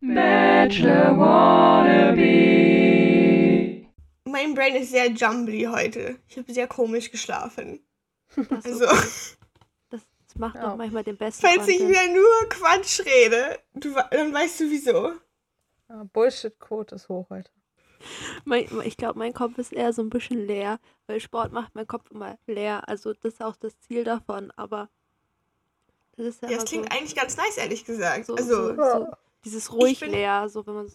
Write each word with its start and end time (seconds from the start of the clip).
Bachelor 0.00 1.18
Wannabe. 1.18 2.20
Mein 4.24 4.54
Brain 4.54 4.76
ist 4.76 4.90
sehr 4.92 5.10
jumbly 5.10 5.64
heute. 5.64 6.16
Ich 6.28 6.38
habe 6.38 6.52
sehr 6.52 6.66
komisch 6.66 7.10
geschlafen. 7.10 7.80
Das, 8.34 8.64
Also, 8.64 8.86
das, 8.86 9.36
das 9.90 10.36
macht 10.36 10.54
Ja. 10.54 10.70
doch 10.70 10.76
manchmal 10.76 11.04
den 11.04 11.16
besten 11.18 11.46
falls 11.46 11.68
ich 11.68 11.78
Content. 11.78 11.90
wieder 11.90 12.08
nur 12.14 12.48
Quatsch 12.48 13.00
rede, 13.00 13.58
du, 13.74 13.94
dann 14.10 14.32
weißt 14.32 14.60
du 14.60 14.70
wieso. 14.70 15.12
Ja, 15.90 16.04
Bullshit-Quote 16.12 16.94
ist 16.94 17.08
hoch 17.10 17.28
heute. 17.28 17.50
Mein, 18.46 18.66
ich 18.84 18.96
glaube, 18.96 19.18
mein 19.18 19.34
Kopf 19.34 19.58
ist 19.58 19.72
eher 19.74 19.92
so 19.92 20.00
ein 20.00 20.08
bisschen 20.08 20.46
leer, 20.46 20.78
weil 21.08 21.20
Sport 21.20 21.52
macht 21.52 21.74
mein 21.74 21.86
Kopf 21.86 22.10
immer 22.10 22.38
leer. 22.46 22.88
Also 22.88 23.12
das 23.12 23.34
ist 23.34 23.42
auch 23.42 23.56
das 23.56 23.78
Ziel 23.80 24.04
davon, 24.04 24.50
aber 24.56 24.88
das 26.16 26.26
ist 26.26 26.40
ja, 26.42 26.48
Ja, 26.48 26.56
das 26.56 26.64
klingt 26.64 26.90
so, 26.90 26.96
eigentlich 26.98 27.14
ganz 27.16 27.36
nice, 27.36 27.58
ehrlich 27.58 27.84
gesagt. 27.84 28.24
so, 28.24 28.34
also, 28.36 28.74
so, 28.74 28.82
so 28.82 29.08
dieses 29.44 29.72
ruhig 29.72 30.00
bin- 30.00 30.10
leer, 30.12 30.48
so 30.48 30.66
wenn 30.66 30.74
man 30.74 30.92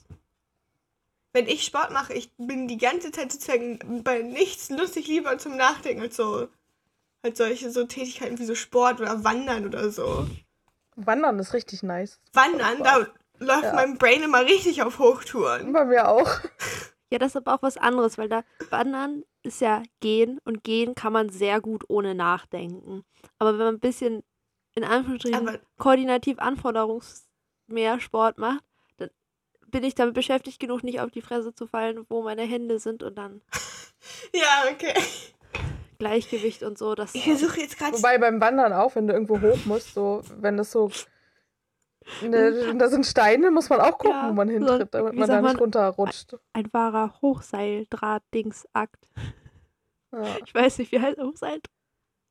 wenn 1.33 1.47
ich 1.47 1.63
Sport 1.65 1.91
mache, 1.91 2.13
ich 2.13 2.31
bin 2.37 2.67
die 2.69 2.77
ganze 2.77 3.11
Zeit 3.11 3.31
sozusagen 3.31 4.03
bei 4.03 4.21
nichts 4.21 4.69
lustig 4.69 5.07
lieber 5.07 5.37
zum 5.37 5.57
Nachdenken 5.57 6.01
als 6.03 6.15
so 6.15 6.47
als 7.23 7.37
solche 7.39 7.71
so 7.71 7.85
Tätigkeiten 7.85 8.39
wie 8.39 8.45
so 8.45 8.55
Sport 8.55 9.01
oder 9.01 9.23
Wandern 9.23 9.65
oder 9.65 9.89
so. 9.89 10.27
Wandern 10.95 11.39
ist 11.39 11.53
richtig 11.53 11.81
nice. 11.83 12.19
Wandern, 12.33 12.81
da 12.83 13.07
läuft 13.39 13.63
Ja. 13.63 13.73
mein 13.73 13.97
Brain 13.97 14.21
immer 14.23 14.43
richtig 14.45 14.81
auf 14.83 14.99
Hochtouren. 14.99 15.73
Bei 15.73 15.85
mir 15.85 16.07
auch. 16.07 16.29
Ja, 17.11 17.19
das 17.19 17.33
ist 17.33 17.37
aber 17.37 17.53
auch 17.53 17.61
was 17.61 17.77
anderes, 17.77 18.17
weil 18.17 18.27
da 18.29 18.43
Wandern 18.71 19.23
ist 19.43 19.61
ja 19.61 19.83
gehen 19.99 20.39
und 20.43 20.63
gehen 20.63 20.95
kann 20.95 21.13
man 21.13 21.29
sehr 21.29 21.61
gut 21.61 21.83
ohne 21.87 22.15
nachdenken. 22.15 23.05
Aber 23.37 23.51
wenn 23.53 23.59
man 23.65 23.75
ein 23.75 23.79
bisschen 23.79 24.23
in 24.73 24.83
Anführungsstrichen 24.83 25.47
Aber 25.47 25.59
koordinativ 25.77 26.39
anforderungsmehr 27.67 27.99
Sport 27.99 28.37
macht, 28.37 28.63
dann 28.97 29.09
bin 29.67 29.83
ich 29.83 29.95
damit 29.95 30.13
beschäftigt 30.13 30.59
genug, 30.59 30.83
nicht 30.83 30.99
auf 30.99 31.11
die 31.11 31.21
Fresse 31.21 31.53
zu 31.53 31.67
fallen, 31.67 32.05
wo 32.09 32.23
meine 32.23 32.43
Hände 32.43 32.79
sind 32.79 33.03
und 33.03 33.17
dann 33.17 33.41
ja, 34.33 34.65
okay. 34.71 34.93
Gleichgewicht 35.97 36.63
und 36.63 36.77
so. 36.77 36.93
Das 36.95 37.15
Ich 37.15 37.23
versuche 37.23 37.61
jetzt 37.61 37.77
gerade 37.77 37.93
Wobei 37.97 38.17
beim 38.17 38.41
Wandern 38.41 38.73
auch, 38.73 38.95
wenn 38.95 39.07
du 39.07 39.13
irgendwo 39.13 39.39
hoch 39.39 39.65
musst, 39.65 39.93
so, 39.93 40.21
wenn 40.37 40.57
das 40.57 40.71
so. 40.71 40.89
Ne, 42.21 42.75
da 42.77 42.87
sind 42.87 43.03
Steine, 43.05 43.49
muss 43.49 43.69
man 43.69 43.79
auch 43.81 43.97
gucken, 43.97 44.11
Ja, 44.11 44.29
wo 44.29 44.33
man 44.33 44.47
so, 44.47 44.53
hintritt, 44.53 44.93
damit 44.93 45.15
man 45.15 45.27
da 45.27 45.41
nicht 45.41 45.53
man? 45.53 45.55
runterrutscht. 45.55 46.35
ein 46.53 46.71
wahrer 46.71 47.19
Hochseildraht-Dings-Akt. 47.21 49.09
Ja. 50.11 50.37
Ich 50.45 50.53
weiß 50.53 50.77
nicht, 50.77 50.91
wie 50.91 50.99
heißt 51.01 51.17
Hochseil? 51.17 51.61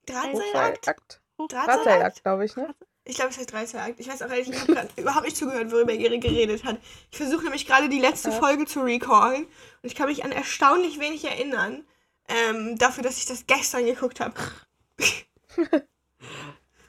Drahtseilakt? 0.06 0.86
Hochseilakt. 0.86 1.20
Drahtseilakt? 1.38 1.66
Drahtseilakt, 1.68 2.22
glaube 2.22 2.44
ich, 2.44 2.54
ne? 2.56 2.72
Ich 3.06 3.16
glaube, 3.16 3.30
es 3.30 3.38
heißt 3.38 3.52
Drahtseilakt. 3.52 4.00
Ich 4.00 4.08
weiß 4.08 4.22
auch 4.22 4.30
ehrlich, 4.30 4.48
ich 4.48 4.58
habe 4.60 4.72
gerade 4.74 4.88
überhaupt 4.96 5.24
nicht 5.26 5.36
zugehört, 5.36 5.70
worüber 5.70 5.92
ihr 5.92 6.18
geredet 6.18 6.64
hat. 6.64 6.78
Ich 7.10 7.18
versuche 7.18 7.42
nämlich 7.44 7.66
gerade 7.66 7.88
die 7.88 7.98
letzte 8.00 8.30
Ja. 8.30 8.38
Folge 8.38 8.64
zu 8.64 8.80
recallen 8.80 9.44
und 9.44 9.50
ich 9.82 9.94
kann 9.94 10.08
mich 10.08 10.24
an 10.24 10.32
erstaunlich 10.32 10.98
wenig 11.00 11.24
erinnern. 11.24 11.84
Ähm, 12.28 12.78
dafür, 12.78 13.02
dass 13.02 13.18
ich 13.18 13.26
das 13.26 13.46
gestern 13.46 13.84
geguckt 13.84 14.20
habe. 14.20 14.34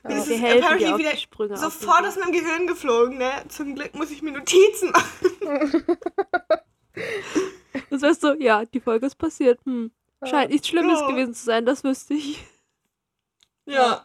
Das 0.03 0.27
ist 0.30 0.41
apparently 0.41 0.97
wieder 0.97 1.17
Sprünge. 1.17 1.58
sofort 1.58 2.05
aus 2.05 2.16
meinem 2.16 2.31
Gehirn 2.31 2.67
geflogen, 2.67 3.17
ne? 3.17 3.31
Zum 3.49 3.75
Glück 3.75 3.93
muss 3.95 4.11
ich 4.11 4.21
mir 4.21 4.31
Notizen 4.31 4.91
machen. 4.91 5.83
Das 7.89 8.02
heißt 8.03 8.21
so, 8.21 8.33
ja, 8.36 8.63
die 8.63 8.80
Folge 8.80 9.05
ist 9.05 9.16
passiert. 9.17 9.59
Hm. 9.66 9.91
Scheint 10.23 10.49
nichts 10.52 10.69
Schlimmes 10.69 11.02
Ja. 11.02 11.08
gewesen 11.09 11.33
zu 11.33 11.43
sein, 11.43 11.66
das 11.66 11.83
wüsste 11.83 12.13
ich. 12.13 12.39
Ja. 13.66 14.02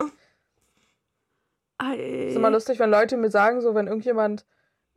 Ei. 1.80 2.26
ist 2.28 2.36
immer 2.36 2.50
lustig, 2.50 2.78
wenn 2.78 2.90
Leute 2.90 3.16
mir 3.16 3.30
sagen, 3.30 3.60
so 3.60 3.74
wenn 3.74 3.86
irgendjemand 3.86 4.44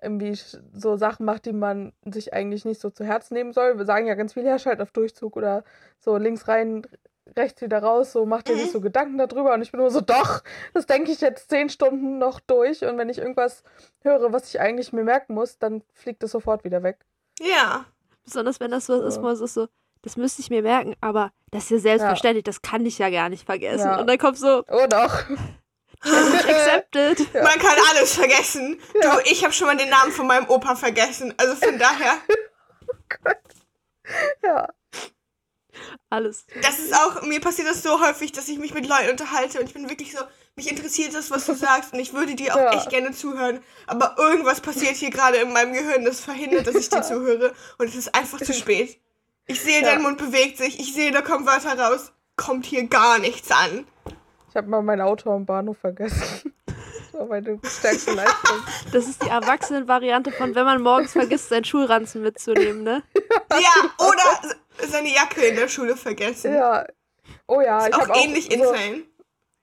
irgendwie 0.02 0.38
so 0.74 0.98
Sachen 0.98 1.26
macht, 1.26 1.46
die 1.46 1.54
man 1.54 1.94
sich 2.06 2.34
eigentlich 2.34 2.66
nicht 2.66 2.82
so 2.82 2.90
zu 2.90 3.06
Herzen 3.06 3.36
nehmen 3.36 3.54
soll. 3.54 3.78
Wir 3.78 3.86
sagen 3.86 4.06
ja 4.06 4.16
ganz 4.16 4.34
viel, 4.34 4.44
ja, 4.44 4.60
schalt 4.60 4.82
auf 4.82 4.92
Durchzug 4.92 5.38
oder 5.38 5.64
so 6.00 6.18
links 6.18 6.48
rein, 6.50 6.86
rechts 7.38 7.62
wieder 7.62 7.82
raus, 7.82 8.12
so 8.12 8.26
macht 8.26 8.50
dir 8.50 8.54
Mhm. 8.56 8.60
nicht 8.60 8.72
so 8.74 8.82
Gedanken 8.82 9.18
darüber. 9.18 9.54
Und 9.54 9.62
ich 9.62 9.72
bin 9.72 9.80
nur 9.80 9.90
so, 9.92 10.02
doch, 10.02 10.44
das 10.74 10.86
denke 10.88 11.10
ich 11.12 11.22
jetzt 11.22 11.50
zehn 11.50 11.70
Stunden 11.70 12.18
noch 12.18 12.42
durch. 12.42 12.84
Und 12.84 12.98
wenn 12.98 13.08
ich 13.08 13.18
irgendwas 13.20 13.64
höre, 14.02 14.34
was 14.34 14.50
ich 14.50 14.60
eigentlich 14.60 14.92
mir 14.92 15.06
merken 15.06 15.36
muss, 15.36 15.58
dann 15.58 15.84
fliegt 15.94 16.22
es 16.24 16.32
sofort 16.32 16.66
wieder 16.66 16.84
weg. 16.84 16.98
Ja. 17.40 17.86
Besonders 18.26 18.60
wenn 18.60 18.72
das 18.72 18.86
so 18.88 19.02
ist, 19.02 19.16
Ja. 19.18 19.24
wo 19.24 19.30
es 19.30 19.40
ist 19.40 19.54
so, 19.54 19.68
das 20.02 20.18
müsste 20.18 20.42
ich 20.42 20.50
mir 20.50 20.64
merken, 20.64 20.96
aber 21.00 21.32
das 21.52 21.64
ist 21.64 21.70
ja 21.72 21.80
selbstverständlich, 21.80 22.44
das 22.44 22.62
kann 22.62 22.86
ich 22.86 22.98
ja 23.00 23.10
gar 23.10 23.30
nicht 23.30 23.46
vergessen. 23.46 23.86
Ja. 23.88 24.02
Und 24.02 24.08
dann 24.08 24.18
kommt 24.18 24.38
so, 24.38 24.66
Oh 24.70 24.86
doch. 24.90 25.24
Challenge 26.04 26.38
accepted. 26.40 27.20
Ja. 27.34 27.44
Man 27.44 27.60
kann 27.60 27.78
alles 27.92 28.14
vergessen. 28.16 28.80
Ja. 29.02 29.16
Du, 29.16 29.22
ich 29.26 29.44
habe 29.44 29.54
schon 29.54 29.68
mal 29.68 29.78
den 29.78 29.90
Namen 29.90 30.12
von 30.12 30.28
meinem 30.28 30.48
Opa 30.50 30.76
vergessen. 30.76 31.34
Also 31.38 31.56
von 31.56 31.78
daher, 31.80 32.18
Ja. 34.44 34.68
Alles. 36.10 36.46
das 36.62 36.78
ist 36.80 36.94
auch, 36.94 37.24
mir 37.24 37.40
passiert 37.42 37.68
das 37.68 37.82
so 37.82 38.00
häufig, 38.00 38.32
dass 38.32 38.48
ich 38.48 38.60
mich 38.60 38.74
mit 38.74 38.88
Leuten 38.88 39.10
unterhalte 39.10 39.60
und 39.60 39.66
ich 39.66 39.74
bin 39.74 39.90
wirklich 39.90 40.12
so, 40.12 40.20
mich 40.56 40.70
interessiert 40.70 41.16
das, 41.16 41.32
was 41.32 41.46
du 41.48 41.56
sagst 41.56 41.94
und 41.94 42.00
ich 42.00 42.14
würde 42.14 42.36
dir 42.36 42.54
auch 42.54 42.60
Ja. 42.60 42.74
echt 42.74 42.90
gerne 42.92 43.12
zuhören. 43.12 43.64
Aber 43.88 44.16
irgendwas 44.20 44.62
passiert 44.62 44.96
hier 44.96 45.10
gerade 45.10 45.38
in 45.38 45.52
meinem 45.52 45.74
Gehirn, 45.74 46.06
das 46.06 46.20
verhindert, 46.20 46.68
dass 46.68 46.76
ich 46.76 46.90
dir 46.90 47.02
zuhöre 47.02 47.54
und 47.80 47.88
es 47.88 47.96
ist 47.96 48.14
einfach 48.14 48.40
zu 48.40 48.54
spät. 48.54 49.00
Ich 49.48 49.62
sehe, 49.62 49.82
Ja. 49.82 49.88
dein 49.94 50.04
Mund 50.04 50.20
bewegt 50.20 50.58
sich, 50.58 50.80
ich 50.80 50.94
sehe, 50.94 51.12
da 51.12 51.22
kommen 51.22 51.46
Wörter 51.48 51.78
raus. 51.80 52.12
Kommt 52.36 52.66
hier 52.68 52.88
gar 52.88 53.18
nichts 53.20 53.50
an. 53.52 53.88
Ich 54.54 54.58
habe 54.58 54.70
mal 54.70 54.84
mein 54.84 55.02
Auto 55.02 55.32
am 55.32 55.48
Bahnhof 55.48 55.80
vergessen. 55.80 56.54
Das 57.12 57.22
war 57.22 57.28
meine 57.28 57.60
stärkste 57.64 58.14
Leistung. 58.14 58.58
Das 58.92 59.08
ist 59.08 59.24
die 59.24 59.30
Erwachsenen-Variante 59.30 60.32
von, 60.32 60.56
wenn 60.56 60.66
man 60.66 60.82
morgens 60.82 61.12
vergisst, 61.12 61.50
seinen 61.50 61.64
Schulranzen 61.64 62.24
mitzunehmen, 62.24 62.82
ne? 62.82 63.04
Ja, 63.52 64.08
oder 64.08 64.58
seine 64.88 65.14
Jacke 65.14 65.42
in 65.46 65.56
der 65.56 65.68
Schule 65.68 65.96
vergessen. 65.96 66.56
Ja. 66.56 66.86
Oh 67.48 67.62
ja, 67.62 67.88
ich 67.88 67.94
Auch 67.94 68.02
habe 68.02 68.14
auch 68.14 68.24
ähnlich 68.24 68.46
so, 68.46 68.52
insane. 68.54 69.04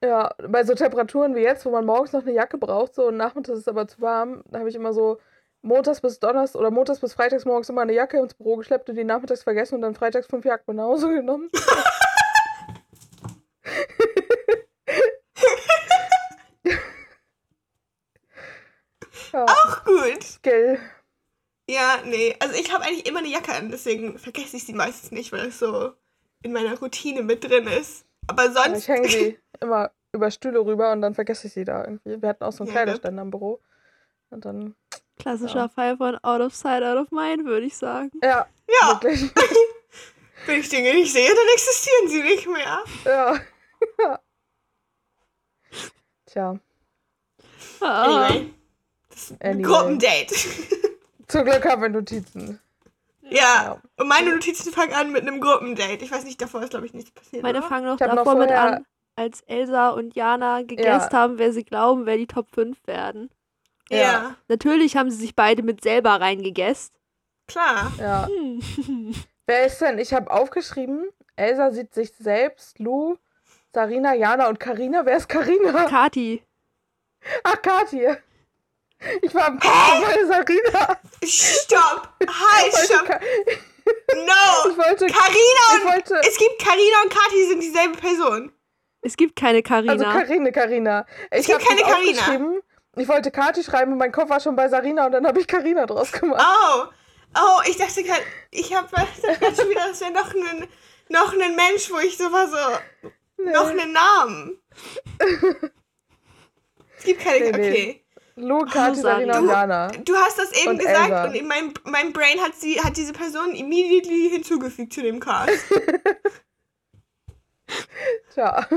Ja, 0.03 0.33
bei 0.49 0.63
so 0.63 0.75
Temperaturen 0.75 1.35
wie 1.35 1.41
jetzt, 1.41 1.67
wo 1.67 1.71
man 1.71 1.85
morgens 1.85 2.13
noch 2.13 2.23
eine 2.23 2.33
Jacke 2.33 2.57
braucht, 2.57 2.95
so 2.95 3.09
und 3.09 3.17
nachmittags 3.17 3.59
ist 3.59 3.67
es 3.67 3.69
aber 3.69 3.89
zu 3.89 4.01
warm, 4.01 4.45
da 4.49 4.61
habe 4.61 4.69
ich 4.69 4.77
immer 4.77 4.93
so 4.93 5.19
montags 5.63 6.01
bis 6.01 6.21
donnerstags 6.21 6.55
oder 6.55 6.71
montags 6.71 7.01
bis 7.01 7.15
freitags 7.15 7.45
morgens 7.45 7.69
immer 7.69 7.83
eine 7.83 7.95
Jacke 7.95 8.19
ins 8.19 8.35
Büro 8.35 8.57
geschleppt 8.57 8.89
und 8.89 8.95
die 8.95 9.05
nachmittags 9.05 9.43
vergessen 9.43 9.75
und 9.75 9.83
dann 9.83 9.97
freitags 9.97 10.29
fünf 10.29 10.45
Jacken 10.45 10.77
nach 10.77 10.85
Hause 10.85 11.13
genommen. 11.13 11.51
ja, 19.33 19.47
Ach 19.49 19.85
gut. 19.85 20.23
Skill. 20.23 20.79
Ja, 21.69 21.99
nee. 22.05 22.35
Also 22.41 22.55
ich 22.57 22.73
habe 22.73 22.85
eigentlich 22.85 23.07
immer 23.07 23.21
eine 23.21 23.29
Jacke 23.29 23.53
an, 23.55 23.71
deswegen 23.71 24.19
vergesse 24.19 24.57
ich 24.57 24.65
sie 24.67 24.73
meistens 24.73 25.11
nicht, 25.13 25.31
weil 25.33 25.47
es 25.49 25.59
so 25.59 25.93
in 26.43 26.53
meiner 26.53 26.79
Routine 26.79 27.23
mit 27.23 27.45
drin 27.45 27.67
ist. 27.67 28.05
Aber 28.27 28.45
Ja, 28.47 28.53
sonst. 28.53 28.79
ich 28.79 28.89
hänge 28.89 29.09
sie 29.09 29.39
immer 29.61 29.91
über 30.13 30.31
Stühle 30.31 30.59
rüber 30.65 30.91
und 30.93 31.03
dann 31.03 31.15
vergesse 31.15 31.47
ich 31.47 31.53
sie 31.53 31.65
da 31.65 31.85
irgendwie. 31.85 32.21
Wir 32.21 32.29
hatten 32.29 32.43
auch 32.45 32.53
so 32.53 32.65
einen 32.65 32.73
Ja, 32.73 32.81
ne? 32.81 32.85
Kleiderständer 32.85 33.23
im 33.23 33.31
Büro. 33.31 33.61
Und 34.31 34.45
dann, 34.45 34.75
Klassischer 35.19 35.59
Ja. 35.61 35.69
Fall 35.69 35.97
von 35.97 36.17
out 36.25 36.41
of 36.41 36.55
sight, 36.55 36.83
out 36.83 36.97
of 36.99 37.11
mind, 37.13 37.45
würde 37.45 37.67
ich 37.67 37.77
sagen. 37.77 38.11
ja, 38.23 38.47
ja, 38.69 38.89
wirklich. 39.01 39.31
wenn 40.47 40.61
ich 40.61 40.69
Dinge 40.69 40.93
nicht 40.95 41.13
sehe, 41.13 41.29
dann 41.29 41.47
existieren 41.53 42.09
sie 42.09 42.23
nicht 42.23 42.49
mehr. 42.49 42.83
ja. 43.05 43.39
Tja, 46.27 46.59
Ah. 47.81 48.05
Anyway. 48.27 48.55
Das 49.11 49.31
ist 49.31 49.43
ein 49.43 49.57
Anyway. 49.57 49.63
Gruppendate. 49.63 50.35
zum 51.29 51.45
Glück 51.45 51.65
haben 51.69 51.83
wir 51.83 51.89
Notizen. 51.91 52.61
ja. 53.23 53.31
Ja. 53.33 53.81
Und 53.97 54.09
meine 54.09 54.33
Notizen 54.33 54.73
fangen 54.73 54.93
an 54.93 55.13
mit 55.13 55.23
einem 55.23 55.41
Gruppendate. 55.41 56.03
Ich 56.05 56.11
weiß 56.11 56.25
nicht, 56.25 56.41
davor 56.43 56.63
ist, 56.63 56.71
glaube 56.71 56.87
ich, 56.87 56.95
nichts 56.95 57.11
passiert. 57.13 57.43
Meine 57.43 57.59
oder? 57.59 57.69
fangen 57.69 57.87
noch 57.87 58.01
hab 58.01 58.09
noch 58.09 58.17
davor 58.17 58.35
mit 58.37 58.51
an, 58.51 58.85
als 59.15 59.43
Elsa 59.43 59.91
und 59.91 60.15
Jana 60.17 60.63
gegessen 60.63 61.13
haben, 61.13 61.39
wer 61.39 61.53
sie 61.53 61.63
glauben, 61.65 62.07
wer 62.07 62.17
die 62.17 62.27
Top 62.27 62.49
5 62.55 62.77
werden. 62.87 63.31
Ja, 63.91 63.99
Ja. 63.99 64.37
Natürlich 64.49 64.97
haben 64.97 65.11
sie 65.11 65.19
sich 65.19 65.37
beide 65.37 65.63
mit 65.63 65.83
selber 65.83 66.21
reingegessen. 66.21 66.93
klar. 67.47 67.93
Ja. 67.99 68.27
Hm. 68.29 69.15
Wer 69.47 69.67
ist 69.67 69.81
denn? 69.81 69.99
Ich 69.99 70.15
habe 70.15 70.31
aufgeschrieben, 70.31 71.09
Elsa 71.35 71.73
sieht 71.73 71.93
sich 71.93 72.13
selbst, 72.17 72.79
Lou, 72.79 73.17
Sarina, 73.75 74.15
Jana 74.15 74.49
und 74.49 74.61
Karina. 74.61 75.05
Wer 75.05 75.17
ist 75.17 75.29
Karina? 75.29 75.87
Kati. 75.87 76.41
Ach, 77.43 77.61
Kathi. 77.61 78.07
Ich 79.23 79.35
war 79.35 79.47
am 79.47 79.59
Kopf 79.59 80.03
bei 80.03 80.25
Sarina. 80.27 80.99
Stopp! 81.25 82.09
Halt, 82.27 82.75
stopp! 82.85 83.09
No! 84.15 84.71
Ich 84.71 84.77
wollte, 84.79 85.07
Carina 85.07 85.67
ich 85.79 85.85
und. 85.85 85.91
wollte, 85.93 86.15
Es 86.29 86.37
gibt 86.37 86.59
Carina 86.63 87.03
und 87.05 87.11
Kathi 87.13 87.47
sind 87.49 87.61
dieselbe 87.63 87.97
Person. 87.97 88.53
Es 89.03 89.17
gibt 89.17 89.35
keine 89.37 89.63
Karina. 89.63 89.93
also 89.93 90.05
Karine, 90.05 90.53
Karina. 90.53 91.07
Ich 91.33 91.47
gibt 91.47 91.61
hab 91.61 91.67
keine 91.69 91.85
aufgeschrieben. 91.87 92.61
Ich 92.97 93.09
wollte 93.09 93.31
Kathi 93.31 93.63
schreiben 93.65 93.93
und 93.93 93.99
mein 93.99 94.13
Kopf 94.13 94.29
war 94.29 94.41
schon 94.41 94.55
bei 94.57 94.69
Sarina 94.69 95.07
und 95.07 95.13
dann 95.13 95.27
habe 95.27 95.41
ich 95.41 95.47
Karina 95.47 95.87
draus 95.87 96.13
gemacht. 96.13 96.43
Oh, 96.45 96.85
oh, 97.37 97.61
ich 97.67 97.77
dachte 97.79 98.03
gerade, 98.03 98.21
ich 98.51 98.75
habe 98.75 98.89
gerade 98.91 99.57
schon 99.57 99.71
wieder, 99.71 99.89
das 99.89 100.01
wäre 100.03 100.13
noch 100.13 100.35
ein, 100.35 100.69
noch 101.09 101.33
ein 101.33 101.57
Mensch, 101.57 101.91
wo 101.91 101.99
ich 101.99 102.19
so 102.19 102.31
war, 102.31 102.49
so, 102.49 102.57
Nee. 103.43 103.53
noch 103.53 103.69
einen 103.71 103.93
Namen. 103.93 104.61
Es 106.99 107.05
gibt 107.07 107.23
keine, 107.25 107.51
Nee, 107.53 107.59
nee. 107.59 107.71
okay. 107.71 107.85
Lou, 107.93 108.00
Sari. 108.43 108.95
Sarina 108.97 109.39
und 109.39 109.45
Du- 109.47 109.51
Jana. 109.51 109.89
Du 109.89 110.15
hast 110.17 110.39
das 110.39 110.53
eben 110.61 110.71
Und 110.71 110.79
gesagt 110.79 111.11
Elsa. 111.11 111.25
und 111.25 111.35
in 111.35 111.47
meinem, 111.47 111.73
mein 111.85 112.13
Brain 112.13 112.41
hat, 112.41 112.55
sie, 112.55 112.81
hat 112.81 112.97
diese 112.97 113.13
Person 113.13 113.55
immediately 113.55 114.31
hinzugefügt 114.31 114.93
zu 114.93 115.03
dem 115.03 115.21
Cast. 115.21 115.51
Tja. 118.35 118.67
oh 118.71 118.77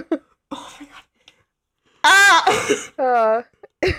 mein 0.51 0.88
Gott. 0.89 1.04
Ah! 2.04 2.44
Ja. 2.98 3.44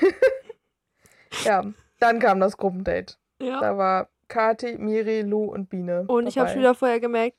ja, 1.45 1.63
dann 2.01 2.19
kam 2.21 2.41
das 2.41 2.57
Gruppendate. 2.57 3.15
Ja. 3.41 3.61
Da 3.61 3.77
war 3.77 4.09
Kati, 4.29 4.77
Miri, 4.79 5.23
Lou 5.23 5.45
und 5.53 5.69
Biene. 5.69 6.05
Und 6.07 6.27
ich 6.27 6.37
habe 6.39 6.47
dabei. 6.47 6.53
schon 6.53 6.61
wieder 6.61 6.75
vorher 6.75 7.01
gemerkt, 7.01 7.37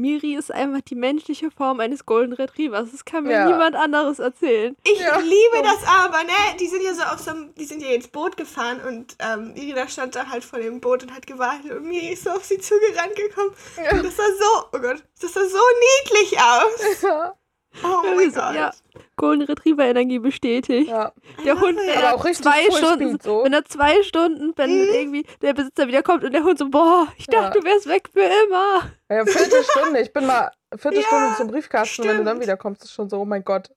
Miri 0.00 0.34
ist 0.34 0.50
einfach 0.52 0.80
die 0.80 0.94
menschliche 0.94 1.50
Form 1.50 1.80
eines 1.80 2.06
Golden 2.06 2.32
Retrievers. 2.32 2.90
Das 2.92 3.04
kann 3.04 3.24
mir 3.24 3.32
Ja. 3.32 3.46
niemand 3.46 3.76
anderes 3.76 4.18
erzählen. 4.18 4.76
Ich 4.84 4.98
Ja. 5.00 5.18
liebe 5.18 5.62
das 5.62 5.78
aber, 5.86 6.22
ne? 6.24 6.32
Die 6.58 6.66
sind 6.66 6.82
ja 6.82 6.94
so 6.94 7.02
auf 7.02 7.18
so 7.20 7.30
einem, 7.30 7.54
die 7.54 7.64
sind 7.64 7.82
ja 7.82 7.90
ins 7.90 8.08
Boot 8.08 8.36
gefahren 8.36 8.80
und 8.86 9.16
ähm, 9.18 9.52
Irina 9.56 9.86
stand 9.88 10.14
da 10.16 10.26
halt 10.26 10.44
vor 10.44 10.58
dem 10.58 10.80
Boot 10.80 11.02
und 11.02 11.14
hat 11.14 11.26
gewartet 11.26 11.72
und 11.72 11.84
Miri 11.84 12.12
ist 12.12 12.24
so 12.24 12.30
auf 12.30 12.44
sie 12.44 12.58
zugerannt 12.58 13.14
gekommen. 13.16 13.50
Und 13.92 14.04
das 14.04 14.16
sah 14.16 14.22
so, 14.38 14.64
oh 14.72 14.78
Gott, 14.80 15.02
das 15.20 15.32
sah 15.32 15.44
so 15.44 15.58
niedlich 16.04 16.38
aus. 16.40 17.02
Ja, 17.02 17.34
Oh 17.84 17.86
Ja, 18.04 18.14
mein 18.14 18.32
Gott. 18.32 18.54
ja. 18.54 18.70
Golden 19.16 19.42
Retriever 19.44 19.84
Energie 19.84 20.18
bestätigt. 20.18 20.88
ja. 20.88 21.12
Der 21.44 21.60
Hund, 21.60 21.78
wenn 21.78 21.90
Aber 21.98 22.06
er 22.08 22.14
auch 22.14 22.24
richtig 22.24 22.44
zwei 22.46 22.70
Stunden, 22.76 23.18
so. 23.22 23.44
wenn 23.44 23.52
er 23.52 23.64
zwei 23.64 24.02
Stunden, 24.02 24.52
wenn 24.56 24.70
Mhm. 24.70 24.88
irgendwie 24.94 25.26
der 25.42 25.52
Besitzer 25.54 25.86
wiederkommt 25.86 26.24
und 26.24 26.32
der 26.32 26.42
Hund 26.42 26.58
so, 26.58 26.68
boah, 26.68 27.06
ich 27.16 27.26
dachte, 27.26 27.56
Ja. 27.58 27.62
du 27.62 27.64
wärst 27.64 27.86
weg 27.86 28.08
für 28.12 28.20
immer. 28.46 28.90
Ja, 29.08 29.24
Viertelstunde. 29.24 30.00
Ich 30.00 30.12
bin 30.12 30.26
mal 30.26 30.50
Viertelstunde 30.76 31.26
Ja, 31.30 31.36
zum 31.36 31.46
Briefkasten. 31.48 32.02
Wenn 32.04 32.16
du 32.18 32.24
dann 32.24 32.36
stimmt. 32.36 32.42
wiederkommst, 32.42 32.84
ist 32.84 32.92
schon 32.92 33.08
so, 33.08 33.18
oh 33.20 33.24
mein 33.24 33.44
Gott. 33.44 33.70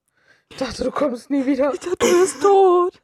Ich 0.50 0.56
dachte, 0.58 0.84
du 0.84 0.90
kommst 0.90 1.30
nie 1.30 1.44
wieder. 1.46 1.72
Ich 1.72 1.80
dachte, 1.80 1.96
du 1.98 2.20
bist 2.20 2.42
tot. 2.42 3.00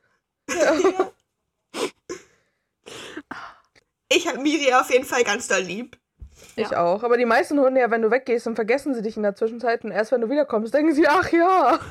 Ich 4.12 4.26
habe 4.26 4.38
Miri 4.40 4.72
auf 4.74 4.90
jeden 4.90 5.04
Fall 5.04 5.22
ganz 5.24 5.46
doll 5.48 5.60
lieb. 5.60 5.96
Ich 6.62 6.76
auch. 6.76 7.02
Aber 7.02 7.16
die 7.16 7.24
meisten 7.26 7.58
Hunde, 7.58 7.80
ja, 7.80 7.90
wenn 7.90 8.02
du 8.02 8.10
weggehst, 8.10 8.46
dann 8.46 8.54
vergessen 8.54 8.94
sie 8.94 9.02
dich 9.02 9.16
in 9.16 9.22
der 9.22 9.34
Zwischenzeit. 9.34 9.84
Und 9.84 9.90
erst 9.92 10.12
wenn 10.12 10.20
du 10.20 10.28
wiederkommst, 10.30 10.72
denken 10.74 10.92
sie, 10.94 11.06
ach 11.08 11.30
ja. 11.32 11.78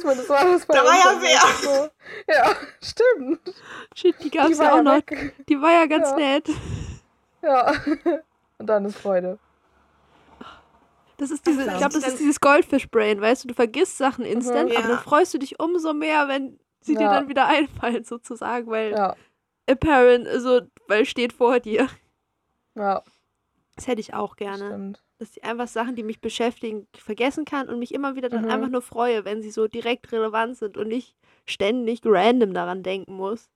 Zumindest 0.00 0.28
war 0.28 0.44
das 0.44 0.64
bei 0.66 0.74
Da 0.74 0.84
war 0.84 0.94
ja 0.94 1.20
wer. 1.20 1.40
So. 1.68 1.88
Ja, 2.32 2.52
stimmt. 2.82 3.54
Shit, 3.94 4.14
die 4.22 4.30
gab's 4.30 4.56
Die 4.56 4.62
ja 4.62 4.72
auch 4.72 4.76
ja 4.76 4.82
noch. 4.82 4.92
weg. 4.96 5.34
Die 5.48 5.60
war 5.60 5.72
ja 5.72 5.86
ganz 5.86 6.10
Ja. 6.10 6.16
nett. 6.16 6.48
Ja. 7.42 7.72
Und 8.58 8.66
dann 8.66 8.84
ist 8.84 8.98
Freude. 8.98 9.38
Das 11.16 11.32
ist 11.32 11.44
diese, 11.46 11.62
ich 11.62 11.76
glaube, 11.78 11.94
das 11.94 12.06
ist 12.06 12.20
dieses 12.20 12.38
Goldfish-Brain, 12.40 13.20
weißt 13.20 13.42
du, 13.42 13.48
du 13.48 13.54
vergisst 13.54 13.98
Sachen 13.98 14.24
instant, 14.24 14.70
Mhm. 14.70 14.76
aber 14.76 14.82
dann 14.86 14.96
Ja. 14.98 15.02
freust 15.02 15.34
du 15.34 15.38
dich 15.38 15.58
umso 15.58 15.92
mehr, 15.92 16.28
wenn 16.28 16.60
sie 16.80 16.94
dir 16.94 17.04
Ja. 17.06 17.12
dann 17.14 17.28
wieder 17.28 17.46
einfallen, 17.46 18.04
sozusagen, 18.04 18.68
weil 18.70 18.92
Ja. 18.92 19.16
apparent, 19.68 20.28
also, 20.28 20.60
weil 20.86 21.04
steht 21.06 21.32
vor 21.32 21.58
dir. 21.58 21.88
Ja, 22.74 23.02
Das 23.76 23.86
hätte 23.86 24.00
ich 24.00 24.14
auch 24.14 24.36
gerne. 24.36 24.66
stimmt. 24.66 25.02
Dass 25.18 25.36
ich 25.36 25.42
einfach 25.44 25.66
Sachen, 25.66 25.96
die 25.96 26.04
mich 26.04 26.20
beschäftigen, 26.20 26.86
vergessen 26.96 27.44
kann 27.44 27.68
und 27.68 27.78
mich 27.80 27.92
immer 27.92 28.14
wieder 28.14 28.28
dann 28.28 28.44
Mhm. 28.44 28.50
einfach 28.50 28.68
nur 28.68 28.82
freue, 28.82 29.24
wenn 29.24 29.42
sie 29.42 29.50
so 29.50 29.66
direkt 29.66 30.12
relevant 30.12 30.56
sind 30.56 30.76
und 30.76 30.88
nicht 30.88 31.16
ständig 31.46 32.00
random 32.04 32.54
daran 32.54 32.82
denken 32.84 33.14
muss. 33.14 33.50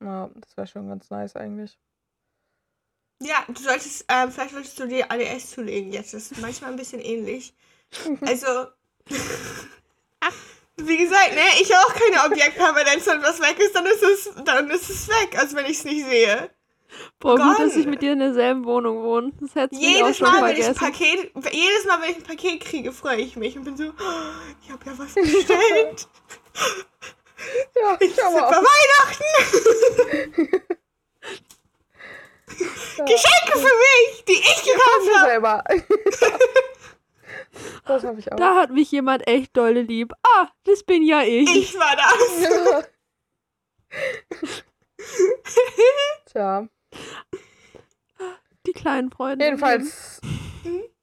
Ja, 0.00 0.30
das 0.36 0.56
wäre 0.56 0.66
schon 0.68 0.88
ganz 0.88 1.10
nice 1.10 1.34
eigentlich. 1.34 1.76
Ja, 3.20 3.44
du 3.48 3.60
solltest, 3.60 4.04
ähm, 4.08 4.30
vielleicht 4.30 4.52
solltest 4.52 4.78
du 4.78 4.86
dir 4.86 5.10
ADS 5.10 5.50
zulegen 5.50 5.92
jetzt. 5.92 6.14
Das 6.14 6.30
ist 6.30 6.40
manchmal 6.40 6.70
ein 6.70 6.76
bisschen 6.76 7.00
ähnlich. 7.00 7.52
Also, 8.20 8.46
wie 10.76 10.96
gesagt, 10.96 11.32
ne, 11.34 11.40
ich 11.60 11.72
habe 11.74 11.84
auch 11.86 11.94
keine 11.94 12.32
Objektpermanenz, 12.32 13.06
wenn 13.06 13.22
was 13.22 13.40
weg 13.40 13.58
ist, 13.58 13.74
dann 13.74 13.86
ist 13.86 14.02
es, 14.02 14.30
dann 14.44 14.70
ist 14.70 14.88
es 14.88 15.08
weg, 15.08 15.36
also 15.38 15.56
wenn 15.56 15.64
ich 15.66 15.78
es 15.78 15.84
nicht 15.84 16.04
sehe. 16.04 16.50
Boah, 17.18 17.36
gut, 17.36 17.58
dass 17.58 17.76
ich 17.76 17.84
Gone. 17.84 17.90
mit 17.90 18.02
dir 18.02 18.12
in 18.12 18.20
derselben 18.20 18.64
Wohnung 18.64 19.02
wohne. 19.02 19.32
Das 19.40 19.54
hättest 19.54 19.82
du 19.82 19.86
mich 19.86 19.96
auch 19.96 20.06
Jedes 20.06 20.16
schon 20.16 20.26
Mal, 20.26 20.42
wenn 20.42 20.56
ich 20.56 20.66
ein 20.66 20.74
vergessen. 20.74 21.32
Paket, 21.34 21.54
jedes 21.54 21.84
Mal, 21.86 22.00
wenn 22.02 22.10
ich 22.10 22.16
ein 22.16 22.22
Paket 22.22 22.60
kriege, 22.60 22.92
freue 22.92 23.16
ich 23.16 23.36
mich 23.36 23.56
und 23.56 23.64
bin 23.64 23.76
so, 23.76 23.84
oh, 23.84 23.92
ich 24.62 24.70
habe 24.70 24.84
ja 24.86 24.98
was 24.98 25.14
bestellt. 25.14 26.08
Ja, 27.76 27.96
ich 28.00 28.24
aber 28.24 28.48
auch. 28.48 28.52
Weihnachten. 28.52 29.24
Geschenke 32.98 33.52
für 33.52 33.62
mich, 33.62 34.24
die 34.26 34.32
ich 34.32 34.62
gekauft 34.64 35.08
habe. 35.20 35.62
das 37.86 38.04
habe 38.04 38.18
ich 38.18 38.32
auch. 38.32 38.36
Da 38.36 38.56
hat 38.56 38.70
mich 38.70 38.90
jemand 38.90 39.28
echt 39.28 39.56
dolle 39.56 39.82
lieb. 39.82 40.12
Ah, 40.22 40.48
das 40.64 40.82
bin 40.82 41.04
ja 41.04 41.22
ich. 41.22 41.54
Ich 41.54 41.78
war 41.78 41.96
das. 41.96 42.40
Ja. 42.42 42.82
Tja. 46.32 46.68
Die 48.66 48.72
kleinen 48.72 49.10
Freunde. 49.10 49.44
Jedenfalls 49.44 50.20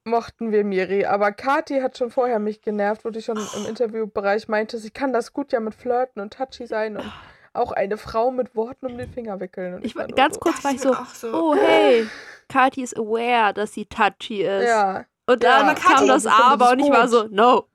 mochten 0.03 0.51
wir 0.51 0.63
Miri, 0.63 1.05
aber 1.05 1.31
Kati 1.31 1.79
hat 1.79 1.97
schon 1.97 2.11
vorher 2.11 2.37
mich 2.39 2.61
genervt, 2.61 3.05
wo 3.05 3.09
die 3.09 3.21
schon 3.21 3.37
im 3.37 3.65
Interviewbereich 3.65 4.47
meinte, 4.47 4.77
sie 4.77 4.91
kann 4.91 5.13
das 5.13 5.33
gut 5.33 5.51
ja 5.51 5.59
mit 5.59 5.73
Flirten 5.73 6.21
und 6.21 6.33
touchy 6.33 6.67
sein 6.67 6.97
und 6.97 7.11
auch 7.53 7.71
eine 7.71 7.97
Frau 7.97 8.29
mit 8.31 8.55
Worten 8.55 8.85
um 8.85 8.97
den 8.97 9.11
Finger 9.11 9.39
wickeln. 9.39 9.75
Und 9.75 9.85
Ich 9.85 9.95
war 9.95 10.05
ganz 10.07 10.35
so, 10.35 10.39
kurz 10.41 10.63
war 10.63 10.71
ich 10.73 10.81
so, 10.81 10.95
so. 11.13 11.31
oh 11.33 11.55
hey, 11.55 12.07
Kati 12.49 12.83
ist 12.83 12.95
aware, 12.97 13.53
dass 13.53 13.73
sie 13.73 13.85
touchy 13.85 14.43
ist. 14.43 14.67
Ja, 14.67 15.05
Und 15.25 15.43
Ja, 15.43 15.57
dann 15.59 15.69
aber 15.69 15.79
kam 15.79 15.95
Kathi- 16.03 16.07
das 16.07 16.25
Aber 16.27 16.71
und 16.71 16.79
ich 16.79 16.89
war 16.91 17.07
so, 17.07 17.27
no. 17.31 17.65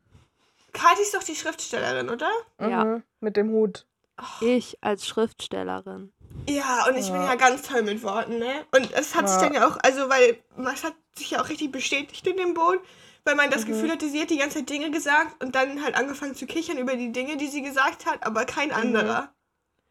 Kathi 0.72 1.02
ist 1.02 1.14
doch 1.14 1.24
die 1.24 1.34
Schriftstellerin, 1.34 2.10
oder? 2.10 2.30
Ja. 2.60 2.84
mhm, 2.84 3.02
mit 3.18 3.36
dem 3.36 3.50
Hut. 3.50 3.86
Ich 4.40 4.78
als 4.82 5.08
Schriftstellerin. 5.08 6.12
Ja, 6.48 6.86
und 6.88 6.96
ich 6.96 7.06
bin 7.12 7.20
Ja. 7.22 7.28
ja 7.30 7.34
ganz 7.36 7.62
toll 7.62 7.82
mit 7.82 8.02
Worten, 8.02 8.38
ne? 8.38 8.64
Und 8.74 8.92
es 8.92 9.14
hat 9.14 9.28
sich 9.28 9.40
Ja. 9.40 9.44
dann 9.48 9.54
ja 9.54 9.68
auch, 9.68 9.78
also 9.82 10.08
weil 10.08 10.38
es 10.72 10.84
hat 10.84 10.94
sich 11.16 11.30
ja 11.32 11.42
auch 11.42 11.48
richtig 11.48 11.70
bestätigt 11.70 12.26
in 12.26 12.36
dem 12.36 12.54
Boot, 12.54 12.80
weil 13.24 13.34
man 13.36 13.50
das 13.50 13.64
Mhm. 13.64 13.68
Gefühl 13.72 13.90
hatte, 13.92 14.08
sie 14.08 14.20
hat 14.22 14.30
die 14.30 14.38
ganze 14.38 14.58
Zeit 14.58 14.70
Dinge 14.70 14.90
gesagt 14.90 15.42
und 15.42 15.54
dann 15.54 15.82
halt 15.84 15.94
angefangen 15.96 16.34
zu 16.34 16.46
kichern 16.46 16.78
über 16.78 16.96
die 16.96 17.12
Dinge, 17.12 17.36
die 17.36 17.46
sie 17.46 17.62
gesagt 17.62 18.06
hat, 18.06 18.24
aber 18.26 18.44
kein 18.46 18.72
anderer. 18.72 19.28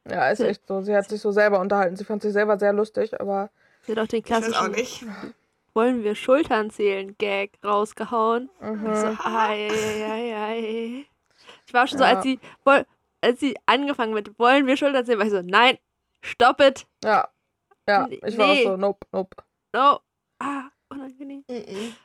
Ja, 0.10 0.30
ist 0.30 0.40
echt 0.40 0.66
so. 0.68 0.82
Sie 0.82 0.96
hat 0.96 1.08
sich 1.08 1.22
so 1.22 1.32
selber 1.32 1.60
unterhalten. 1.60 1.96
Sie 1.96 2.04
fand 2.06 2.22
sich 2.24 2.34
selber 2.34 2.58
sehr 2.58 2.74
lustig, 2.74 3.20
aber 3.20 3.50
Sie 3.86 3.92
hat 3.92 4.00
auch 4.00 4.08
den 4.08 4.24
Ich 4.24 4.30
weiß 4.30 4.44
auch 4.54 4.72
klassischen 4.72 4.72
nicht. 4.72 5.06
Wollen 5.76 6.04
wir 6.04 6.16
Schultern 6.16 6.72
zählen 6.72 7.16
Gag 7.20 7.52
rausgehauen. 7.64 8.50
mhm. 8.60 8.92
Ich 8.92 9.00
so, 9.00 9.08
ei, 9.24 9.70
ei, 9.70 10.36
ei. 10.36 11.06
Ich 11.68 11.74
war 11.74 11.88
schon 11.88 12.00
so, 12.00 12.04
Ja. 12.04 12.16
als 12.16 12.24
sie, 12.24 12.40
als 13.22 13.40
sie 13.40 13.56
angefangen 13.68 14.14
mit 14.14 14.38
Wollen 14.40 14.66
wir 14.66 14.78
Schultern 14.78 15.06
zählen, 15.06 15.20
war 15.20 15.26
ich 15.28 15.32
so, 15.32 15.42
nein, 15.44 15.78
stop 16.24 16.62
it, 16.62 16.86
ja. 17.04 17.27
Ja, 17.88 18.07
Nee. 18.07 18.19
ich 18.25 18.38
war 18.38 18.51
auch 18.51 18.63
so, 18.63 18.77
nope, 18.77 19.07
nope. 19.11 19.38
no. 19.73 19.99
Ah, 20.40 20.69
unangenehm. 20.90 21.44
Mhm. 21.49 21.95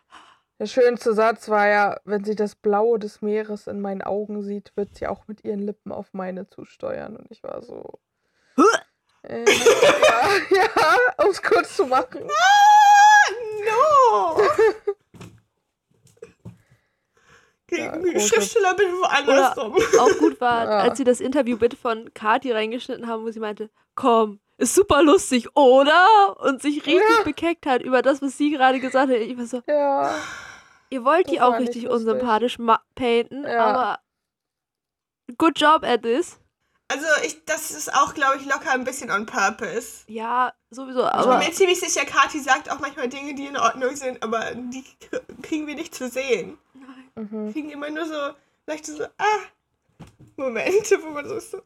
Der 0.59 0.67
schönste 0.67 1.13
Satz 1.15 1.49
war 1.49 1.69
ja, 1.69 2.01
wenn 2.05 2.25
sie 2.25 2.37
das 2.37 2.55
Blaue 2.55 2.99
des 2.99 3.21
Meeres 3.23 3.67
in 3.67 3.81
meinen 3.81 4.03
Augen 4.03 4.43
sieht, 4.43 4.73
wird 4.77 4.95
sie 4.95 5.07
auch 5.07 5.27
mit 5.27 5.45
ihren 5.45 5.61
Lippen 5.61 5.93
auf 5.93 6.15
meine 6.15 6.49
zusteuern. 6.49 7.17
Und 7.17 7.31
ich 7.31 7.43
war 7.43 7.61
so. 7.63 7.99
Äh, 9.23 9.45
ja, 9.45 10.29
ja, 10.51 11.25
um 11.25 11.31
es 11.31 11.43
kurz 11.43 11.77
zu 11.77 11.87
machen. 11.87 12.23
Ah, 12.31 13.31
no! 13.65 14.44
Ja, 17.79 17.97
Die 17.97 18.21
Schriftsteller 18.21 18.75
bitte 18.75 18.93
woanders 18.93 19.57
rum. 19.57 19.77
Auch 20.01 20.19
gut 20.19 20.41
war, 20.41 20.65
Ja. 20.65 20.79
als 20.81 20.99
sie 20.99 21.05
das 21.05 21.21
Interview 21.21 21.57
bitte 21.57 21.77
von 21.77 22.13
Kati 22.15 22.53
reingeschnitten 22.53 23.07
haben, 23.07 23.25
wo 23.25 23.31
sie 23.31 23.41
meinte, 23.41 23.71
komm, 23.95 24.41
ist 24.57 24.75
super 24.75 25.03
lustig, 25.03 25.49
oder? 25.57 26.37
Und 26.41 26.63
sich 26.63 26.87
richtig 26.87 27.03
Ja. 27.19 27.25
bekeckt 27.25 27.67
hat 27.67 27.83
über 27.83 28.03
das, 28.03 28.23
was 28.23 28.37
sie 28.39 28.51
gerade 28.51 28.81
gesagt 28.81 29.11
hat. 29.11 29.17
Ich 29.19 29.37
war 29.37 29.47
so, 29.47 29.63
Ja, 29.67 30.15
ihr 30.91 31.05
wollt 31.05 31.29
die 31.31 31.37
Das 31.37 31.45
auch 31.45 31.53
war 31.53 31.61
nicht 31.61 31.69
richtig 31.71 31.89
unsympathisch 31.89 32.59
painten, 32.95 33.45
Ja. 33.45 33.65
aber 33.67 33.99
good 35.39 35.59
job 35.61 35.83
at 35.85 36.03
this. 36.03 36.39
Also 36.89 37.07
ich, 37.25 37.45
das 37.47 37.71
ist 37.71 37.93
auch, 37.95 38.13
glaube 38.15 38.37
ich, 38.37 38.45
locker 38.45 38.71
ein 38.73 38.85
bisschen 38.85 39.11
on 39.11 39.25
purpose. 39.25 40.05
Ja, 40.07 40.53
sowieso, 40.71 41.01
Ich 41.01 41.11
bin 41.13 41.21
aber 41.21 41.39
mir 41.39 41.51
ziemlich 41.51 41.81
sicher, 41.81 42.05
Kathi 42.05 42.39
sagt 42.41 42.71
auch 42.71 42.79
manchmal 42.79 43.09
Dinge, 43.09 43.35
die 43.35 43.47
in 43.47 43.57
Ordnung 43.57 43.97
sind, 43.97 44.23
aber 44.23 44.53
die 44.55 44.85
kriegen 45.43 45.67
wir 45.67 45.75
nicht 45.77 45.95
zu 45.95 46.09
sehen. 46.09 46.59
Mhm. 47.17 47.53
kriegen 47.53 47.71
immer 47.71 47.91
nur 47.91 48.07
so, 48.07 48.35
vielleicht 48.65 48.87
so, 48.87 49.05
ah, 49.05 49.39
Momente, 50.37 51.03
wo 51.03 51.11
man 51.11 51.29
so 51.29 51.37
ist 51.37 51.51
so, 51.53 51.63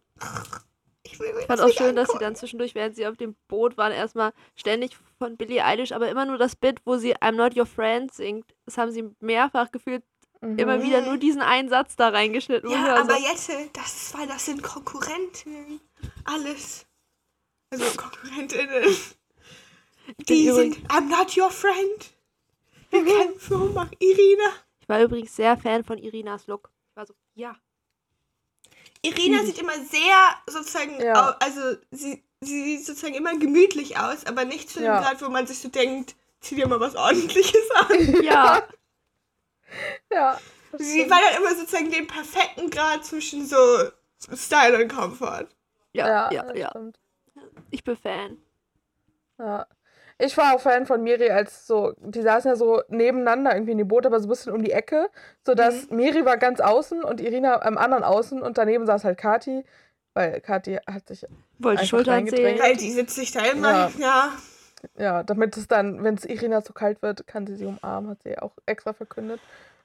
ich 1.03 1.19
will 1.19 1.33
mir 1.33 1.41
Ich 1.41 1.47
fand 1.47 1.61
auch 1.61 1.69
schön, 1.71 1.97
dass 1.97 2.09
sie 2.09 2.13
angucken. 2.13 2.19
dann 2.21 2.37
zwischendurch, 2.37 2.75
während 2.75 2.97
sie 2.97 3.07
auf 3.07 3.17
dem 3.17 3.35
Boot 3.49 3.77
waren, 3.79 3.93
erstmal 3.93 4.33
ständig 4.57 4.97
von 5.19 5.37
Billie 5.37 5.65
Eilish, 5.65 5.93
aber 5.93 6.09
immer 6.11 6.25
nur 6.27 6.37
das 6.39 6.55
Bit, 6.55 6.81
wo 6.85 6.97
sie 6.99 7.17
I'm 7.17 7.33
not 7.33 7.57
your 7.57 7.67
friend 7.67 8.13
singt. 8.13 8.55
Das 8.67 8.77
haben 8.79 8.91
sie 8.93 9.09
mehrfach 9.21 9.71
gefühlt, 9.71 10.03
Mhm. 10.41 10.57
immer 10.59 10.83
wieder 10.85 11.01
nur 11.01 11.17
diesen 11.17 11.43
einen 11.43 11.69
Satz 11.69 11.97
da 11.97 12.11
reingeschnitten. 12.11 12.71
Ja, 12.71 12.85
war 12.85 12.99
aber 13.01 13.19
jetzt, 13.19 13.51
das 13.73 14.15
weil 14.17 14.27
das 14.29 14.45
sind 14.45 14.63
Konkurrenten. 14.63 15.81
Alles. 16.25 16.87
Also 17.71 17.85
Konkurrentinnen. 17.97 18.85
Die 20.29 20.51
sind, 20.51 20.77
I'm 20.91 21.09
not 21.11 21.37
your 21.37 21.51
friend. 21.51 22.13
Wir 22.91 23.05
kämpfen 23.05 23.57
um 23.57 23.91
Irina. 23.99 24.53
Ich 24.89 24.95
war 24.95 25.03
übrigens 25.03 25.37
sehr 25.37 25.59
Fan 25.59 25.85
von 25.85 25.99
Irinas 25.99 26.47
Look. 26.47 26.71
Ich 26.89 26.97
war 26.97 27.05
so, 27.05 27.13
ja. 27.35 27.55
Irina 29.03 29.45
sieht 29.45 29.59
immer 29.59 29.75
sehr 29.75 30.17
sozusagen, 30.47 30.99
Ja. 30.99 31.37
also 31.41 31.77
sie, 31.91 32.25
sie 32.41 32.65
sieht 32.65 32.87
sozusagen 32.87 33.13
immer 33.15 33.37
gemütlich 33.37 33.99
aus, 33.99 34.25
aber 34.25 34.47
nicht 34.47 34.71
zu 34.71 34.79
dem 34.79 34.87
Ja. 34.87 35.03
Grad, 35.03 35.21
wo 35.21 35.29
man 35.29 35.47
sich 35.47 35.59
so 35.59 35.69
denkt, 35.69 36.17
zieh 36.41 36.55
dir 36.57 36.67
mal 36.67 36.81
was 36.81 36.97
ordentliches 36.97 37.71
an. 37.75 38.23
Ja, 38.25 38.67
Ja. 40.11 40.41
Sie 40.79 41.11
war 41.11 41.21
dann 41.21 41.37
immer 41.43 41.55
sozusagen 41.55 41.91
den 41.91 42.07
perfekten 42.07 42.71
Grad 42.71 43.05
zwischen 43.05 43.45
so 43.45 43.57
Style 44.35 44.83
und 44.83 44.89
Komfort. 44.91 45.49
ja, 45.93 46.33
ja, 46.33 46.55
ja. 46.55 46.71
stimmt. 46.71 46.99
Ich 47.71 47.85
bin 47.85 47.95
Fan. 47.95 48.39
Ja. 49.39 49.67
Ich 50.21 50.37
war 50.37 50.55
auch 50.55 50.61
Fan 50.61 50.85
von 50.87 51.03
Miri, 51.03 51.31
als 51.31 51.67
so, 51.69 51.93
die 51.99 52.23
saßen 52.23 52.51
ja 52.51 52.57
so 52.57 52.83
nebeneinander 52.89 53.53
irgendwie 53.55 53.73
in 53.73 53.79
dem 53.79 53.87
Boot, 53.89 54.05
aber 54.05 54.19
so 54.19 54.27
ein 54.27 54.31
bisschen 54.31 54.53
um 54.53 54.63
die 54.63 54.73
Ecke, 54.73 55.09
sodass 55.47 55.91
Miri 55.91 56.25
war 56.25 56.37
ganz 56.39 56.61
außen 56.61 57.05
und 57.05 57.21
Irina 57.21 57.63
am 57.63 57.79
anderen 57.79 58.03
außen 58.03 58.43
und 58.43 58.59
daneben 58.59 58.85
saß 58.85 59.05
halt 59.05 59.17
Kati, 59.17 59.65
weil 60.15 60.41
Kati 60.41 60.79
hat 60.91 61.07
sich, 61.07 61.25
Wollte 61.61 61.87
Schultern 61.87 62.15
reingedrängt. 62.15 62.59
sehen. 62.59 62.67
Weil 62.69 62.77
die 62.77 62.91
sitzt 62.91 63.15
sich 63.15 63.31
da 63.31 63.45
immer, 63.45 63.91
ja. 63.99 64.33
ja, 64.97 65.23
damit 65.23 65.57
es 65.57 65.69
dann, 65.69 66.03
wenn 66.03 66.17
es 66.17 66.25
Irina 66.25 66.63
zu 66.65 66.73
kalt 66.73 67.01
wird, 67.01 67.27
kann 67.29 67.47
sie 67.47 67.55
sie 67.55 67.67
umarmen, 67.67 68.11
hat 68.11 68.19
sie 68.25 68.37
auch 68.39 68.53
extra 68.67 68.93
verkündet. 68.93 69.41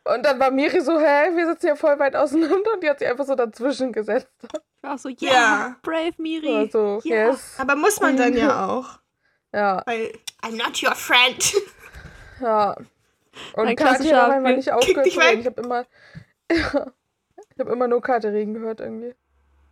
Und 0.06 0.26
dann 0.26 0.40
war 0.40 0.50
Miri 0.52 0.82
so, 0.82 1.00
hä, 1.00 1.30
wir 1.36 1.46
sitzen 1.46 1.68
ja 1.68 1.76
voll 1.76 1.98
weit 2.00 2.16
auseinander 2.16 2.74
und 2.74 2.84
die 2.84 2.90
hat 2.90 3.00
sich 3.00 3.08
einfach 3.08 3.26
so 3.26 3.36
dazwischen 3.36 3.92
gesetzt. 3.94 4.28
Ich 4.42 4.84
war 4.84 4.96
auch 4.96 5.00
so, 5.00 5.10
ja, 5.10 5.32
Ja. 5.32 5.76
brave 5.84 6.14
Miri. 6.18 6.56
Also, 6.58 7.00
Ja. 7.04 7.30
yes. 7.30 7.56
Aber 7.60 7.76
muss 7.76 8.02
man 8.02 8.18
dann 8.18 8.36
ja 8.36 8.68
auch. 8.68 9.00
Ja, 9.54 9.82
Weil, 9.86 10.12
I'm 10.42 10.58
not 10.58 10.82
your 10.84 10.96
friend. 10.96 11.54
ja. 12.42 12.76
Und 13.56 13.68
Ein 13.68 13.76
Kati 13.76 13.96
klassischer 13.96 14.22
hat 14.24 14.32
einmal 14.32 14.56
nicht 14.56 14.72
aufgehört 14.72 15.10
zu 15.12 15.20
reden. 15.20 15.40
Ich 15.42 15.46
habe 15.48 15.62
immer, 15.62 15.86
ich 16.50 17.60
habe 17.60 17.72
immer 17.72 17.88
nur 17.88 18.02
Katerin 18.02 18.54
gehört 18.54 18.80
irgendwie. 18.80 19.16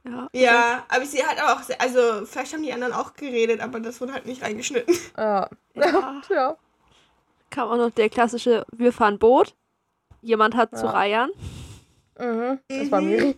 Ja. 0.03 0.27
Ja, 0.33 0.85
aber 0.89 1.05
sie 1.05 1.23
hat 1.23 1.39
auch, 1.41 1.61
sehr- 1.61 1.79
also 1.79 2.25
vielleicht 2.25 2.53
haben 2.53 2.63
die 2.63 2.73
anderen 2.73 2.93
auch 2.93 3.13
geredet, 3.13 3.61
aber 3.61 3.79
das 3.79 4.01
wurde 4.01 4.13
halt 4.13 4.25
nicht 4.25 4.41
reingeschnitten. 4.43 4.95
Ja. 5.17 5.47
Ja. 5.75 6.21
ja. 6.29 6.57
Kam 7.51 7.69
auch 7.69 7.77
noch 7.77 7.91
der 7.91 8.09
klassische, 8.09 8.65
wir 8.71 8.93
fahren 8.93 9.19
Boot. 9.19 9.55
Jemand 10.21 10.55
hat 10.55 10.75
zu 10.77 10.85
Ja. 10.85 10.91
reiern. 10.91 11.29
Mhm. 12.19 12.59
Das 12.67 12.91
war 12.91 13.01
Mhm. 13.01 13.07
Miri. 13.09 13.37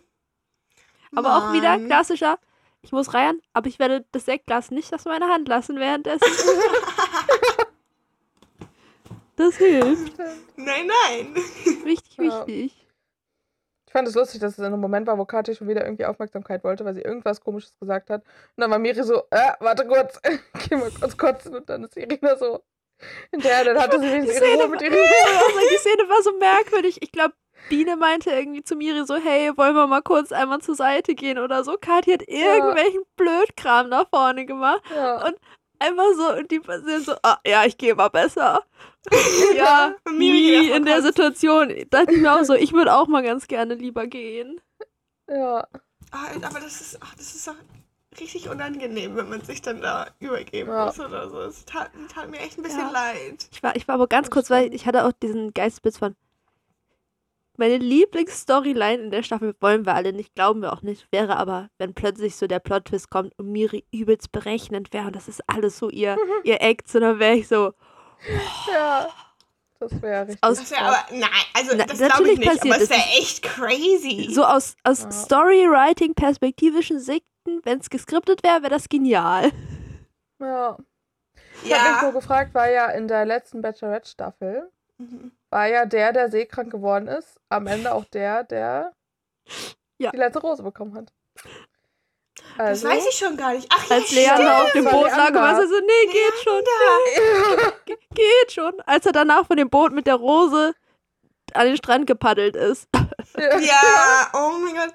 Aber 1.15 1.37
auch 1.37 1.53
wieder 1.53 1.77
Mann. 1.77 1.85
klassischer, 1.87 2.37
ich 2.83 2.91
muss 2.91 3.13
reiern, 3.13 3.39
aber 3.53 3.67
ich 3.67 3.79
werde 3.79 4.05
das 4.11 4.25
Sektglas 4.25 4.69
nicht 4.69 4.93
aus 4.93 5.05
meiner 5.05 5.29
Hand 5.29 5.47
lassen 5.47 5.79
währenddessen. 5.79 6.21
das 9.35 9.55
hilft. 9.57 10.17
Nein, 10.55 10.87
nein. 10.87 11.35
Wichtig, 11.85 12.17
Ja. 12.17 12.45
wichtig. 12.45 12.79
Ich 13.87 13.93
fand 13.93 14.07
es 14.07 14.15
lustig, 14.15 14.41
dass 14.41 14.53
es 14.53 14.57
in 14.59 14.65
einem 14.65 14.79
Moment 14.79 15.05
war, 15.05 15.17
wo 15.19 15.25
Kathi 15.25 15.53
schon 15.55 15.67
wieder 15.67 15.83
irgendwie 15.85 16.05
Aufmerksamkeit 16.05 16.63
wollte, 16.63 16.83
weil 16.83 16.95
sie 16.95 17.01
irgendwas 17.01 17.39
Komisches 17.41 17.77
gesagt 17.79 18.09
hat. 18.09 18.23
Und 18.23 18.61
dann 18.61 18.71
war 18.71 18.79
Miri 18.79 19.03
so, 19.03 19.23
äh, 19.29 19.51
warte 19.59 19.85
kurz, 19.87 20.19
geh 20.67 20.75
mal 20.75 20.89
kurz 20.91 21.15
kotzen. 21.15 21.55
Und 21.55 21.69
dann 21.69 21.83
ist 21.83 21.95
Irina 21.95 22.35
so 22.35 22.63
hinterher. 23.31 23.65
Dann 23.65 23.77
hatte 23.79 23.99
sie 23.99 24.11
wenigstens 24.11 24.41
ihre 24.41 24.55
Ruhe 24.63 24.69
mit 24.69 24.81
Irina. 24.81 24.97
Also 25.47 25.59
die 25.71 25.77
Szene 25.77 26.09
war 26.09 26.23
so 26.23 26.37
merkwürdig. 26.39 27.03
Ich 27.03 27.11
glaube, 27.11 27.35
Biene 27.69 27.95
meinte 27.97 28.29
irgendwie 28.31 28.63
zu 28.63 28.75
Miri 28.75 29.05
so, 29.05 29.15
hey, 29.15 29.51
wollen 29.57 29.75
wir 29.75 29.87
mal 29.87 30.01
kurz 30.01 30.31
einmal 30.31 30.59
zur 30.61 30.75
Seite 30.75 31.15
gehen 31.15 31.39
oder 31.39 31.63
so. 31.63 31.77
Kathi 31.79 32.11
hat 32.11 32.21
irgendwelchen 32.27 33.01
Blödkram 33.15 33.89
nach 33.89 34.07
vorne 34.09 34.45
gemacht. 34.45 34.81
Ja. 34.93 35.25
Und 35.25 35.35
einfach 35.79 36.03
so, 36.15 36.33
und 36.37 36.51
die 36.51 36.61
sind 36.85 37.05
so, 37.05 37.13
ah, 37.23 37.37
ja, 37.45 37.65
ich 37.65 37.77
gehe 37.77 37.95
mal 37.95 38.09
besser. 38.09 38.63
ja, 39.55 39.95
Miri 40.11 40.71
in 40.71 40.85
der 40.85 41.01
Situation. 41.01 41.73
Dachte 41.89 42.13
ich 42.13 42.21
mir 42.21 42.33
auch 42.33 42.43
so, 42.43 42.53
ich 42.53 42.73
würde 42.73 42.93
auch 42.93 43.07
mal 43.07 43.23
ganz 43.23 43.47
gerne 43.47 43.75
lieber 43.75 44.07
gehen. 44.07 44.59
ja. 45.27 45.67
Ah, 46.11 46.27
aber 46.43 46.59
das 46.59 46.79
ist, 46.79 46.99
ach, 47.01 47.15
das 47.15 47.33
ist 47.33 47.47
doch 47.47 47.55
richtig 48.19 48.47
unangenehm, 48.47 49.15
wenn 49.15 49.29
man 49.29 49.41
sich 49.41 49.63
dann 49.63 49.81
da 49.81 50.05
übergeben 50.19 50.69
Ja. 50.69 50.85
muss 50.85 50.99
oder 50.99 51.27
so. 51.27 51.39
Es 51.41 51.65
tat, 51.65 51.89
tat 52.13 52.29
mir 52.29 52.37
echt 52.37 52.59
ein 52.59 52.61
bisschen 52.61 52.81
Ja. 52.81 52.91
leid. 52.91 53.47
Ich 53.51 53.63
war, 53.63 53.75
ich 53.75 53.87
war 53.87 53.95
aber 53.95 54.05
ganz 54.07 54.27
Das 54.27 54.31
kurz, 54.33 54.49
weil 54.51 54.71
ich 54.75 54.85
hatte 54.85 55.05
auch 55.05 55.11
diesen 55.11 55.55
Geistesblitz 55.55 55.97
von. 55.97 56.15
Meine 57.57 57.77
Lieblingsstoryline 57.77 59.03
in 59.03 59.11
der 59.11 59.21
Staffel 59.23 59.55
wollen 59.61 59.85
wir 59.85 59.93
alle 59.93 60.11
nicht, 60.11 60.33
glauben 60.33 60.61
wir 60.61 60.73
auch 60.73 60.81
nicht, 60.81 61.07
wäre 61.11 61.37
aber, 61.37 61.69
wenn 61.77 61.93
plötzlich 61.93 62.35
so 62.35 62.47
der 62.47 62.59
Plot-Twist 62.59 63.09
kommt 63.11 63.37
und 63.37 63.51
Miri 63.51 63.85
übelst 63.91 64.31
berechnend 64.31 64.91
wäre 64.91 65.07
und 65.07 65.15
das 65.15 65.27
ist 65.27 65.41
alles 65.47 65.77
so 65.77 65.89
ihr, 65.89 66.17
ihr 66.43 66.61
Act, 66.61 66.87
so 66.87 66.99
dann 66.99 67.19
wäre 67.19 67.35
ich 67.35 67.47
so, 67.47 67.73
Ja. 68.73 69.07
Das 69.79 70.01
wäre 70.01 70.21
richtig. 70.27 70.41
Aus- 70.43 70.59
Das 70.59 70.71
wäre 70.71 70.81
aber, 70.81 70.97
nein, 71.11 71.29
also 71.53 71.71
Na, 71.77 71.85
das 71.85 71.97
glaube 71.99 72.31
ich 72.31 72.39
nicht, 72.39 72.49
passiert 72.49 72.73
aber 72.73 72.83
es 72.83 72.89
wäre 72.89 73.01
echt 73.19 73.43
crazy. 73.43 74.29
so 74.33 74.45
aus, 74.45 74.75
aus 74.85 75.01
Ja. 75.03 75.11
Storywriting-perspektivischen 75.11 76.99
Sichten, 76.99 77.59
wenn 77.63 77.79
es 77.79 77.89
geskriptet 77.89 78.43
wäre, 78.43 78.61
wäre 78.61 78.69
das 78.71 78.87
genial. 78.89 79.51
ja. 80.39 80.77
Ich 81.65 81.73
habe 81.73 81.89
mich 81.89 81.95
ja. 81.97 82.01
nur 82.03 82.13
gefragt, 82.13 82.53
war 82.55 82.69
ja 82.69 82.87
in 82.91 83.07
der 83.07 83.25
letzten 83.25 83.61
Bachelorette-Staffel, 83.61 84.69
Mhm. 85.11 85.31
war 85.49 85.67
ja 85.67 85.85
der, 85.85 86.13
der 86.13 86.29
seekrank 86.31 86.71
geworden 86.71 87.07
ist, 87.07 87.39
am 87.49 87.67
Ende 87.67 87.93
auch 87.93 88.05
der, 88.05 88.43
der 88.43 88.93
Ja. 89.97 90.11
die 90.11 90.17
letzte 90.17 90.39
Rose 90.39 90.63
bekommen 90.63 90.95
hat. 90.95 91.11
Das 92.57 92.83
Also, 92.83 92.87
weiß 92.89 93.05
ich 93.09 93.15
schon 93.15 93.37
gar 93.37 93.53
nicht. 93.53 93.67
Ach 93.73 93.89
ja, 93.89 93.95
Als 93.95 94.11
Leander 94.11 94.63
auf 94.63 94.71
dem 94.73 94.85
Boot 94.85 95.09
lag, 95.11 95.33
war 95.33 95.55
sie 95.61 95.67
so, 95.67 95.79
nee, 95.79 96.11
geht 96.11 96.33
schon, 96.43 96.63
Leander. 96.63 97.73
geht 98.15 98.51
schon. 98.51 98.81
Als 98.85 99.05
er 99.05 99.11
danach 99.11 99.45
von 99.47 99.57
dem 99.57 99.69
Boot 99.69 99.91
mit 99.91 100.07
der 100.07 100.15
Rose 100.15 100.73
an 101.53 101.67
den 101.67 101.77
Strand 101.77 102.07
gepaddelt 102.07 102.55
ist. 102.55 102.87
Ja. 103.37 104.29
Oh 104.33 104.53
mein 104.59 104.75
Gott. 104.75 104.93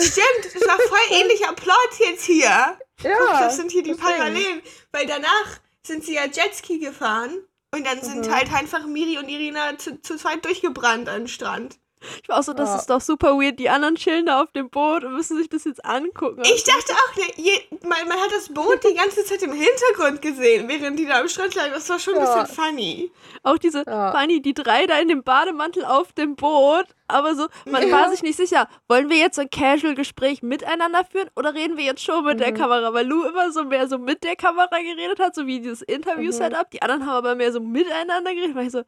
Stimmt, 0.00 0.54
das 0.54 0.66
war 0.68 0.78
voll 0.78 0.98
ähnlicher 1.20 1.52
Plot 1.54 1.90
jetzt 1.98 2.24
hier. 2.24 2.78
Guck, 3.02 3.10
ja 3.10 3.40
das 3.40 3.56
sind 3.56 3.70
hier 3.72 3.82
die. 3.82 3.94
Parallelen. 3.94 4.62
Weil 4.92 5.06
danach 5.06 5.58
sind 5.82 6.04
sie 6.04 6.14
ja 6.14 6.24
Jetski 6.26 6.78
gefahren 6.78 7.42
und 7.74 7.86
dann 7.86 8.02
sind 8.02 8.28
Mhm. 8.28 8.34
halt 8.34 8.52
einfach 8.52 8.86
Miri 8.86 9.18
und 9.18 9.28
Irina 9.28 9.78
zu, 9.78 10.00
zu 10.00 10.16
zweit 10.16 10.44
durchgebrannt 10.44 11.08
an 11.08 11.22
den 11.22 11.28
Strand. 11.28 11.78
Ich 12.22 12.28
war 12.28 12.38
auch 12.38 12.42
so, 12.42 12.52
das 12.52 12.68
Ja. 12.70 12.76
ist 12.76 12.90
doch 12.90 13.00
super 13.00 13.36
weird. 13.38 13.58
Die 13.58 13.68
anderen 13.68 13.94
chillen 13.96 14.26
da 14.26 14.42
auf 14.42 14.50
dem 14.52 14.70
Boot 14.70 15.04
und 15.04 15.14
müssen 15.14 15.36
sich 15.36 15.48
das 15.48 15.64
jetzt 15.64 15.84
angucken. 15.84 16.42
Ich 16.44 16.64
dachte 16.64 16.92
auch, 16.92 17.16
ne, 17.16 17.24
je, 17.36 17.60
man, 17.82 18.06
man 18.08 18.18
hat 18.18 18.30
das 18.32 18.48
Boot 18.52 18.80
die 18.88 18.94
ganze 18.94 19.24
Zeit 19.24 19.42
im 19.42 19.52
Hintergrund 19.52 20.22
gesehen, 20.22 20.68
während 20.68 20.98
die 20.98 21.06
da 21.06 21.20
am 21.20 21.28
Strand 21.28 21.54
lagen. 21.54 21.72
Das 21.72 21.88
war 21.88 21.98
schon 21.98 22.14
ein 22.14 22.24
Ja. 22.24 22.42
bisschen 22.42 22.54
funny. 22.56 23.10
auch 23.42 23.58
diese, 23.58 23.84
Ja. 23.86 24.12
Fanny, 24.12 24.42
die 24.42 24.52
drei 24.54 24.86
da 24.86 24.98
in 24.98 25.08
dem 25.08 25.22
Bademantel 25.22 25.84
auf 25.84 26.12
dem 26.12 26.36
Boot. 26.36 26.84
Aber 27.10 27.34
so, 27.34 27.46
man 27.64 27.90
war 27.90 28.10
sich 28.10 28.22
nicht 28.22 28.36
sicher, 28.36 28.68
wollen 28.86 29.08
wir 29.08 29.16
jetzt 29.16 29.36
so 29.36 29.42
ein 29.42 29.48
Casual-Gespräch 29.48 30.42
miteinander 30.42 31.04
führen 31.10 31.30
oder 31.36 31.54
reden 31.54 31.78
wir 31.78 31.84
jetzt 31.84 32.02
schon 32.02 32.24
mit 32.24 32.38
der 32.40 32.50
Mhm. 32.50 32.56
Kamera? 32.56 32.92
Weil 32.92 33.06
Lou 33.06 33.22
immer 33.24 33.50
so 33.50 33.64
mehr 33.64 33.88
so 33.88 33.96
mit 33.96 34.24
der 34.24 34.36
Kamera 34.36 34.68
geredet 34.78 35.18
hat, 35.18 35.34
so 35.34 35.46
wie 35.46 35.60
dieses 35.60 35.80
Interview-Setup. 35.82 36.70
Die 36.70 36.82
anderen 36.82 37.06
haben 37.06 37.16
aber 37.16 37.34
mehr 37.34 37.50
so 37.52 37.60
miteinander 37.60 38.34
geredet. 38.34 38.54
Weil 38.56 38.66
ich 38.66 38.72
so, 38.72 38.82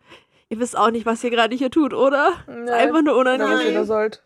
ihr 0.50 0.58
wisst 0.60 0.76
auch 0.76 0.90
nicht, 0.90 1.06
was 1.06 1.24
ihr 1.24 1.30
gerade 1.30 1.56
hier 1.56 1.70
tut, 1.70 1.94
oder? 1.94 2.34
Nein, 2.46 2.68
einfach 2.68 3.00
nur 3.02 3.16
unangenehm. 3.16 3.84
sollt. 3.86 4.22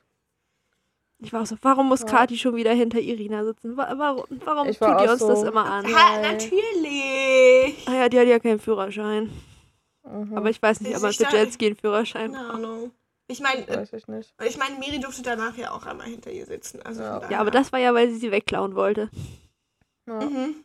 Ich 1.20 1.32
war 1.32 1.42
auch 1.42 1.46
so, 1.46 1.56
warum 1.62 1.88
muss 1.88 2.00
Ja. 2.00 2.06
Kati 2.06 2.36
schon 2.36 2.56
wieder 2.56 2.72
hinter 2.72 2.98
Irina 2.98 3.44
sitzen? 3.44 3.76
Wa- 3.76 3.94
Warum, 3.96 4.24
warum 4.44 4.66
tut 4.66 4.80
ihr 5.00 5.10
uns 5.12 5.24
das 5.24 5.40
so- 5.40 5.46
immer 5.46 5.64
an? 5.64 5.86
Ha, 5.86 6.20
Nein. 6.20 6.32
natürlich. 6.32 7.88
Ah 7.88 7.94
ja, 7.94 8.08
die 8.08 8.18
hat 8.18 8.26
ja 8.26 8.38
keinen 8.40 8.58
Führerschein. 8.58 9.30
Mhm. 10.02 10.36
Aber 10.36 10.50
ich 10.50 10.60
weiß 10.60 10.80
nicht, 10.80 10.90
Ist 10.90 10.96
ob 10.96 11.02
man 11.02 11.10
nicht 11.10 11.24
für 11.26 11.36
Jetski 11.36 11.66
einen 11.66 11.76
Führerschein 11.76 12.32
Keine 12.32 12.44
braucht. 12.44 12.54
Ahnung. 12.56 12.90
Ich 13.26 13.40
meine, 13.40 13.62
ich 13.62 14.06
nicht. 14.06 14.34
ich 14.44 14.58
meine, 14.58 14.78
Miri 14.78 14.98
durfte 15.00 15.22
danach 15.22 15.56
ja 15.56 15.70
auch 15.70 15.86
einmal 15.86 16.08
hinter 16.08 16.30
ihr 16.30 16.44
sitzen. 16.44 16.82
Also 16.82 17.02
Ja. 17.02 17.22
Ja, 17.30 17.38
aber 17.40 17.50
das 17.50 17.72
war 17.72 17.78
ja, 17.80 17.94
weil 17.94 18.10
sie 18.10 18.16
sie 18.18 18.30
wegklauen 18.30 18.74
wollte. 18.74 19.08
Ja. 20.06 20.20
Mhm. 20.20 20.56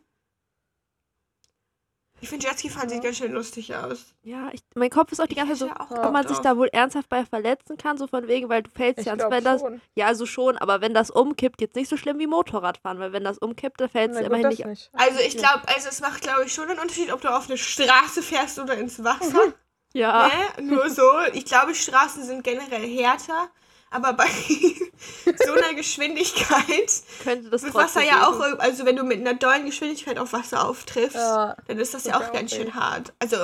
Ich 2.21 2.29
finde, 2.29 2.47
Jetski 2.47 2.69
fahren 2.69 2.89
sieht 2.89 3.01
ganz 3.03 3.17
schön 3.17 3.31
lustig 3.31 3.75
aus. 3.75 4.13
Ja, 4.23 4.49
ich, 4.51 4.61
mein 4.75 4.89
Kopf 4.89 5.11
ist 5.11 5.21
auch 5.21 5.27
die 5.27 5.35
ganze 5.35 5.53
Zeit 5.53 5.59
so, 5.89 5.95
Ja. 5.95 6.05
ob 6.07 6.11
man 6.11 6.27
sich 6.27 6.38
da 6.39 6.57
wohl 6.57 6.67
ernsthaft 6.67 7.07
bei 7.09 7.25
verletzen 7.25 7.77
kann, 7.77 7.97
so 7.97 8.07
von 8.07 8.27
wegen, 8.27 8.49
weil 8.49 8.63
du 8.63 8.69
fällst 8.69 8.99
Ich 8.99 9.05
ja, 9.05 9.15
glaube 9.15 9.35
wenn 9.35 9.43
das, 9.43 9.61
schon. 9.61 9.81
ja, 9.95 10.07
also 10.07 10.25
schon, 10.25 10.57
aber 10.57 10.81
wenn 10.81 10.93
das 10.93 11.09
umkippt, 11.09 11.61
jetzt 11.61 11.75
nicht 11.75 11.89
so 11.89 11.97
schlimm 11.97 12.19
wie 12.19 12.27
Motorradfahren, 12.27 12.99
weil 12.99 13.13
wenn 13.13 13.23
das 13.23 13.38
umkippt, 13.38 13.79
dann 13.79 13.89
fällst 13.89 14.15
Na 14.15 14.21
du 14.21 14.27
gut, 14.29 14.38
immerhin 14.38 14.47
nicht. 14.49 14.65
nicht. 14.65 14.89
Also 14.93 15.19
ich 15.19 15.38
glaube, 15.38 15.61
also 15.67 15.88
es 15.89 16.01
macht, 16.01 16.21
glaube 16.21 16.43
ich, 16.45 16.53
schon 16.53 16.69
einen 16.69 16.79
Unterschied, 16.79 17.11
ob 17.13 17.21
du 17.21 17.29
auf 17.35 17.47
eine 17.47 17.57
Straße 17.57 18.21
fährst 18.21 18.59
oder 18.59 18.75
ins 18.75 19.03
Wasser. 19.03 19.39
Ja, 19.93 20.27
Ne? 20.57 20.63
Nur 20.65 20.88
so. 20.91 21.01
Ich 21.33 21.45
glaube, 21.45 21.73
Straßen 21.73 22.23
sind 22.23 22.43
generell 22.43 22.88
härter. 22.88 23.49
Aber 23.91 24.13
bei 24.13 24.25
so 25.46 25.53
einer 25.53 25.74
Geschwindigkeit 25.74 26.91
könnte 27.24 27.50
das 27.50 27.63
wird 27.63 27.74
Wasser 27.74 28.03
ja 28.03 28.27
auch, 28.27 28.39
also 28.60 28.86
wenn 28.86 28.96
du 28.96 29.03
mit 29.03 29.19
einer 29.19 29.34
dollen 29.34 29.65
Geschwindigkeit 29.65 30.19
auf 30.19 30.34
Wasser 30.34 30.67
auftriffst, 30.67 31.15
Ja. 31.15 31.55
dann 31.67 31.79
ist 31.79 31.93
das 31.93 32.03
ja 32.05 32.17
auch 32.19 32.31
ganz 32.31 32.53
schön 32.53 32.74
hart. 32.75 33.13
Also, 33.19 33.38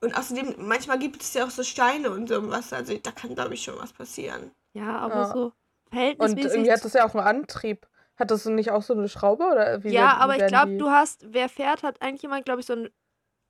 und 0.00 0.16
außerdem, 0.16 0.54
manchmal 0.58 0.98
gibt 0.98 1.22
es 1.22 1.34
ja 1.34 1.44
auch 1.44 1.50
so 1.50 1.62
Steine 1.62 2.10
und 2.10 2.28
so 2.28 2.36
im 2.36 2.50
Wasser. 2.50 2.76
Also 2.76 2.96
da 2.96 3.10
kann, 3.10 3.34
glaube 3.34 3.54
ich, 3.54 3.62
schon 3.64 3.78
was 3.78 3.92
passieren. 3.92 4.50
Ja, 4.72 4.98
aber 4.98 5.14
Ja. 5.14 5.32
so 5.32 5.44
Und 5.44 5.52
verhältnismäßig. 5.90 6.50
irgendwie 6.52 6.72
hat 6.72 6.84
das 6.84 6.92
ja 6.94 7.06
auch 7.06 7.14
einen 7.14 7.26
Antrieb. 7.26 7.86
Hat 8.16 8.30
das 8.30 8.44
nicht 8.46 8.70
auch 8.70 8.82
so 8.82 8.92
eine 8.94 9.08
Schraube? 9.08 9.44
Oder 9.44 9.82
wie 9.82 9.90
ja, 9.92 10.02
werden- 10.02 10.18
wie 10.18 10.22
aber 10.22 10.36
ich 10.36 10.46
glaube, 10.46 10.76
du 10.76 10.90
hast, 10.90 11.24
wer 11.32 11.48
fährt, 11.48 11.82
hat 11.82 12.00
eigentlich 12.00 12.22
jemand, 12.22 12.44
glaube 12.44 12.60
ich, 12.60 12.66
so 12.66 12.74
eine 12.74 12.90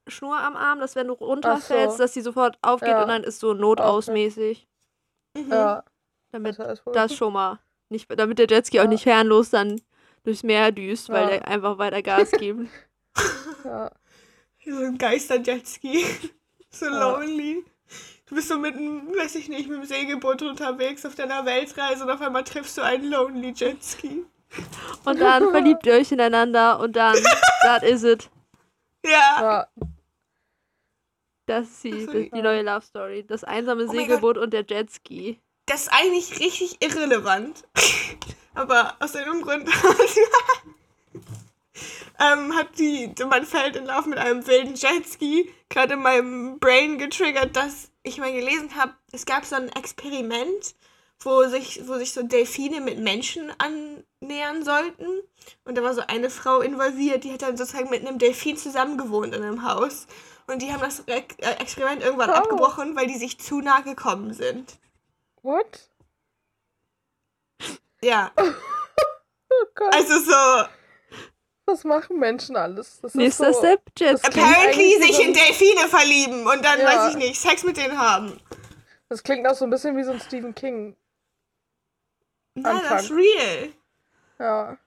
Schnur 0.09 0.39
am 0.39 0.57
Arm, 0.57 0.81
dass 0.81 0.97
wenn 0.97 1.07
du 1.09 1.13
runterfällst, 1.15 1.97
so. 1.97 2.03
dass 2.03 2.13
die 2.13 2.21
sofort 2.23 2.59
aufgeht 2.63 2.89
Ja. 2.91 3.03
und 3.03 3.09
dann 3.09 3.25
ist 3.25 3.41
so 3.41 3.55
notausmäßig. 3.55 4.67
Mhm. 5.37 5.51
Ja, 5.51 5.83
Damit 6.35 6.59
das 6.95 7.15
schon 7.15 7.33
mal 7.33 7.61
Nicht, 7.89 8.09
damit 8.19 8.39
der 8.39 8.47
Jetski 8.49 8.81
auch 8.81 8.85
Ja. 8.85 8.89
nicht 8.91 9.07
herrenlos 9.07 9.51
dann 9.51 9.81
durchs 10.25 10.43
Meer 10.43 10.73
düst, 10.73 11.09
weil 11.11 11.23
Ja. 11.25 11.29
der 11.39 11.49
einfach 11.49 11.79
weiter 11.79 12.03
Gas 12.03 12.31
gibt. 12.39 12.69
Ja. 13.65 13.91
So 14.65 14.77
ein 14.79 14.99
Geister-Jetski. 14.99 16.05
so 16.71 16.87
Ja. 16.87 16.99
lonely. 17.17 17.65
Du 18.27 18.35
bist 18.35 18.49
so 18.49 18.59
mit 18.59 18.75
einem, 18.75 19.09
weiß 19.15 19.35
ich 19.37 19.49
nicht, 19.49 19.69
mit 19.69 19.79
dem 19.79 19.85
Segelboot 19.85 20.43
unterwegs 20.43 21.05
auf 21.05 21.15
deiner 21.15 21.45
Weltreise 21.45 22.05
und 22.05 22.11
auf 22.11 22.21
einmal 22.23 22.43
triffst 22.43 22.77
du 22.79 22.83
einen 22.83 23.11
lonely 23.11 23.53
Jetski. 23.55 24.25
Und 25.05 25.21
dann 25.21 25.43
verliebt 25.51 25.87
ihr 25.87 25.93
euch 25.95 26.11
ineinander 26.11 26.81
und 26.81 26.97
dann, 26.97 27.17
that 27.63 27.83
is 27.83 28.03
it. 28.03 28.31
Ja. 29.05 29.11
ja. 29.41 29.69
Das 31.47 31.69
ist 31.69 31.85
die, 31.85 31.91
das 32.07 32.15
ist 32.15 32.33
die 32.35 32.43
neue 32.43 32.63
Love 32.63 32.81
Story. 32.81 33.25
Das 33.27 33.45
einsame 33.45 33.85
Oh 33.85 33.93
Segelboot 33.93 34.39
und 34.39 34.55
der 34.55 34.65
Jetski. 34.67 35.39
Das 35.67 35.83
ist 35.83 35.93
eigentlich 35.93 36.41
richtig 36.41 36.77
irrelevant. 36.81 37.65
Aber 38.55 38.95
aus 39.01 39.15
irgendeinem 39.15 39.43
Grund 39.43 39.69
ähm, 42.21 42.55
hat 42.55 42.79
die, 42.79 43.13
mein 43.29 43.45
Feld 43.47 43.77
in 43.77 43.87
Lauf 43.87 44.07
mit 44.07 44.19
einem 44.19 44.47
wilden 44.47 44.75
Jetski 44.77 45.53
gerade 45.69 45.95
in 45.95 46.01
meinem 46.01 46.59
Brain 46.61 46.99
getriggert, 46.99 47.57
dass 47.57 47.91
ich 48.05 48.19
mal 48.19 48.33
gelesen 48.33 48.77
habe, 48.77 48.95
es 49.11 49.27
gab 49.27 49.45
so 49.45 49.57
ein 49.57 49.71
Experiment, 49.71 50.75
wo 51.21 51.45
sich, 51.49 51.83
wo 51.89 51.95
sich 51.97 52.13
so 52.13 52.23
Delfine 52.23 52.81
mit 52.81 52.99
Menschen 52.99 53.51
annähern 53.59 54.63
sollten. 54.65 55.09
Und 55.65 55.77
da 55.77 55.83
war 55.83 55.95
so 55.95 56.03
eine 56.07 56.31
Frau 56.31 56.61
involviert, 56.61 57.25
die 57.25 57.33
hat 57.33 57.43
dann 57.43 57.57
sozusagen 57.57 57.91
mit 57.91 58.07
einem 58.07 58.19
Delfin 58.19 58.57
zusammengewohnt 58.57 59.35
in 59.35 59.43
einem 59.43 59.65
Haus. 59.65 60.07
Und 60.47 60.61
die 60.63 60.73
haben 60.73 60.81
das 60.81 61.01
äh, 61.07 61.23
Experiment 61.59 62.03
irgendwann 62.03 62.31
Oh. 62.31 62.35
abgebrochen, 62.35 62.95
weil 62.95 63.07
die 63.07 63.17
sich 63.19 63.41
zu 63.41 63.61
nah 63.61 63.81
gekommen 63.81 64.33
sind. 64.35 64.79
What? 65.45 65.91
Ja, 68.03 68.33
Oh 68.37 69.67
Gott. 69.75 69.95
also 69.95 70.19
so, 70.19 70.67
was 71.67 71.85
machen 71.85 72.19
Menschen 72.19 72.57
alles? 72.57 73.01
Das 73.01 73.13
ist 73.13 73.15
Nächster 73.15 73.53
so, 73.53 73.61
klingt 73.95 74.25
apparently 74.25 75.01
sich 75.01 75.21
in 75.21 75.33
Delfine 75.35 75.87
verlieben 75.89 76.47
und 76.47 76.65
dann, 76.65 76.81
Ja. 76.81 76.87
weiß 76.87 77.11
ich 77.13 77.17
nicht, 77.19 77.41
Sex 77.41 77.63
mit 77.63 77.77
denen 77.77 77.97
haben. 77.99 78.41
Das 79.09 79.23
klingt 79.23 79.47
auch 79.47 79.55
so 79.55 79.65
ein 79.65 79.71
bisschen 79.71 79.97
wie 79.97 80.03
so 80.03 80.13
ein 80.13 80.21
Stephen 80.21 80.55
King. 80.55 80.97
Nein, 82.55 82.77
Anfang. 82.77 82.91
das 82.97 83.05
ist 83.05 83.11
real. 83.13 83.73
Ja. 84.39 84.79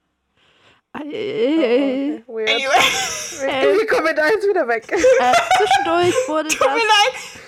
Oh, 0.96 1.00
okay. 1.00 2.24
Weird. 2.28 2.50
Anyway, 2.50 3.80
Wie 3.82 3.86
kommen 3.86 4.06
wir 4.08 4.14
da 4.16 4.28
jetzt 4.28 4.48
wieder 4.48 4.68
weg? 4.68 4.92
Äh, 4.92 5.34
zwischendurch 5.58 6.16
wurde 6.28 6.50
tut 6.56 6.60
mir 6.68 6.76
das 6.76 6.84
leid. 6.84 7.42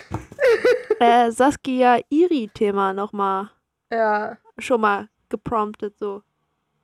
äh, 1.00 1.32
Saskia-Iri-Thema 1.32 2.94
nochmal 2.94 3.50
ja. 3.92 4.38
schon 4.58 4.82
mal 4.82 5.10
gepromptet, 5.30 5.98
so. 5.98 6.24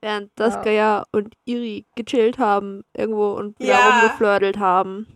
Während 0.02 0.32
Saskia 0.38 1.06
und 1.12 1.34
Iri 1.46 1.88
gechillt 1.96 2.38
haben 2.38 2.84
irgendwo 2.94 3.32
und 3.34 3.60
wieder 3.60 3.72
Ja. 3.74 3.90
rumgeflirtelt 4.02 4.60
haben. 4.60 5.08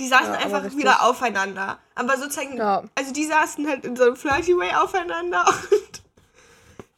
Die 0.00 0.08
saßen 0.08 0.32
Ja, 0.34 0.40
einfach 0.40 0.64
richtig. 0.64 0.80
wieder 0.80 1.04
aufeinander. 1.06 1.78
Aber 1.94 2.16
sozusagen, 2.16 2.56
Ja. 2.56 2.82
also 2.96 3.12
die 3.12 3.24
saßen 3.24 3.68
halt 3.68 3.84
in 3.84 3.94
so 3.94 4.02
einem 4.04 4.16
Flirty 4.16 4.56
Way 4.56 4.74
aufeinander 4.74 5.44
und 5.70 6.02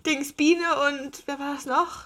Dings 0.06 0.32
Biene 0.32 0.64
und 0.88 1.22
wer 1.26 1.38
war 1.38 1.54
das 1.54 1.66
noch? 1.66 2.04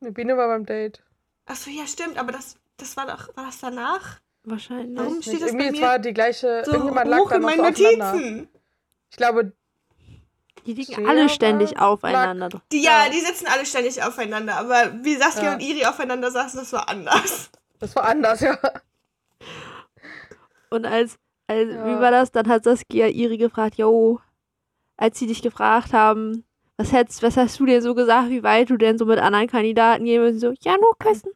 Die 0.00 0.10
Biene 0.10 0.36
war 0.36 0.48
beim 0.48 0.66
Date. 0.66 1.02
Achso, 1.46 1.70
ja, 1.70 1.86
stimmt, 1.86 2.18
aber 2.18 2.32
das, 2.32 2.56
das 2.76 2.96
war 2.96 3.06
doch, 3.06 3.36
war 3.36 3.44
das 3.46 3.58
danach? 3.60 4.18
Wahrscheinlich. 4.44 4.98
Warum 4.98 5.22
steht 5.22 5.34
nicht. 5.34 5.44
das 5.44 5.52
bei 5.52 5.58
Irgendwie, 5.58 5.76
es 5.76 5.80
mir 5.80 5.86
war 5.86 5.98
die 5.98 6.12
gleiche. 6.12 6.62
So 6.64 6.72
irgendjemand 6.72 7.08
lag 7.08 7.18
hoch 7.20 7.30
da 7.30 7.38
noch 7.38 7.50
so. 7.50 7.62
Notizen. 7.62 8.48
Ich 9.10 9.16
glaube, 9.16 9.52
Die 10.66 10.74
liegen 10.74 10.94
Sehr 10.94 11.08
alle 11.08 11.28
ständig 11.28 11.72
lag- 11.72 11.80
aufeinander. 11.82 12.48
Die, 12.70 12.82
ja, 12.82 13.04
Ja. 13.06 13.10
die 13.10 13.18
sitzen 13.20 13.46
alle 13.48 13.66
ständig 13.66 14.02
aufeinander, 14.02 14.56
aber 14.56 14.92
wie 15.02 15.16
Saskia 15.16 15.44
Ja. 15.44 15.54
und 15.54 15.60
Iri 15.60 15.84
aufeinander 15.86 16.30
saßen, 16.30 16.60
das 16.60 16.72
war 16.72 16.88
anders. 16.88 17.50
das 17.80 17.96
war 17.96 18.04
anders, 18.04 18.40
ja. 18.40 18.56
Und 20.70 20.86
als, 20.86 21.18
als 21.46 21.68
Ja. 21.70 21.84
wie 21.86 22.00
war 22.00 22.10
das? 22.10 22.30
Dann 22.32 22.48
hat 22.48 22.64
Saskia 22.64 23.08
Iri 23.08 23.36
gefragt, 23.38 23.76
yo, 23.76 24.20
als 24.96 25.18
sie 25.18 25.26
dich 25.26 25.42
gefragt 25.42 25.92
haben, 25.92 26.44
was 26.76 26.92
hättest, 26.92 27.22
was 27.22 27.36
hast 27.36 27.58
du 27.60 27.66
denn 27.66 27.82
so 27.82 27.94
gesagt, 27.94 28.30
wie 28.30 28.42
weit 28.42 28.70
du 28.70 28.76
denn 28.76 28.98
so 28.98 29.04
mit 29.04 29.18
anderen 29.18 29.48
Kandidaten 29.48 30.04
gehen 30.04 30.22
würdest? 30.22 30.40
So, 30.40 30.54
ja, 30.60 30.76
nur 30.78 30.96
küssen. 30.98 31.32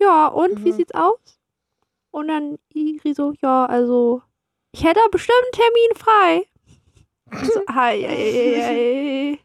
Ja, 0.00 0.26
und 0.28 0.64
wie 0.64 0.72
Mhm. 0.72 0.76
sieht's 0.76 0.94
aus? 0.94 1.18
Und 2.14 2.28
dann 2.28 2.58
Iri 2.72 3.12
so, 3.12 3.32
ja, 3.42 3.66
also, 3.66 4.22
ich 4.70 4.84
hätte 4.84 5.00
bestimmt 5.10 5.36
einen 5.42 5.64
Termin 5.64 5.96
frei. 5.96 6.48
So, 7.52 7.60
ei, 7.66 8.06
ei, 8.06 8.60
ei, 8.62 9.38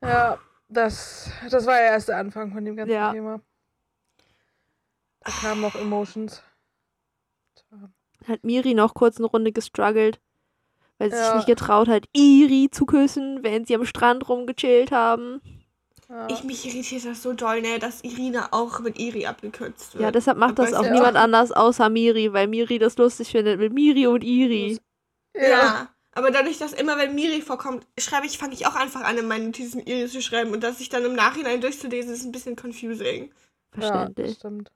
ei. 0.00 0.08
Ja, 0.08 0.38
das, 0.70 1.30
das 1.50 1.66
war 1.66 1.74
ja 1.74 1.88
erst 1.88 2.08
der 2.08 2.16
Anfang 2.16 2.52
von 2.52 2.64
dem 2.64 2.74
ganzen 2.74 2.92
Ja. 2.94 3.12
Thema. 3.12 3.40
Da 5.20 5.30
kamen 5.30 5.60
noch 5.60 5.74
Emotions. 5.74 6.42
Hat 8.26 8.44
Miri 8.44 8.72
noch 8.72 8.94
kurz 8.94 9.18
eine 9.18 9.26
Runde 9.26 9.52
gestruggelt, 9.52 10.20
weil 10.96 11.10
sie 11.10 11.18
sich 11.18 11.26
Ja. 11.26 11.36
nicht 11.36 11.46
getraut 11.48 11.88
hat, 11.88 12.06
Iri 12.14 12.70
zu 12.70 12.86
küssen, 12.86 13.42
während 13.42 13.66
sie 13.66 13.74
am 13.74 13.84
Strand 13.84 14.26
rumgechillt 14.26 14.90
haben. 14.90 15.42
Ja. 16.10 16.26
Ich 16.30 16.42
mich 16.42 16.64
irritiert 16.66 17.04
das 17.04 17.22
so 17.22 17.34
doll, 17.34 17.60
ne, 17.60 17.78
dass 17.78 18.02
Irina 18.02 18.48
auch 18.52 18.80
mit 18.80 18.98
Iri 18.98 19.26
abgekürzt 19.26 19.94
wird. 19.94 20.02
Ja, 20.02 20.10
deshalb 20.10 20.38
macht 20.38 20.58
das 20.58 20.72
auch 20.72 20.82
du? 20.82 20.92
niemand 20.92 21.16
anders 21.16 21.52
außer 21.52 21.90
Miri, 21.90 22.32
weil 22.32 22.46
Miri 22.46 22.78
das 22.78 22.96
lustig 22.96 23.28
findet 23.30 23.58
mit 23.60 23.72
Miri 23.74 24.06
und 24.06 24.24
Iri. 24.24 24.78
Ja. 25.36 25.88
Aber 26.14 26.30
dadurch, 26.30 26.58
dass 26.58 26.72
immer, 26.72 26.96
wenn 26.96 27.14
Miri 27.14 27.42
vorkommt, 27.42 27.86
schreibe 27.98 28.26
ich, 28.26 28.38
fange 28.38 28.54
ich 28.54 28.66
auch 28.66 28.74
einfach 28.74 29.02
an, 29.02 29.18
in 29.18 29.28
meinen 29.28 29.46
Notizen 29.46 29.80
Iri 29.86 30.08
zu 30.08 30.22
schreiben 30.22 30.50
und 30.52 30.62
dass 30.64 30.80
ich 30.80 30.88
dann 30.88 31.04
im 31.04 31.14
Nachhinein 31.14 31.60
durchzulesen, 31.60 32.12
ist 32.12 32.24
ein 32.24 32.32
bisschen 32.32 32.56
confusing. 32.56 33.30
Ja, 33.76 33.80
Verständlich. 33.82 34.36
stimmt. 34.36 34.72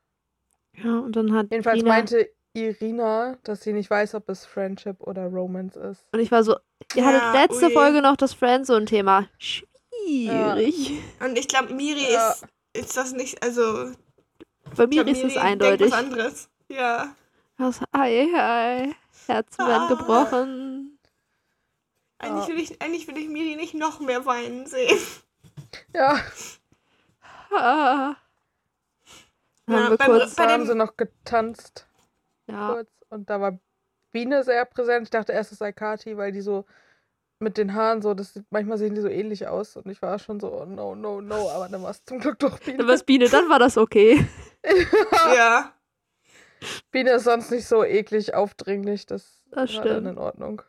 Ja, 0.76 0.98
und 1.00 1.16
dann 1.16 1.32
hat 1.32 1.50
Jedenfalls 1.50 1.78
Irina, 1.78 1.94
meinte 1.94 2.28
Irina, 2.52 3.38
dass 3.42 3.62
sie 3.62 3.72
nicht 3.72 3.88
weiß, 3.90 4.14
ob 4.14 4.28
es 4.28 4.44
Friendship 4.44 5.00
oder 5.00 5.26
Romance 5.26 5.76
ist. 5.80 6.04
und 6.12 6.20
ich 6.20 6.30
war 6.30 6.44
so, 6.44 6.56
ihr 6.94 7.04
hattet 7.06 7.22
Ja, 7.22 7.32
letzte 7.42 7.66
ui. 7.66 7.72
Folge 7.72 8.02
noch 8.02 8.16
das 8.16 8.34
Friendzone-Thema. 8.34 9.26
Schwierig. 10.06 11.02
Und 11.20 11.38
ich 11.38 11.48
glaube, 11.48 11.72
Miri 11.74 12.12
Ja. 12.12 12.30
ist, 12.30 12.44
ist 12.72 12.96
das 12.96 13.12
nicht, 13.12 13.42
also. 13.42 13.92
Bei 14.76 14.84
ich 14.84 14.90
glaub, 14.90 15.06
Miri 15.06 15.10
ist 15.10 15.16
es 15.18 15.22
denkt 15.34 15.38
eindeutig. 15.38 15.86
was 15.92 15.98
anderes. 15.98 16.48
Ja. 16.68 17.14
Also, 17.58 17.84
ei, 17.92 18.26
ei, 18.34 18.94
Herzen 19.26 19.66
werden 19.66 19.82
Ah. 19.82 19.88
gebrochen. 19.88 20.98
Eigentlich, 22.18 22.48
Ja. 22.48 22.54
will 22.54 22.60
ich, 22.62 22.82
eigentlich 22.82 23.06
will 23.08 23.18
ich 23.18 23.28
Miri 23.28 23.56
nicht 23.56 23.74
noch 23.74 24.00
mehr 24.00 24.24
weinen 24.26 24.66
sehen. 24.66 24.98
Ja, 25.94 26.20
Ah. 27.54 28.16
Dann 29.66 29.76
Ja, 29.76 29.82
haben 29.84 29.90
wir 29.90 29.98
kurz, 29.98 30.34
da 30.34 30.44
Bei 30.46 30.52
haben 30.52 30.66
sie 30.66 30.74
noch 30.74 30.96
getanzt 30.96 31.86
ja, 32.46 32.72
kurz 32.74 32.90
und 33.10 33.28
da 33.30 33.40
war 33.40 33.58
Biene 34.10 34.42
sehr 34.44 34.64
präsent. 34.64 35.04
Ich 35.06 35.10
dachte 35.10 35.32
erst, 35.32 35.52
es 35.52 35.58
sei 35.58 35.72
Kati, 35.72 36.16
weil 36.16 36.32
die 36.32 36.40
so 36.40 36.64
mit 37.42 37.58
den 37.58 37.74
Haaren 37.74 38.00
so, 38.02 38.14
das 38.14 38.32
sieht, 38.34 38.44
manchmal 38.50 38.78
sehen 38.78 38.94
die 38.94 39.00
so 39.00 39.08
ähnlich 39.08 39.46
aus 39.48 39.76
und 39.76 39.86
ich 39.88 40.00
war 40.00 40.18
schon 40.18 40.40
so, 40.40 40.52
oh, 40.52 40.64
no, 40.64 40.94
no, 40.94 41.20
no, 41.20 41.50
aber 41.50 41.68
dann 41.68 41.82
war 41.82 41.90
es 41.90 42.04
zum 42.04 42.20
Glück 42.20 42.38
doch 42.38 42.58
Biene. 42.58 42.78
dann 42.78 42.86
war 42.86 42.94
es 42.94 43.04
Biene, 43.04 43.28
dann 43.28 43.48
war 43.48 43.58
das 43.58 43.76
okay. 43.76 44.26
ja. 45.34 45.72
Biene 46.90 47.10
ist 47.12 47.24
sonst 47.24 47.50
nicht 47.50 47.66
so 47.66 47.84
eklig 47.84 48.34
aufdringlich, 48.34 49.06
das, 49.06 49.42
Das 49.50 49.74
war 49.76 49.84
dann 49.84 50.06
in 50.06 50.18
Ordnung. 50.18 50.62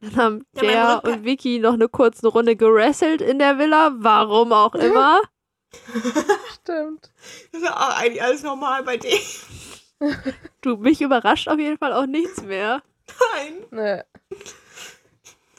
Dann 0.00 0.16
haben 0.16 0.46
Ja, 0.56 0.62
Jaya 0.62 0.98
Rückpa- 0.98 1.12
und 1.12 1.24
Vicky 1.24 1.58
noch 1.58 1.74
eine 1.74 1.88
kurze 1.88 2.26
Runde 2.28 2.56
gerasselt 2.56 3.20
in 3.20 3.38
der 3.38 3.58
Villa, 3.58 3.92
warum 3.96 4.52
auch 4.52 4.74
immer. 4.76 5.20
Stimmt. 6.54 7.10
Das 7.52 7.62
ist 7.62 7.70
auch 7.70 7.98
eigentlich 7.98 8.22
alles 8.22 8.42
normal 8.42 8.82
bei 8.82 8.96
dir. 8.96 9.16
Du, 10.62 10.76
mich 10.76 11.00
überrascht 11.00 11.48
auf 11.48 11.58
jeden 11.58 11.78
Fall 11.78 11.92
auch 11.92 12.06
nichts 12.06 12.42
mehr. 12.42 12.82
Nein. 13.34 13.66
Ne, 13.70 14.04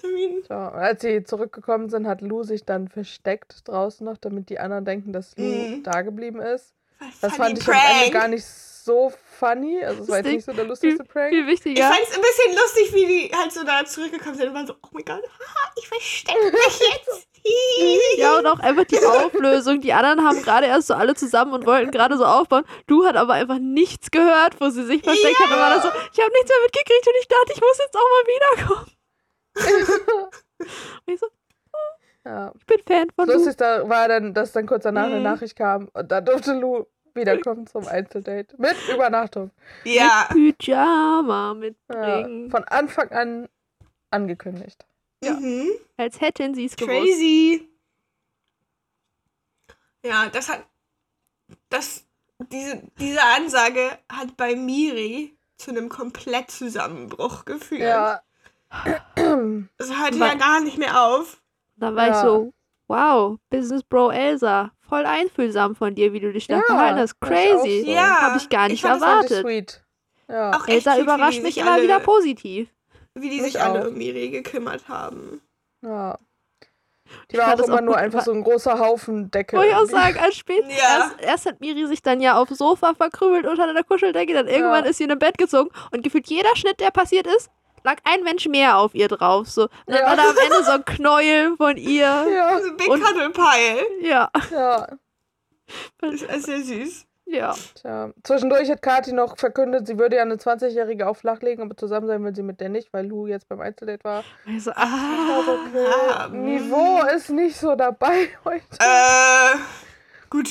Termin. 0.02 0.44
so. 0.48 0.54
Als 0.54 1.02
sie 1.02 1.24
zurückgekommen 1.24 1.90
sind, 1.90 2.08
hat 2.08 2.22
Lou 2.22 2.44
sich 2.44 2.66
dann 2.66 2.88
versteckt 2.90 3.68
draußen 3.68 4.06
noch, 4.06 4.18
damit 4.18 4.50
die 4.50 4.60
anderen 4.60 4.86
denken, 4.86 5.14
dass 5.14 5.36
Lou 5.38 5.44
Mhm. 5.44 5.84
da 5.84 6.02
geblieben 6.02 6.40
ist. 6.42 6.74
Das 7.22 7.36
fand 7.36 7.58
ich 7.58 7.68
am 7.68 7.74
Ende 7.74 8.12
gar 8.12 8.28
nicht 8.28 8.46
so 8.46 9.12
funny. 9.40 9.84
Also 9.84 10.04
es 10.04 10.10
war 10.10 10.18
jetzt 10.18 10.28
nicht 10.28 10.46
so 10.46 10.54
der 10.54 10.66
lustigste 10.66 11.04
Viel 11.04 11.12
Prank. 11.12 11.34
Ich 11.34 11.48
wichtiger. 11.48 11.84
fand 11.90 12.00
es 12.08 12.16
ein 12.16 12.22
bisschen 12.22 12.56
lustig, 12.56 12.94
wie 12.94 13.06
die 13.08 13.32
halt 13.36 13.52
so 13.52 13.64
da 13.64 13.84
zurückgekommen 13.86 14.36
sind 14.36 14.50
und 14.50 14.54
waren 14.54 14.68
so, 14.68 14.74
oh 14.84 14.88
mein 14.92 15.06
Gott, 15.06 15.24
haha, 15.24 15.72
ich 15.78 15.88
verstecke 15.88 16.52
mich 16.52 16.80
jetzt. 16.80 17.28
Ja, 18.18 18.38
und 18.38 18.46
auch 18.46 18.60
einfach 18.60 18.84
die 18.86 19.04
Auflösung. 19.04 19.82
Die 19.82 19.94
anderen 19.94 20.24
haben 20.24 20.44
gerade 20.44 20.68
erst 20.68 20.86
so 20.88 20.94
alle 20.94 21.16
zusammen 21.16 21.54
und 21.54 21.66
wollten 21.66 21.90
gerade 21.90 22.16
so 22.16 22.24
aufbauen. 22.24 22.64
Du 22.86 23.04
hat 23.04 23.16
aber 23.16 23.34
einfach 23.34 23.58
nichts 23.58 24.12
gehört, 24.12 24.62
wo 24.62 24.70
sie 24.70 24.84
sich 24.86 25.02
versteckt 25.02 25.40
hat. 25.40 25.50
Und 25.50 25.56
war 25.58 25.72
dann 25.72 25.82
so, 25.82 25.88
ich 25.88 26.20
habe 26.22 26.32
nichts 26.34 26.50
mehr 26.50 26.60
mitgekriegt 26.64 27.08
und 27.08 27.14
ich 27.20 27.28
dachte, 27.28 27.54
ich 27.56 27.62
muss 27.62 27.80
jetzt 27.80 27.96
auch 27.98 28.00
mal 28.00 28.28
wiederkommen. 28.68 28.92
Und 31.06 31.14
ich 31.14 31.20
so, 31.20 31.28
Ja. 32.26 32.54
ich 32.58 32.66
bin 32.66 32.80
Fan 32.88 33.08
von 33.16 33.26
Das 33.28 33.28
Lu. 33.28 33.34
Lustigste 33.34 33.84
war 33.90 34.08
dann, 34.08 34.34
dass 34.34 34.52
dann 34.52 34.68
kurz 34.68 34.84
danach 34.84 35.06
eine 35.06 35.18
Mhm. 35.18 35.24
Nachricht 35.24 35.56
kam 35.56 35.90
und 35.94 36.12
da 36.12 36.22
durfte 36.22 36.54
Lou 36.54 36.86
wiederkommen 37.14 37.68
zum 37.68 37.88
Einzeldate. 37.88 38.56
Mit 38.58 38.76
Übernachtung. 38.94 39.52
Ja. 39.84 40.30
Pyjama 40.32 41.50
Ja. 41.50 41.54
mitbringen. 41.54 42.50
Von 42.52 42.64
Anfang 42.66 43.10
an 43.10 43.50
angekündigt. 44.12 44.86
Ja. 45.24 45.34
Mhm. 45.34 45.68
Als 45.98 46.22
hätten 46.22 46.54
sie 46.56 46.66
es 46.66 46.76
gewusst. 46.76 46.92
Crazy. 46.96 47.68
Ja, 50.06 50.28
das 50.30 50.50
hat. 50.50 50.66
Das, 51.70 52.06
diese, 52.52 52.82
diese 52.98 53.22
Ansage 53.22 53.98
hat 54.12 54.36
bei 54.38 54.56
Miri 54.56 55.38
zu 55.58 55.72
einem 55.72 55.90
Komplettzusammenbruch 55.90 57.46
geführt. 57.46 57.82
Ja. 57.82 58.22
Es 59.78 59.98
hörte 60.00 60.20
Wa- 60.20 60.28
ja 60.28 60.34
gar 60.36 60.62
nicht 60.62 60.78
mehr 60.78 61.02
auf. 61.04 61.42
Da 61.76 61.96
war 61.96 62.08
ich 62.08 62.14
Ja. 62.14 62.22
so, 62.22 62.54
wow, 62.88 63.38
Business 63.50 63.84
Bro 63.84 64.12
Elsa, 64.12 64.72
voll 64.88 65.06
einfühlsam 65.06 65.76
von 65.76 65.96
dir, 65.96 66.14
wie 66.14 66.20
du 66.20 66.32
dich 66.32 66.48
da 66.48 66.58
Ja, 66.58 66.64
verhalten 66.66 67.00
hast. 67.00 67.14
ich 67.14 67.20
Crazy. 67.28 67.84
so. 67.86 67.92
Ja, 67.92 68.22
Habe 68.22 68.38
ich 68.38 68.50
gar 68.50 68.66
ich 68.68 68.72
nicht 68.74 68.84
ich 68.84 68.90
erwartet. 68.90 69.42
sweet. 69.42 69.84
Ja. 70.28 70.52
Auch 70.52 70.68
echt 70.68 70.88
Elsa 70.88 70.98
wie 70.98 71.02
überrascht 71.02 71.38
die 71.38 71.42
mich 71.42 71.56
sich 71.56 71.64
immer 71.64 71.74
alle, 71.74 71.84
wieder 71.84 72.00
positiv. 72.00 72.70
Wie 73.16 73.30
die 73.30 73.42
Mich 73.42 73.52
sich 73.54 73.62
alle 73.62 73.90
um 73.90 73.96
Miri 73.98 74.30
gekümmert 74.30 74.88
haben. 74.88 75.42
ja. 75.84 76.18
Die 77.30 77.36
Ich 77.36 77.42
war 77.42 77.54
auch 77.56 77.60
immer 77.68 77.76
auch 77.80 77.82
nur 77.82 77.98
einfach 77.98 78.22
so 78.24 78.32
ein 78.32 78.42
großer 78.42 78.80
Haufen 78.80 79.30
Decke. 79.32 79.58
Wollte 79.58 79.72
ich 79.72 79.76
auch 79.76 79.84
sagen, 79.86 80.18
als 80.18 80.36
spät. 80.38 80.64
Ja. 80.70 80.76
Erst, 81.10 81.20
erst 81.22 81.46
hat 81.46 81.60
Miri 81.60 81.86
sich 81.86 82.02
dann 82.02 82.22
ja 82.22 82.38
aufs 82.38 82.58
Sofa 82.58 82.94
verkrümelt 82.94 83.46
unter 83.46 83.74
der 83.74 83.84
Kuscheldecke, 83.84 84.34
dann 84.34 84.48
irgendwann 84.48 84.86
Ja. 84.86 84.90
ist 84.92 84.98
sie 84.98 85.04
in 85.04 85.12
ein 85.12 85.20
Bett 85.20 85.38
gezogen 85.38 85.72
und 85.92 86.04
gefühlt 86.04 86.28
jeder 86.28 86.56
Schnitt, 86.56 86.80
der 86.80 86.90
passiert 86.92 87.28
ist, 87.28 87.50
lag 87.84 87.98
ein 88.04 88.24
Mensch 88.24 88.48
mehr 88.48 88.78
auf 88.78 88.94
ihr 88.96 89.08
drauf. 89.08 89.48
So. 89.50 89.64
Und 89.64 89.72
dann 89.88 89.96
Ja. 89.98 90.06
war 90.08 90.16
da 90.16 90.24
am 90.30 90.38
Ende 90.38 90.64
so 90.64 90.72
ein 90.72 90.86
Knäuel 90.86 91.56
von 91.58 91.78
ihr. 91.78 92.26
Ja, 92.36 92.48
Also 92.50 92.76
Big 92.76 92.88
Und- 92.90 93.02
Cuddle 93.04 93.30
Pile. 93.32 93.82
Ja, 94.02 94.30
ja. 94.52 94.88
Das 96.00 96.22
ist 96.22 96.46
sehr 96.46 96.62
süß. 96.62 97.06
ja. 97.26 97.56
Tja. 97.76 98.12
Zwischendurch 98.24 98.70
hat 98.70 98.82
Kathi 98.82 99.14
noch 99.14 99.38
verkündet, 99.38 99.88
sie 99.88 99.98
würde 99.98 100.18
ja 100.18 100.22
eine 100.24 100.36
20-Jährige 100.36 101.08
auf 101.08 101.20
Flach 101.20 101.40
legen, 101.42 101.62
aber 101.62 101.78
zusammen 101.78 102.08
sein 102.08 102.22
will 102.26 102.36
sie 102.36 102.44
mit 102.44 102.60
der 102.60 102.68
nicht, 102.70 102.92
weil 102.92 103.08
Lou 103.08 103.26
jetzt 103.28 103.48
beim 103.48 103.62
Einzeldate 103.62 104.04
war. 104.04 104.24
Also, 104.46 104.72
Also, 104.72 104.72
ah. 104.76 105.40
okay. 105.66 105.86
Ah, 106.14 106.28
Niveau 106.28 107.00
ist 107.16 107.30
nicht 107.30 107.56
so 107.56 107.76
dabei 107.76 108.30
heute. 108.46 108.66
Äh, 108.80 109.58
gut. 110.30 110.50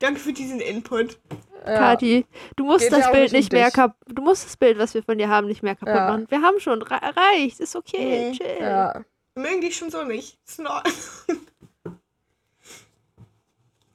Danke 0.00 0.20
für 0.20 0.32
diesen 0.34 0.60
Input. 0.60 1.18
Ja. 1.66 1.78
Kathi, 1.78 2.26
du 2.56 2.64
musst 2.64 2.80
Geht 2.84 2.92
das 2.92 3.06
ja 3.06 3.10
Bild 3.10 3.32
nicht 3.32 3.32
um 3.32 3.38
nicht 3.38 3.52
mehr 3.52 3.70
kaputt. 3.70 3.96
Du 4.06 4.22
musst 4.22 4.44
das 4.44 4.56
Bild, 4.56 4.78
was 4.78 4.92
wir 4.94 5.02
von 5.02 5.16
dir 5.18 5.28
haben, 5.28 5.46
nicht 5.46 5.62
mehr 5.62 5.74
kaputt 5.74 5.94
Ja. 5.94 6.08
machen. 6.10 6.26
Wir 6.28 6.42
haben 6.42 6.60
schon 6.60 6.82
re 6.82 7.00
reicht. 7.02 7.60
Ist 7.60 7.74
okay. 7.76 8.28
Mhm. 8.30 8.32
Chill. 8.34 8.56
Ja. 8.60 9.02
Mögen 9.36 9.60
die 9.60 9.72
schon 9.72 9.90
so 9.90 10.04
nicht. 10.04 10.38
Ist 10.46 10.58
in 10.60 10.66
Ordnung. 10.66 10.94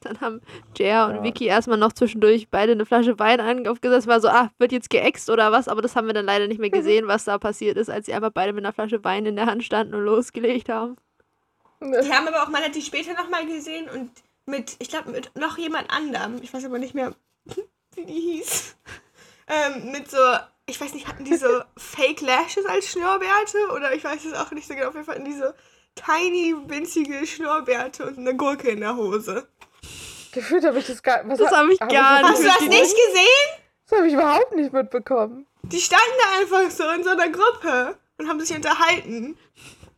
Dann 0.02 0.22
haben 0.22 0.42
Jer 0.78 1.08
und 1.08 1.16
Ja. 1.18 1.24
Vicky 1.24 1.46
erstmal 1.46 1.78
noch 1.78 1.92
zwischendurch 1.92 2.48
beide 2.50 2.72
eine 2.72 2.86
Flasche 2.86 3.20
Wein 3.20 3.68
aufgesetzt. 3.68 4.08
War 4.08 4.22
so, 4.22 4.30
ah, 4.30 4.50
wird 4.58 4.72
jetzt 4.72 4.90
geäxt 4.90 5.30
oder 5.30 5.52
was? 5.52 5.68
Aber 5.68 5.82
das 5.82 5.96
haben 5.96 6.08
wir 6.08 6.14
dann 6.14 6.26
leider 6.26 6.48
nicht 6.48 6.60
mehr 6.60 6.70
gesehen, 6.70 7.08
was 7.08 7.26
da 7.26 7.38
passiert 7.38 7.78
ist, 7.78 7.90
als 7.90 8.06
sie 8.06 8.14
einfach 8.14 8.32
beide 8.32 8.54
mit 8.54 8.64
einer 8.66 8.74
Flasche 8.74 9.04
Wein 9.04 9.26
in 9.26 9.36
der 9.36 9.46
Hand 9.46 9.64
standen 9.64 9.94
und 9.96 10.04
losgelegt 10.06 10.70
haben. 10.70 10.96
Die 11.82 12.12
haben 12.14 12.28
aber 12.28 12.44
auch, 12.44 12.50
man 12.50 12.64
hat 12.64 12.76
die 12.76 12.82
später 12.82 13.14
nochmal 13.14 13.46
gesehen 13.46 13.88
und 13.90 14.12
mit, 14.46 14.76
ich 14.80 14.90
glaube, 14.90 15.12
mit 15.12 15.32
noch 15.38 15.58
jemand 15.58 15.90
anderem, 15.92 16.40
ich 16.42 16.54
weiß 16.54 16.66
aber 16.66 16.80
nicht 16.80 16.94
mehr, 16.96 17.14
wie 17.96 18.06
die 18.06 18.14
hieß, 18.14 18.76
ähm, 19.48 19.92
mit 19.92 20.10
so, 20.10 20.18
ich 20.68 20.80
weiß 20.80 20.94
nicht, 20.94 21.08
hatten 21.08 21.26
die 21.26 21.36
so 21.36 21.48
Fake 21.78 22.22
Lashes 22.22 22.66
als 22.66 22.88
Schnurrbärte 22.92 23.58
oder 23.76 23.94
ich 23.94 24.04
weiß 24.04 24.26
es 24.26 24.34
auch 24.34 24.52
nicht 24.52 24.68
so 24.68 24.74
genau, 24.76 24.90
auf 24.90 24.94
jeden 24.94 25.06
Fall 25.06 25.16
hatten 25.16 25.26
die 25.26 25.38
so 25.38 25.52
tiny, 25.96 26.56
winzige 26.68 27.26
Schnurrbärte 27.26 28.06
und 28.06 28.18
eine 28.18 28.36
Gurke 28.36 28.70
in 28.70 28.80
der 28.82 28.96
Hose. 28.96 29.48
Gefühlt 30.32 30.64
habe 30.64 30.80
ich 30.80 30.86
das 30.88 31.02
gar 31.02 31.28
was 31.28 31.40
Das 31.40 31.52
ha- 31.52 31.58
hab 31.58 31.70
ich 31.70 31.80
gar 31.80 32.22
das 32.22 32.30
Hast 32.32 32.40
du 32.40 32.44
nicht 32.44 32.56
das 32.56 32.62
nicht 32.68 32.96
gesehen? 32.96 33.62
Das 33.90 33.98
habe 33.98 34.08
ich 34.08 34.14
überhaupt 34.14 34.56
nicht 34.56 34.72
mitbekommen. 34.72 35.48
Die 35.64 35.82
standen 35.82 36.06
da 36.22 36.40
einfach 36.40 36.72
so 36.72 36.88
in 36.92 37.04
so 37.04 37.10
einer 37.10 37.30
Gruppe 37.30 37.98
und 38.18 38.30
haben 38.30 38.40
sich 38.40 38.56
unterhalten. 38.56 39.38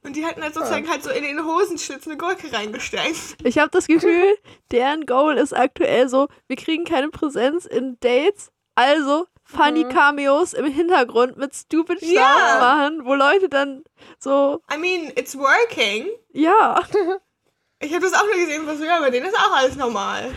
Und 0.03 0.15
die 0.15 0.25
hatten 0.25 0.41
halt 0.41 0.53
sozusagen 0.55 0.89
halt 0.89 1.03
so 1.03 1.11
in 1.11 1.23
den 1.23 1.45
Hosenschlitz 1.45 2.07
eine 2.07 2.17
Gurke 2.17 2.51
reingesteckt. 2.51 3.37
Ich 3.43 3.57
habe 3.59 3.69
das 3.69 3.87
Gefühl, 3.87 4.35
deren 4.71 5.05
Goal 5.05 5.37
ist 5.37 5.53
aktuell 5.55 6.09
so, 6.09 6.27
wir 6.47 6.55
kriegen 6.55 6.85
keine 6.85 7.09
Präsenz 7.09 7.65
in 7.65 7.97
Dates, 7.99 8.51
also 8.75 9.27
funny 9.43 9.83
Cameos 9.83 10.53
im 10.53 10.65
Hintergrund 10.65 11.37
mit 11.37 11.53
stupid 11.53 11.99
Stuff 11.99 12.11
Ja. 12.13 12.57
machen, 12.59 13.05
wo 13.05 13.13
Leute 13.15 13.49
dann 13.49 13.83
so, 14.17 14.61
I 14.73 14.77
mean, 14.77 15.11
it's 15.15 15.37
working. 15.37 16.07
ja, 16.31 16.81
Ich 17.83 17.91
habe 17.93 18.03
das 18.05 18.13
auch 18.13 18.25
nur 18.25 18.35
gesehen, 18.35 18.65
was 18.67 18.79
ja, 18.79 18.99
bei 18.99 19.09
denen 19.09 19.25
ist 19.25 19.35
auch 19.37 19.55
alles 19.57 19.75
normal. 19.75 20.31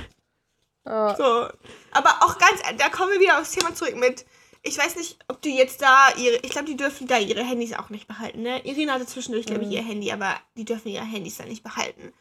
Ja. 0.87 1.15
So. 1.15 1.47
Aber 1.93 2.11
auch 2.23 2.39
ganz, 2.39 2.63
da 2.79 2.89
kommen 2.89 3.13
wir 3.13 3.21
wieder 3.21 3.39
aufs 3.39 3.53
Thema 3.53 3.75
zurück 3.75 3.97
mit, 3.97 4.25
ich 4.65 4.79
weiß 4.79 4.97
nicht, 4.97 5.19
ob 5.29 5.43
die 5.43 5.57
jetzt 5.57 5.83
da 5.83 6.09
ihre, 6.17 6.37
ich 6.37 6.51
glaube, 6.51 6.67
die 6.67 6.77
dürfen 6.77 7.07
da 7.07 7.19
ihre 7.19 7.45
Handys 7.45 7.75
auch 7.75 7.91
nicht 7.91 8.09
behalten, 8.09 8.43
ne? 8.43 8.65
Irina 8.67 8.95
hatte 8.95 9.07
zwischendurch, 9.07 9.47
glaube 9.47 9.63
ich, 9.63 9.71
ihr 9.71 9.83
Handy, 9.83 10.11
aber 10.11 10.35
die 10.57 10.65
dürfen 10.65 10.89
ihre 10.89 11.05
Handys 11.05 11.37
da 11.37 11.45
nicht 11.45 11.63
behalten. 11.63 12.13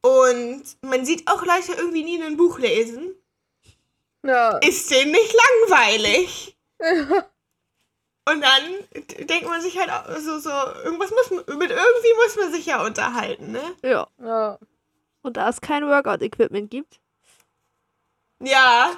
Und 0.00 0.62
man 0.82 1.04
sieht 1.04 1.28
auch 1.28 1.44
Leute 1.44 1.72
irgendwie 1.76 2.04
nie 2.04 2.22
ein 2.22 2.36
Buch 2.36 2.58
lesen. 2.58 3.14
ja. 4.22 4.58
Ist 4.58 4.90
denen 4.90 5.10
nicht 5.10 5.34
langweilig? 5.68 6.56
Und 8.24 8.40
dann 8.40 9.26
denkt 9.28 9.48
man 9.48 9.60
sich 9.60 9.76
halt 9.78 9.90
auch 9.90 10.16
so, 10.18 10.38
so, 10.38 10.50
irgendwas 10.84 11.10
muss 11.10 11.30
man, 11.30 11.58
mit 11.58 11.70
irgendwie 11.70 12.14
muss 12.24 12.36
man 12.36 12.52
sich 12.52 12.66
ja 12.66 12.84
unterhalten, 12.84 13.50
ne? 13.50 13.62
ja. 13.82 14.06
ja. 14.20 14.58
Und 15.22 15.36
da 15.36 15.48
es 15.48 15.60
kein 15.60 15.84
Workout-Equipment 15.88 16.70
gibt, 16.70 17.00
Ja, 18.40 18.92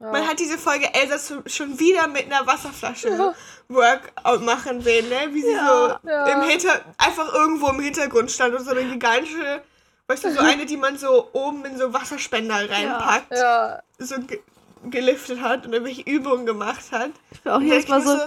ja. 0.00 0.10
Man 0.12 0.26
hat 0.26 0.38
diese 0.38 0.58
Folge 0.58 0.92
Elsa 0.94 1.18
so- 1.18 1.42
schon 1.46 1.78
wieder 1.78 2.06
mit 2.08 2.26
einer 2.26 2.46
Wasserflasche 2.46 3.08
Ja. 3.08 3.34
Workout 3.68 4.42
machen 4.42 4.80
sehen, 4.82 5.08
ne? 5.08 5.28
Wie 5.32 5.42
sie 5.42 5.52
Ja. 5.52 5.98
so 6.02 6.08
im 6.32 6.42
Hinter 6.48 6.80
einfach 6.98 7.32
irgendwo 7.34 7.68
im 7.68 7.80
Hintergrund 7.80 8.30
stand 8.30 8.54
und 8.54 8.64
so 8.64 8.70
eine 8.72 8.84
gigantische, 8.84 9.62
weißt 10.08 10.24
du, 10.24 10.32
so 10.34 10.40
eine, 10.40 10.66
die 10.66 10.76
man 10.76 10.98
so 10.98 11.28
oben 11.32 11.64
in 11.64 11.76
so 11.78 11.92
Wasserspender 11.92 12.70
reinpackt, 12.70 13.32
so 13.98 14.16
ge 14.20 14.40
geliftet 14.88 15.40
hat 15.40 15.66
und 15.66 15.72
irgendwelche 15.72 16.02
Übungen 16.02 16.46
gemacht 16.46 16.84
hat. 16.92 17.10
ich 17.32 17.40
bin 17.40 17.52
auch 17.52 17.60
jedes 17.60 17.88
Mal 17.88 17.98
mir 18.00 18.04
so, 18.04 18.18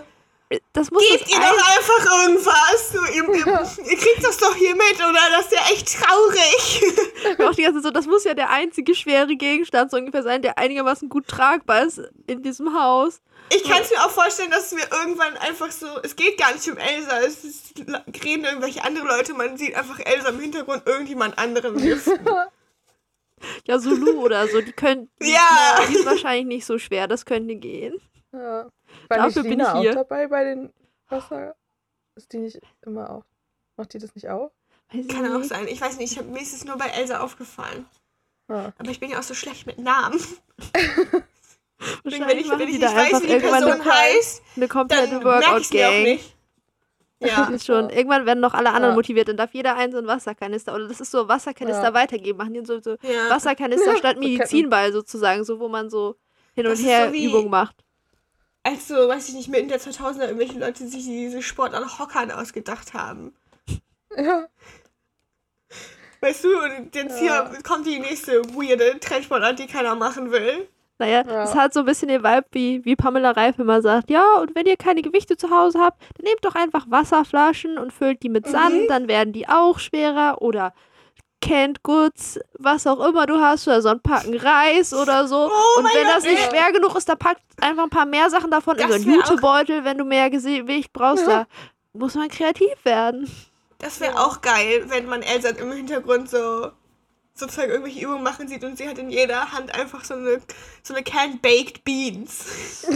das 0.73 0.89
muss 0.89 1.03
Gebt 1.07 1.21
das 1.23 1.29
ihr 1.31 1.37
ein- 1.37 1.43
doch 1.43 1.77
einfach 1.77 2.23
irgendwas. 2.23 2.93
Ihr, 3.15 3.23
ihr, 3.29 3.91
ihr 3.91 3.97
kriegt 3.97 4.23
das 4.25 4.37
doch 4.37 4.55
hier 4.55 4.75
mit, 4.75 4.95
oder? 4.95 5.19
Das 5.31 5.45
ist 5.45 5.51
ja 5.53 5.61
echt 5.71 5.99
traurig. 5.99 6.83
Auch 7.47 7.53
die 7.55 7.61
ganze 7.63 7.81
so, 7.81 7.91
das 7.91 8.07
muss 8.07 8.23
ja 8.23 8.33
der 8.33 8.49
einzige 8.49 8.95
schwere 8.95 9.35
Gegenstand 9.35 9.91
so 9.91 9.97
ungefähr 9.97 10.23
sein, 10.23 10.41
der 10.41 10.57
einigermaßen 10.57 11.07
gut 11.09 11.27
tragbar 11.27 11.83
ist 11.83 12.01
in 12.25 12.41
diesem 12.41 12.73
Haus. 12.73 13.21
Ich 13.51 13.63
kann 13.63 13.81
es 13.81 13.89
mir 13.91 13.97
auch 14.03 14.09
vorstellen, 14.11 14.51
dass 14.51 14.71
wir 14.75 14.83
irgendwann 14.91 15.35
einfach 15.37 15.71
so, 15.71 15.85
es 16.03 16.15
geht 16.15 16.37
gar 16.39 16.53
nicht 16.53 16.67
um 16.69 16.77
Elsa, 16.77 17.19
es 17.21 17.43
ist, 17.43 17.79
reden 18.23 18.45
irgendwelche 18.45 18.83
andere 18.83 19.05
Leute, 19.07 19.33
man 19.33 19.57
sieht 19.57 19.75
einfach 19.75 19.99
Elsa 19.99 20.29
im 20.29 20.39
Hintergrund 20.39 20.83
irgendjemand 20.87 21.37
anderen. 21.37 21.77
Ja, 23.65 23.79
so 23.79 23.91
Lu 23.91 24.19
oder 24.21 24.47
so, 24.49 24.59
die 24.59 24.73
können. 24.73 25.09
Die, 25.21 25.31
Ja. 25.31 25.79
Die 25.87 25.93
ist 25.95 26.05
wahrscheinlich 26.05 26.45
nicht 26.45 26.65
so 26.65 26.77
schwer, 26.77 27.07
das 27.07 27.25
könnte 27.25 27.55
gehen. 27.55 28.01
ja. 28.33 28.67
War 29.09 29.17
Dafür 29.17 29.43
bin 29.43 29.59
ich 29.59 29.71
hier. 29.71 29.91
auch 29.91 29.95
dabei 29.95 30.27
bei 30.27 30.43
den 30.43 30.73
Wasser? 31.09 31.55
Ist 32.15 32.31
die 32.33 32.37
nicht 32.39 32.59
immer 32.85 33.09
auch? 33.09 33.23
Macht 33.77 33.93
die 33.93 33.97
das 33.99 34.13
nicht 34.15 34.29
auch? 34.29 34.51
Weiß 34.91 35.07
Kann 35.07 35.25
auch 35.33 35.37
nicht. 35.39 35.49
sein, 35.49 35.67
ich 35.67 35.81
weiß 35.81 35.97
nicht, 35.97 36.11
ich 36.13 36.17
hab, 36.17 36.25
mir 36.27 36.41
ist 36.41 36.53
es 36.53 36.65
nur 36.65 36.77
bei 36.77 36.87
Elsa 36.87 37.19
aufgefallen. 37.21 37.85
Ja. 38.47 38.73
Aber 38.77 38.89
ich 38.91 38.99
bin 38.99 39.09
ja 39.11 39.19
auch 39.19 39.23
so 39.23 39.33
schlecht 39.33 39.65
mit 39.67 39.77
Namen. 39.79 40.19
Deswegen, 42.03 42.27
wenn 42.27 42.37
ich, 42.37 42.49
wenn 42.49 42.59
ich 42.67 42.79
nicht 42.79 42.81
weiß, 42.83 43.21
wie 43.23 43.27
die 43.27 43.39
Person 43.39 43.71
eine, 43.71 43.85
heißt, 43.85 44.41
eine 44.55 44.67
dann 44.67 44.69
komplette 44.69 45.19
merke 45.19 45.19
ich 45.19 45.23
mir 45.23 45.29
auch 45.29 45.91
Workout-Gang. 45.93 46.19
Ja. 47.21 47.49
Ist 47.49 47.65
schon. 47.65 47.89
Irgendwann 47.89 48.25
werden 48.25 48.39
noch 48.39 48.53
alle 48.53 48.69
anderen 48.69 48.91
Ja. 48.93 48.95
motiviert, 48.95 49.27
dann 49.27 49.35
darf 49.35 49.53
jeder 49.53 49.75
einen 49.75 49.91
so 49.91 49.97
einen 49.97 50.07
Wasserkanister 50.07 50.73
oder 50.73 50.87
das 50.87 51.01
ist 51.01 51.11
so 51.11 51.27
Wasserkanister 51.27 51.83
Ja. 51.83 51.93
weitergeben, 51.93 52.37
machen 52.37 52.53
die 52.53 52.63
so, 52.65 52.79
so 52.79 52.91
Ja. 53.01 53.29
Wasserkanister 53.29 53.97
statt. 53.97 54.17
Medizinball 54.17 54.93
sozusagen, 54.93 55.43
so 55.43 55.59
wo 55.59 55.67
man 55.67 55.89
so 55.89 56.15
hin 56.55 56.65
und 56.65 56.71
Das 56.71 56.81
her 56.81 57.07
so 57.07 57.13
wie- 57.13 57.25
Übungen 57.25 57.49
macht. 57.49 57.75
Als 58.63 58.87
so, 58.87 58.95
weiß 58.95 59.29
ich 59.29 59.35
nicht, 59.35 59.47
mitten 59.49 59.69
der 59.69 59.79
2000er 59.79 60.25
irgendwelche 60.27 60.59
Leute 60.59 60.85
sich 60.87 61.05
diese 61.05 61.41
Sport 61.41 61.73
an 61.73 61.97
Hockern 61.99 62.31
ausgedacht 62.31 62.93
haben. 62.93 63.33
Ja. 64.15 64.47
Weißt 66.21 66.43
du, 66.43 66.49
und 66.49 66.93
jetzt 66.93 67.21
Ja. 67.21 67.49
hier 67.49 67.63
kommt 67.63 67.87
die 67.87 67.99
nächste 67.99 68.41
weirde 68.53 68.99
Trendsportart, 68.99 69.57
die 69.59 69.67
keiner 69.67 69.95
machen 69.95 70.31
will. 70.31 70.67
Naja, 70.97 71.23
Ja. 71.25 71.43
es 71.43 71.55
hat 71.55 71.73
so 71.73 71.79
ein 71.79 71.85
bisschen 71.85 72.09
den 72.09 72.21
Vibe, 72.23 72.45
wie, 72.51 72.83
wie 72.83 72.97
Pamela 72.97 73.31
Reif 73.31 73.57
immer 73.57 73.81
sagt, 73.81 74.09
ja, 74.09 74.35
und 74.41 74.53
wenn 74.53 74.65
ihr 74.65 74.75
keine 74.75 75.01
Gewichte 75.01 75.37
zu 75.37 75.49
Hause 75.49 75.79
habt, 75.79 76.01
dann 76.17 76.25
nehmt 76.25 76.43
doch 76.43 76.55
einfach 76.55 76.87
Wasserflaschen 76.91 77.77
und 77.77 77.93
füllt 77.93 78.21
die 78.21 78.27
mit 78.27 78.45
Mhm. 78.47 78.51
Sand, 78.51 78.89
dann 78.89 79.07
werden 79.07 79.31
die 79.31 79.47
auch 79.47 79.79
schwerer 79.79 80.41
oder 80.41 80.73
Canned 81.41 81.83
Goods, 81.83 82.39
was 82.57 82.85
auch 82.85 82.99
immer 83.07 83.25
du 83.25 83.39
hast, 83.39 83.67
oder 83.67 83.81
so 83.81 83.89
ein 83.89 84.01
Packen 84.01 84.37
Reis 84.37 84.93
oder 84.93 85.27
so. 85.27 85.49
Oh 85.49 85.79
und 85.79 85.85
wenn 85.85 86.07
das 86.07 86.23
nicht 86.23 86.49
schwer 86.49 86.71
genug 86.71 86.95
ist, 86.95 87.07
dann 87.07 87.17
packt 87.17 87.41
einfach 87.61 87.83
ein 87.83 87.89
paar 87.89 88.05
mehr 88.05 88.29
Sachen 88.29 88.51
davon 88.51 88.77
in 88.77 88.83
so 88.83 88.87
Das 88.93 89.05
einen 89.05 89.13
Jutebeutel, 89.15 89.83
wenn 89.85 89.97
du 89.97 90.05
mehr 90.05 90.29
Gewicht 90.29 90.91
brauchst. 90.93 91.27
Da 91.27 91.47
muss 91.93 92.15
man 92.15 92.29
kreativ 92.29 92.73
werden. 92.83 93.29
Das 93.79 93.99
wäre 93.99 94.19
auch 94.19 94.41
geil, 94.41 94.85
wenn 94.87 95.05
man 95.05 95.21
Elsa 95.21 95.49
im 95.49 95.71
Hintergrund 95.71 96.29
so 96.29 96.71
sozusagen 97.33 97.71
irgendwelche 97.71 98.03
Übungen 98.03 98.23
machen 98.23 98.49
sieht 98.49 98.63
und 98.65 98.77
sie 98.77 98.87
hat 98.87 98.97
in 98.97 99.09
jeder 99.09 99.53
Hand 99.53 99.73
einfach 99.73 100.03
so 100.03 100.15
eine, 100.15 100.41
so 100.83 100.93
eine 100.93 101.03
Canned 101.03 101.41
Baked 101.41 101.83
Beans. 101.85 102.85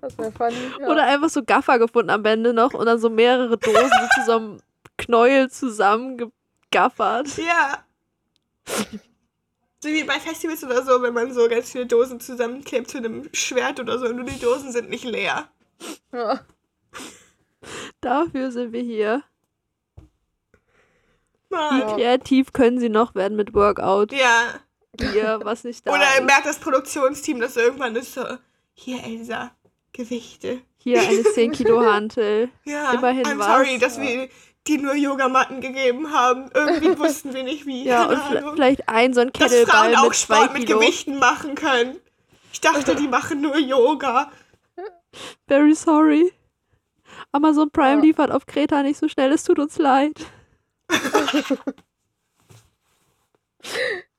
Das 0.00 0.16
wäre 0.16 0.30
funny. 0.30 0.56
Ja. 0.80 0.88
Oder 0.88 1.04
einfach 1.04 1.28
so 1.28 1.42
Gaffer 1.42 1.78
gefunden 1.78 2.10
am 2.10 2.24
Ende 2.24 2.52
noch 2.52 2.72
und 2.72 2.86
dann 2.86 2.98
so 2.98 3.10
mehrere 3.10 3.58
Dosen 3.58 3.90
so 3.90 4.20
zu 4.20 4.26
so 4.26 4.36
einem 4.36 4.58
Knäuel 4.98 5.50
zusammen 5.50 6.30
gaffert. 6.70 7.38
Ja. 7.38 7.84
So 9.80 9.88
wie 9.88 10.04
bei 10.04 10.18
Festivals 10.20 10.62
oder 10.64 10.84
so, 10.84 11.00
wenn 11.02 11.14
man 11.14 11.32
so 11.32 11.48
ganz 11.48 11.70
viele 11.72 11.86
Dosen 11.86 12.20
zusammenklebt 12.20 12.90
zu 12.90 12.98
einem 12.98 13.28
Schwert 13.32 13.80
oder 13.80 13.98
so, 13.98 14.08
nur 14.08 14.24
die 14.24 14.38
Dosen 14.38 14.72
sind 14.72 14.90
nicht 14.90 15.04
leer. 15.04 15.48
Ja. 16.12 16.40
Dafür 18.00 18.50
sind 18.50 18.72
wir 18.72 18.82
hier. 18.82 19.22
Wie. 21.50 21.56
Ja. 21.56 21.94
kreativ 21.94 22.52
können 22.52 22.78
sie 22.78 22.90
noch 22.90 23.14
werden 23.14 23.36
mit 23.36 23.54
Workout? 23.54 24.12
Ja. 24.12 24.60
Hier, 25.00 25.40
was 25.44 25.64
nicht 25.64 25.86
da 25.86 25.92
Oder 25.92 26.18
ist. 26.18 26.24
merkt 26.24 26.46
das 26.46 26.58
Produktionsteam, 26.58 27.40
dass 27.40 27.56
irgendwann 27.56 27.94
ist 27.96 28.14
so, 28.14 28.24
hier 28.74 29.02
Elsa, 29.04 29.52
Gewichte. 29.92 30.60
Hier 30.76 31.00
eine 31.00 31.22
10 31.22 31.52
Kilo 31.52 31.80
Hantel. 31.84 32.50
Ja, 32.64 32.92
Immerhin 32.92 33.24
I'm 33.24 33.38
was. 33.38 33.46
sorry, 33.46 33.78
dass 33.78 34.00
wir 34.00 34.28
dir 34.68 34.78
nur 34.80 34.94
Yogamatten 34.94 35.60
gegeben 35.60 36.12
haben. 36.12 36.50
Irgendwie 36.54 36.96
wussten 36.98 37.34
wir 37.34 37.42
nicht 37.42 37.66
wie. 37.66 37.84
Ja, 37.84 38.06
und 38.06 38.16
Ahnung. 38.16 38.54
vielleicht 38.54 38.88
ein 38.88 39.12
so 39.14 39.20
ein 39.22 39.32
Dass 39.32 39.50
Kettlebell 39.50 39.66
Frauen 39.66 39.96
auch 39.96 40.04
mit 40.08 40.14
2 40.16 40.34
Sport 40.36 40.52
mit. 40.54 40.66
Gewichten 40.66 41.18
machen 41.18 41.54
können. 41.54 41.98
Ich 42.52 42.60
dachte, 42.60 42.94
die 42.94 43.08
machen 43.08 43.40
nur 43.40 43.58
Yoga. 43.58 44.30
Very 45.48 45.74
sorry. 45.74 46.32
Amazon 47.32 47.70
Prime 47.70 47.96
Ja. 47.96 48.02
liefert 48.02 48.30
auf 48.30 48.46
Kreta 48.46 48.82
nicht 48.82 48.98
so 48.98 49.08
schnell, 49.08 49.32
es 49.32 49.44
tut 49.44 49.58
uns 49.58 49.76
leid. 49.78 50.14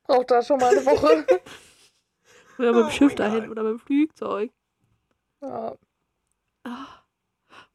Braucht 0.05 0.31
da 0.31 0.41
schon 0.41 0.59
mal 0.59 0.71
eine 0.75 0.85
Woche. 0.85 1.25
Oder 2.57 2.73
mit 2.73 2.83
Oh 2.83 2.87
dem 2.87 2.91
Schiff 2.91 3.09
mein 3.09 3.15
dahin 3.17 3.41
Gott. 3.43 3.49
oder 3.51 3.63
mit 3.63 3.71
dem 3.73 3.79
Flugzeug. 3.79 4.51
Ja. 5.41 5.75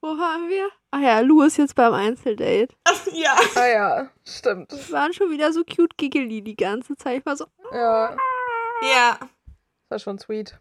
Wo 0.04 0.18
waren 0.18 0.50
wir? 0.50 0.68
Ah 0.90 1.00
ja, 1.00 1.20
Lou 1.20 1.40
ist 1.40 1.56
jetzt 1.56 1.74
beim 1.74 1.94
Einzeldate. 1.94 2.68
ja. 3.12 3.34
Ah 3.54 3.66
ja, 3.66 4.10
stimmt. 4.22 4.70
Die 4.70 4.92
waren 4.92 5.14
schon 5.14 5.30
wieder 5.30 5.50
so 5.50 5.64
cute 5.64 5.96
giggly 5.96 6.42
die 6.42 6.56
ganze 6.56 6.94
Zeit. 6.94 7.20
Ich 7.20 7.26
war 7.26 7.36
so, 7.38 7.46
Ja, 7.72 8.14
Ja. 8.82 9.18
das 9.18 9.28
war 9.88 9.98
schon 10.00 10.18
sweet. 10.18 10.60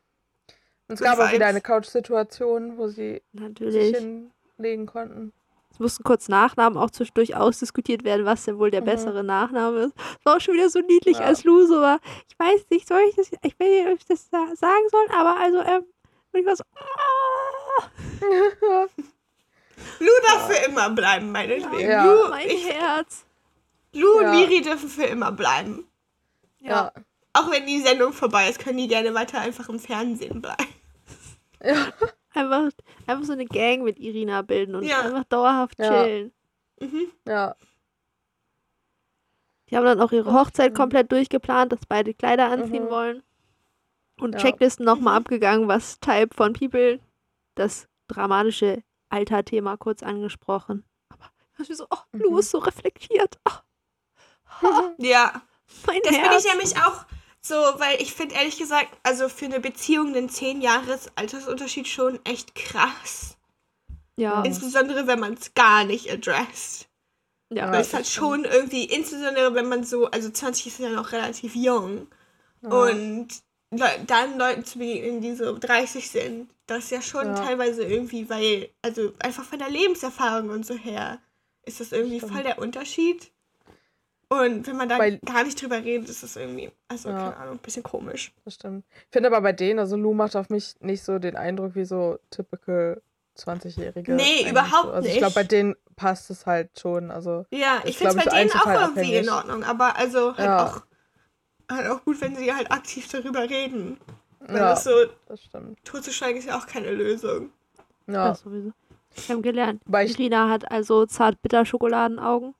Und 0.88 0.96
es 0.96 1.02
gab 1.02 1.20
auch 1.20 1.30
wieder 1.34 1.46
eine 1.48 1.60
Couch-Situation, 1.60 2.78
wo 2.78 2.88
sie 2.88 3.16
sich 3.16 3.22
natürlich. 3.34 3.98
hinlegen 3.98 4.86
konnten. 4.86 5.34
Es 5.72 5.80
mussten 5.80 6.04
kurz 6.06 6.30
Nachnamen 6.30 6.78
auch 6.78 6.92
zwischendurch 6.92 7.36
ausdiskutiert 7.36 8.06
werden, 8.06 8.26
was 8.26 8.46
denn 8.46 8.60
wohl 8.60 8.72
der 8.72 8.80
Mhm. 8.82 8.86
bessere 8.86 9.24
Nachname 9.26 9.80
ist. 9.88 9.96
Es 10.20 10.26
war 10.26 10.38
auch 10.38 10.40
schon 10.42 10.54
wieder 10.54 10.70
so 10.70 10.80
niedlich, 10.80 11.18
Ja. 11.20 11.26
als 11.26 11.44
Lou 11.44 11.66
so 11.66 11.82
war. 11.82 12.00
Ich 12.30 12.40
weiß 12.40 12.66
nicht, 12.70 12.88
soll 12.88 13.02
ich 13.10 13.16
das, 13.18 13.30
ich 13.42 13.60
weiß 13.60 13.68
nicht, 13.68 13.88
ob 13.88 13.98
ich 14.00 14.06
das 14.06 14.30
sa- 14.30 14.56
sagen 14.56 14.88
soll, 14.90 15.06
aber 15.18 15.38
also, 15.38 15.60
ähm, 15.60 15.84
und 16.32 16.40
ich 16.40 16.46
war 16.46 16.56
so, 16.56 16.64
ah, 16.76 17.90
Lou 20.00 20.12
darf 20.28 20.48
für 20.52 20.66
immer 20.70 20.90
bleiben, 20.90 21.32
meinetwegen. 21.32 21.90
Ja. 21.90 22.06
Lou, 22.06 22.30
mein 22.30 22.48
ich, 22.50 22.70
Herz. 22.70 23.26
Lou 23.94 24.22
Ja. 24.22 24.30
und 24.32 24.38
Miri 24.38 24.62
dürfen 24.62 24.90
für 24.90 25.04
immer 25.06 25.32
bleiben. 25.32 25.86
Ja. 26.60 26.92
Auch 27.34 27.52
wenn 27.52 27.66
die 27.66 27.82
Sendung 27.82 28.14
vorbei 28.14 28.50
ist, 28.50 28.60
können 28.60 28.78
die 28.78 28.88
gerne 28.88 29.14
weiter 29.14 29.40
einfach 29.42 29.70
im 29.70 29.80
Fernsehen 29.80 30.42
bleiben. 30.42 30.66
Ja. 31.66 31.88
Einfach, 32.34 32.72
einfach 33.08 33.24
so 33.26 33.32
eine 33.32 33.46
Gang 33.46 33.84
mit 33.84 33.98
Irina 33.98 34.42
bilden 34.42 34.76
und 34.76 34.84
Ja. 34.84 35.00
einfach 35.02 35.24
dauerhaft 35.26 35.80
Ja. 35.80 36.04
chillen. 36.04 36.34
Mhm. 36.82 37.08
Ja. 37.26 37.56
Die 39.70 39.78
haben 39.78 39.86
dann 39.86 40.02
auch 40.02 40.12
ihre 40.12 40.34
Hochzeit 40.34 40.72
Mhm. 40.74 40.78
komplett 40.78 41.12
durchgeplant, 41.12 41.72
dass 41.72 41.86
beide 41.88 42.14
Kleider 42.14 42.50
anziehen 42.52 42.86
Mhm. 42.86 42.90
wollen. 42.90 43.24
Und 44.20 44.34
Ja. 44.34 44.40
Checklisten 44.40 44.86
nochmal 44.86 45.18
abgegangen, 45.18 45.68
was 45.68 46.00
Type 46.00 46.36
von 46.36 46.54
People, 46.54 47.00
das 47.56 47.88
dramatische 48.08 48.84
Alter-Thema 49.14 49.78
kurz 49.78 50.04
angesprochen. 50.04 50.84
Aber 51.10 51.30
ich 51.60 51.70
war 51.70 51.76
so, 51.76 51.88
oh, 51.90 51.98
Lou 52.14 52.32
Mhm. 52.34 52.40
ist 52.40 52.52
so 52.52 52.58
reflektiert. 52.60 53.40
Oh, 54.62 54.90
Ja. 54.98 55.42
mein 55.88 56.00
Das 56.04 56.14
finde 56.16 56.30
Herz. 56.30 56.46
ich 56.46 56.52
nämlich 56.52 56.78
auch 56.78 57.06
so, 57.42 57.56
weil 57.56 58.02
ich 58.02 58.14
finde 58.14 58.36
ehrlich 58.36 58.58
gesagt, 58.58 58.90
also 59.04 59.28
für 59.30 59.46
eine 59.46 59.60
Beziehung 59.60 60.08
einen 60.16 60.30
10 60.30 60.62
Jahres 60.62 61.10
Altersunterschied 61.16 61.88
schon 61.88 62.20
echt 62.26 62.56
krass. 62.56 63.38
ja. 64.16 64.44
Insbesondere 64.44 65.08
wenn 65.08 65.20
man 65.20 65.34
es 65.34 65.54
gar 65.54 65.84
nicht 65.84 66.10
addresst. 66.12 66.88
ja. 67.50 67.72
Weil 67.72 67.82
es 67.82 67.94
halt 67.94 68.08
schon 68.08 68.46
irgendwie, 68.46 68.86
insbesondere 68.86 69.54
wenn 69.56 69.68
man 69.68 69.84
so, 69.84 70.06
also 70.12 70.30
20 70.30 70.68
ist 70.68 70.80
ja 70.80 70.90
noch 70.90 71.12
relativ 71.12 71.56
jung. 71.56 72.08
Ja. 72.62 72.70
Und 72.70 73.28
dann 74.08 74.38
Leuten 74.38 74.66
zu 74.66 74.80
begegnen, 74.80 75.22
die 75.22 75.36
so 75.36 75.58
30 75.58 76.10
sind, 76.10 76.50
das 76.68 76.86
ist 76.86 76.92
ja 76.92 77.02
schon 77.02 77.26
Ja. 77.28 77.34
teilweise 77.36 77.84
irgendwie, 77.84 78.30
weil, 78.30 78.70
also 78.82 79.12
einfach 79.20 79.44
von 79.44 79.60
der 79.60 79.70
Lebenserfahrung 79.70 80.50
und 80.50 80.66
so 80.66 80.76
her, 80.76 81.20
ist 81.66 81.80
das 81.80 81.92
irgendwie 81.92 82.18
Stimmt. 82.18 82.34
voll 82.34 82.44
der 82.44 82.60
Unterschied. 82.60 83.32
Und 84.30 84.66
wenn 84.66 84.78
man 84.78 84.90
da 84.90 84.98
Weil- 84.98 85.20
gar 85.20 85.44
nicht 85.44 85.62
drüber 85.62 85.84
redet, 85.84 86.10
ist 86.10 86.24
das 86.24 86.36
irgendwie, 86.36 86.72
also 86.88 87.10
Ja. 87.10 87.16
keine 87.18 87.38
Ahnung, 87.38 87.56
ein 87.56 87.60
bisschen 87.60 87.84
komisch. 87.84 88.32
Das 88.46 88.56
stimmt. 88.56 88.84
Ich 89.06 89.12
finde 89.12 89.28
aber 89.28 89.42
bei 89.42 89.54
denen, 89.54 89.80
also 89.80 89.96
Lou 89.96 90.14
macht 90.14 90.36
auf 90.36 90.50
mich 90.50 90.74
nicht 90.80 91.04
so 91.04 91.20
den 91.20 91.36
Eindruck 91.36 91.76
wie 91.76 91.86
so 91.86 92.18
typical 92.32 93.02
20-Jährige. 93.38 94.14
Nee, 94.14 94.50
überhaupt 94.50 94.86
so. 94.86 94.92
Also 94.92 95.08
ich 95.08 95.14
nicht. 95.16 95.18
glaube, 95.20 95.36
bei 95.36 95.44
denen 95.44 95.76
passt 95.96 96.30
es 96.32 96.46
halt 96.46 96.80
schon. 96.80 97.12
Also 97.12 97.46
Ja, 97.52 97.82
ich 97.86 97.98
finde 97.98 98.10
es 98.12 98.16
bei 98.16 98.22
ich, 98.24 98.30
denen 98.30 98.34
auch 98.52 98.56
einzelfallabhängig. 98.66 99.10
irgendwie 99.12 99.28
in 99.28 99.34
Ordnung, 99.34 99.64
aber 99.64 99.96
also 99.98 100.36
halt 100.36 100.46
Ja. 100.48 100.66
auch 100.68 100.82
halt 101.76 101.88
auch 101.90 102.04
gut, 102.04 102.20
wenn 102.22 102.36
sie 102.36 102.54
halt 102.54 102.72
aktiv 102.72 103.08
darüber 103.10 103.42
reden. 103.50 103.98
Weil 104.40 104.58
ja, 104.58 104.70
das 104.72 104.84
so, 104.84 104.92
das 105.28 105.42
stimmt. 105.44 105.84
totzuschweigen 105.86 106.38
ist 106.38 106.46
ja 106.48 106.58
auch 106.58 106.68
keine 106.68 106.92
Lösung. 106.92 107.52
Ja, 108.08 108.30
Das 108.30 108.42
sowieso. 108.42 108.72
Wir 109.16 109.36
haben 109.36 109.42
gelernt. 109.42 109.82
Weil 109.86 110.06
ich- 110.08 110.14
Irina 110.20 110.50
hat 110.50 110.70
also 110.72 111.06
zart-bitter-Schokoladenaugen. 111.06 112.56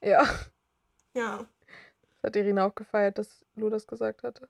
ja. 0.00 0.24
Ja. 1.14 1.46
Das 2.20 2.28
hat 2.30 2.36
Irina 2.36 2.66
auch 2.66 2.74
gefeiert, 2.74 3.18
dass 3.18 3.44
Lou 3.56 3.70
das 3.70 3.86
gesagt 3.86 4.22
hatte. 4.24 4.48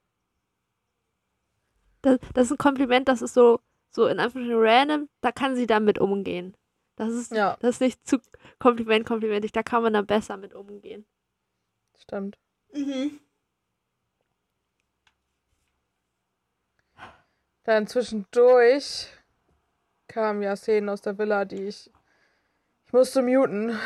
Das, 2.03 2.19
das 2.35 2.47
ist 2.47 2.53
ein 2.53 2.59
Kompliment, 2.59 3.09
das 3.09 3.23
ist 3.23 3.35
so, 3.35 3.61
so 3.91 4.07
in 4.07 4.21
Anführungsstrichen 4.21 4.62
random, 4.62 5.09
da 5.21 5.33
kann 5.33 5.57
sie 5.57 5.67
damit 5.67 5.99
umgehen. 5.99 6.57
Das 6.97 7.12
ist, 7.12 7.33
Ja, 7.33 7.57
das 7.61 7.77
ist 7.77 7.81
nicht 7.81 8.07
zu 8.07 8.19
Kompliment, 8.59 9.07
komplimentig, 9.07 9.53
da 9.53 9.62
kann 9.62 9.83
man 9.83 9.93
dann 9.93 10.07
besser 10.07 10.37
mit 10.37 10.55
umgehen. 10.55 11.05
stimmt. 11.99 12.38
Mhm. 12.73 13.19
Dann 17.68 17.87
zwischendurch 17.87 19.09
kamen 20.09 20.42
ja 20.42 20.57
Szenen 20.57 20.88
aus 20.88 21.02
der 21.02 21.18
Villa, 21.18 21.44
die 21.44 21.64
ich. 21.64 21.90
Ich 22.87 22.92
musste 22.94 23.20
muten. 23.20 23.78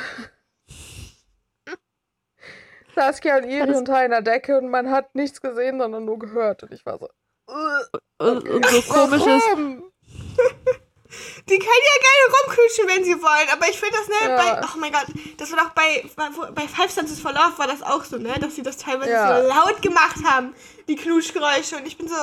Saskia 2.95 3.39
und 3.39 3.51
Iri 3.51 3.75
unter 3.75 3.97
einer 3.97 4.23
Decke 4.23 4.57
und 4.57 4.69
man 4.69 4.89
hat 4.89 5.17
nichts 5.17 5.41
gesehen, 5.41 5.81
sondern 5.81 6.05
nur 6.05 6.21
gehört. 6.21 6.63
Und 6.63 6.73
ich 6.73 6.87
war 6.87 7.01
so. 7.01 7.09
Und, 8.19 8.49
und 8.49 8.67
so 8.67 8.83
komisches, 8.83 9.27
Warum? 9.27 9.91
Die 11.49 11.59
können 11.59 11.85
ja 11.85 11.99
gerne 12.01 12.25
rumknutschen, 12.37 12.87
wenn 12.89 13.05
sie 13.05 13.21
wollen, 13.21 13.49
aber 13.53 13.69
ich 13.69 13.79
finde 13.81 13.97
das, 13.97 14.09
ne, 14.09 14.15
Ja. 14.29 14.37
bei, 14.37 14.61
oh 14.65 14.79
mein 14.79 14.93
Gott, 14.93 15.07
das 15.37 15.51
war 15.51 15.59
doch 15.65 15.71
bei, 15.71 16.05
bei, 16.55 16.69
Five 16.69 16.93
Senses 16.93 17.19
for 17.21 17.33
Love 17.33 17.59
war 17.59 17.67
das 17.67 17.83
auch 17.83 18.05
so, 18.05 18.17
ne, 18.17 18.39
dass 18.39 18.55
sie 18.55 18.63
das 18.63 18.77
teilweise 18.77 19.11
Ja. 19.11 19.43
so 19.43 19.49
laut 19.49 19.83
gemacht 19.83 20.23
haben, 20.25 20.55
die 20.87 20.95
Knutschgeräusche 20.97 21.77
und 21.77 21.87
ich 21.87 21.99
bin 21.99 22.07
so, 22.09 22.15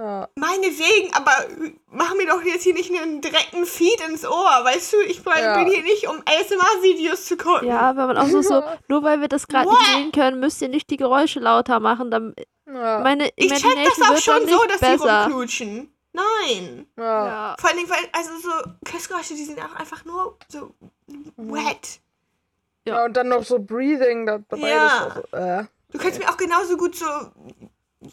Ja, 0.00 0.28
meinetwegen, 0.36 1.12
aber 1.12 1.32
mach 1.90 2.14
mir 2.14 2.26
doch 2.28 2.40
jetzt 2.42 2.62
hier 2.62 2.74
nicht 2.74 2.92
einen 2.94 3.20
direkten 3.20 3.66
Feed 3.66 4.00
ins 4.08 4.24
Ohr, 4.24 4.60
weißt 4.62 4.92
du, 4.92 5.00
ich 5.00 5.24
bin, 5.24 5.32
Ja. 5.36 5.56
bin 5.58 5.72
hier 5.72 5.82
nicht, 5.82 6.06
um 6.06 6.22
ASMR-Videos 6.24 7.24
zu 7.24 7.36
gucken. 7.36 7.66
ja, 7.66 7.96
wenn 7.96 8.06
man 8.06 8.16
auch 8.16 8.28
so, 8.28 8.40
so, 8.40 8.62
nur 8.86 9.02
weil 9.02 9.20
wir 9.20 9.26
das 9.26 9.48
gerade 9.48 9.68
nicht 9.68 9.86
sehen 9.86 10.12
können, 10.12 10.38
müsst 10.38 10.62
ihr 10.62 10.68
nicht 10.68 10.88
die 10.90 10.98
Geräusche 10.98 11.40
lauter 11.40 11.80
machen, 11.80 12.12
dann 12.12 12.36
ja, 12.66 13.00
meine 13.00 13.28
Ich 13.34 13.52
check 13.52 13.62
das 13.96 14.08
auch 14.08 14.16
schon 14.18 14.46
so, 14.46 14.62
nicht 14.64 14.70
dass 14.70 14.78
besser. 14.80 15.24
rumknutschen. 15.24 15.92
Nein. 16.12 16.86
ja. 16.96 17.26
Ja. 17.26 17.56
Vor 17.58 17.70
allen 17.70 17.78
Dingen, 17.78 17.90
weil, 17.90 18.08
also 18.12 18.30
so 18.40 18.50
Küssgeräusche, 18.84 19.34
die 19.34 19.44
sind 19.44 19.58
auch 19.58 19.74
einfach 19.74 20.04
nur 20.04 20.36
so 20.48 20.74
wet. 21.36 22.00
ja, 22.86 23.04
und 23.04 23.16
dann 23.16 23.28
noch 23.28 23.42
so 23.42 23.58
Breathing 23.58 24.26
da- 24.26 24.38
dabei. 24.48 24.68
Ja. 24.70 25.22
So, 25.32 25.36
äh. 25.36 25.64
Du 25.90 25.98
kannst 25.98 26.18
mir 26.20 26.28
auch 26.28 26.36
genauso 26.36 26.76
gut 26.76 26.94
so 26.94 27.04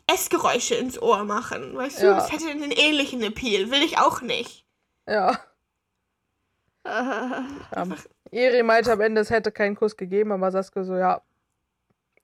Essgeräusche 0.07 0.75
ins 0.75 0.99
Ohr 1.01 1.23
machen, 1.23 1.75
weißt 1.75 2.01
du? 2.01 2.05
Ja. 2.07 2.15
Das 2.15 2.31
hätte 2.31 2.47
einen 2.49 2.71
ähnlichen 2.71 3.21
Appeal, 3.21 3.69
will 3.71 3.83
ich 3.83 3.97
auch 3.97 4.21
nicht. 4.21 4.65
Ja. 5.07 5.39
Äh, 6.83 6.89
ja. 6.89 7.87
Iri 8.31 8.63
meinte 8.63 8.91
am 8.91 9.01
Ende, 9.01 9.21
es 9.21 9.29
hätte 9.29 9.51
keinen 9.51 9.75
Kuss 9.75 9.95
gegeben, 9.97 10.31
aber 10.31 10.51
Saskia 10.51 10.83
so, 10.83 10.95
ja. 10.95 11.21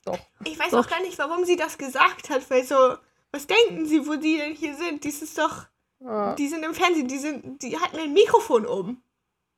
Doch. 0.06 0.18
Ich 0.44 0.58
weiß 0.60 0.72
Doch. 0.72 0.86
auch 0.86 0.90
gar 0.90 1.02
nicht, 1.02 1.18
warum 1.20 1.46
sie 1.46 1.56
das 1.56 1.78
gesagt 1.78 2.30
hat, 2.30 2.50
weil 2.50 2.64
so, 2.64 2.96
was 3.32 3.46
denken 3.48 3.86
sie, 3.86 4.06
wo 4.08 4.16
die 4.16 4.38
denn 4.38 4.54
hier 4.56 4.76
sind? 4.76 5.04
Dies 5.04 5.22
ist 5.22 5.38
doch, 5.38 5.68
Ja. 6.00 6.34
die 6.36 6.48
sind 6.48 6.64
im 6.64 6.74
Fernsehen, 6.74 7.08
die 7.08 7.20
sind, 7.20 7.62
die 7.62 7.78
hatten 7.78 7.98
ein 8.00 8.14
Mikrofon 8.14 8.66
oben. 8.66 9.04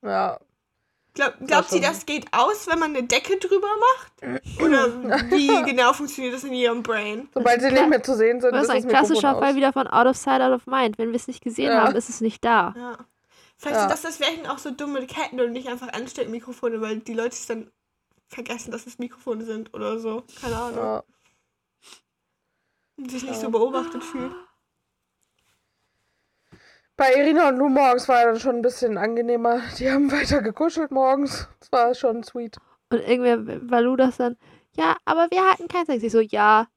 ja. 0.02 0.40
Glaub, 1.16 1.34
glaubt 1.46 1.70
sie, 1.70 1.80
das 1.80 2.08
geht 2.08 2.26
aus, 2.32 2.66
wenn 2.68 2.80
man 2.80 2.96
eine 2.96 3.04
Decke 3.08 3.38
drüber 3.38 3.68
macht? 3.80 4.42
Oder 4.62 4.88
wie 5.30 5.48
genau 5.64 5.94
funktioniert 5.94 6.34
das 6.34 6.44
in 6.44 6.54
ihrem 6.54 6.82
Brain? 6.82 7.30
Sobald 7.36 7.62
sie 7.62 7.70
nicht 7.72 7.88
mehr 7.88 8.02
zu 8.02 8.16
sehen 8.16 8.42
sind, 8.42 8.52
Das 8.54 8.64
ist 8.64 8.70
ist 8.70 8.76
das 8.78 8.84
ein 8.86 8.90
klassischer 8.90 9.36
Fall 9.36 9.52
aus. 9.52 9.56
wieder 9.56 9.72
von 9.74 9.86
Out 9.88 10.08
of 10.08 10.18
Sight, 10.18 10.42
Out 10.42 10.54
of 10.54 10.66
Mind. 10.66 10.98
Wenn 10.98 11.10
wir 11.12 11.16
es 11.16 11.28
nicht 11.28 11.44
gesehen 11.44 11.72
Ja. 11.72 11.84
haben, 11.84 11.96
ist 11.96 12.10
es 12.10 12.20
nicht 12.22 12.44
da. 12.44 12.74
Ja. 12.76 12.98
Vielleicht 13.58 13.76
Ja. 13.76 13.82
sind 13.82 13.92
das 13.92 14.02
deswegen 14.02 14.48
auch 14.48 14.58
so 14.58 14.72
dumme 14.72 15.06
Ketten 15.06 15.40
und 15.40 15.52
nicht 15.52 15.68
einfach 15.68 15.94
Ansteckmikrofone, 15.94 16.82
weil 16.82 16.98
die 17.00 17.14
Leute 17.14 17.30
es 17.36 17.46
dann 17.46 17.70
vergessen, 18.28 18.72
dass 18.72 18.88
es 18.88 18.98
Mikrofone 18.98 19.46
sind 19.46 19.72
oder 19.76 20.00
so. 20.00 20.24
Keine 20.42 20.58
Ahnung. 20.58 20.78
Ja. 20.84 21.04
Und 22.98 23.12
sich 23.12 23.22
nicht 23.22 23.36
Ja. 23.36 23.40
so 23.40 23.50
beobachtet 23.52 24.04
fühlt. 24.04 24.34
Bei 26.96 27.14
Irina 27.16 27.50
und 27.50 27.58
Lou 27.58 27.70
morgens 27.70 28.08
war 28.08 28.24
dann 28.24 28.40
schon 28.40 28.58
ein 28.58 28.62
bisschen 28.62 28.98
angenehmer. 28.98 29.62
Die 29.80 29.90
haben 29.92 30.12
weiter 30.12 30.42
gekuschelt 30.42 30.92
morgens. 30.92 31.48
Das 31.60 31.72
war 31.72 31.96
schon 31.96 32.24
sweet. 32.24 32.58
Und 32.92 33.00
irgendwer 33.00 33.40
war 33.70 33.82
Lu 33.82 33.96
das 33.96 34.18
dann, 34.18 34.38
ja, 34.76 34.96
aber 35.06 35.28
wir 35.32 35.44
hatten 35.50 35.68
keinen 35.68 35.88
Sex. 35.88 36.04
Ich 36.04 36.12
so, 36.12 36.20
ja, 36.20 36.68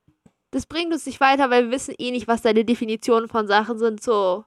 das 0.52 0.64
bringt 0.66 0.92
uns 0.92 1.04
nicht 1.04 1.20
weiter, 1.20 1.50
weil 1.50 1.64
wir 1.64 1.70
wissen 1.72 1.94
eh 1.98 2.10
nicht, 2.10 2.28
was 2.28 2.40
deine 2.42 2.64
Definitionen 2.64 3.28
von 3.28 3.46
Sachen 3.46 3.78
sind. 3.78 4.02
So, 4.02 4.44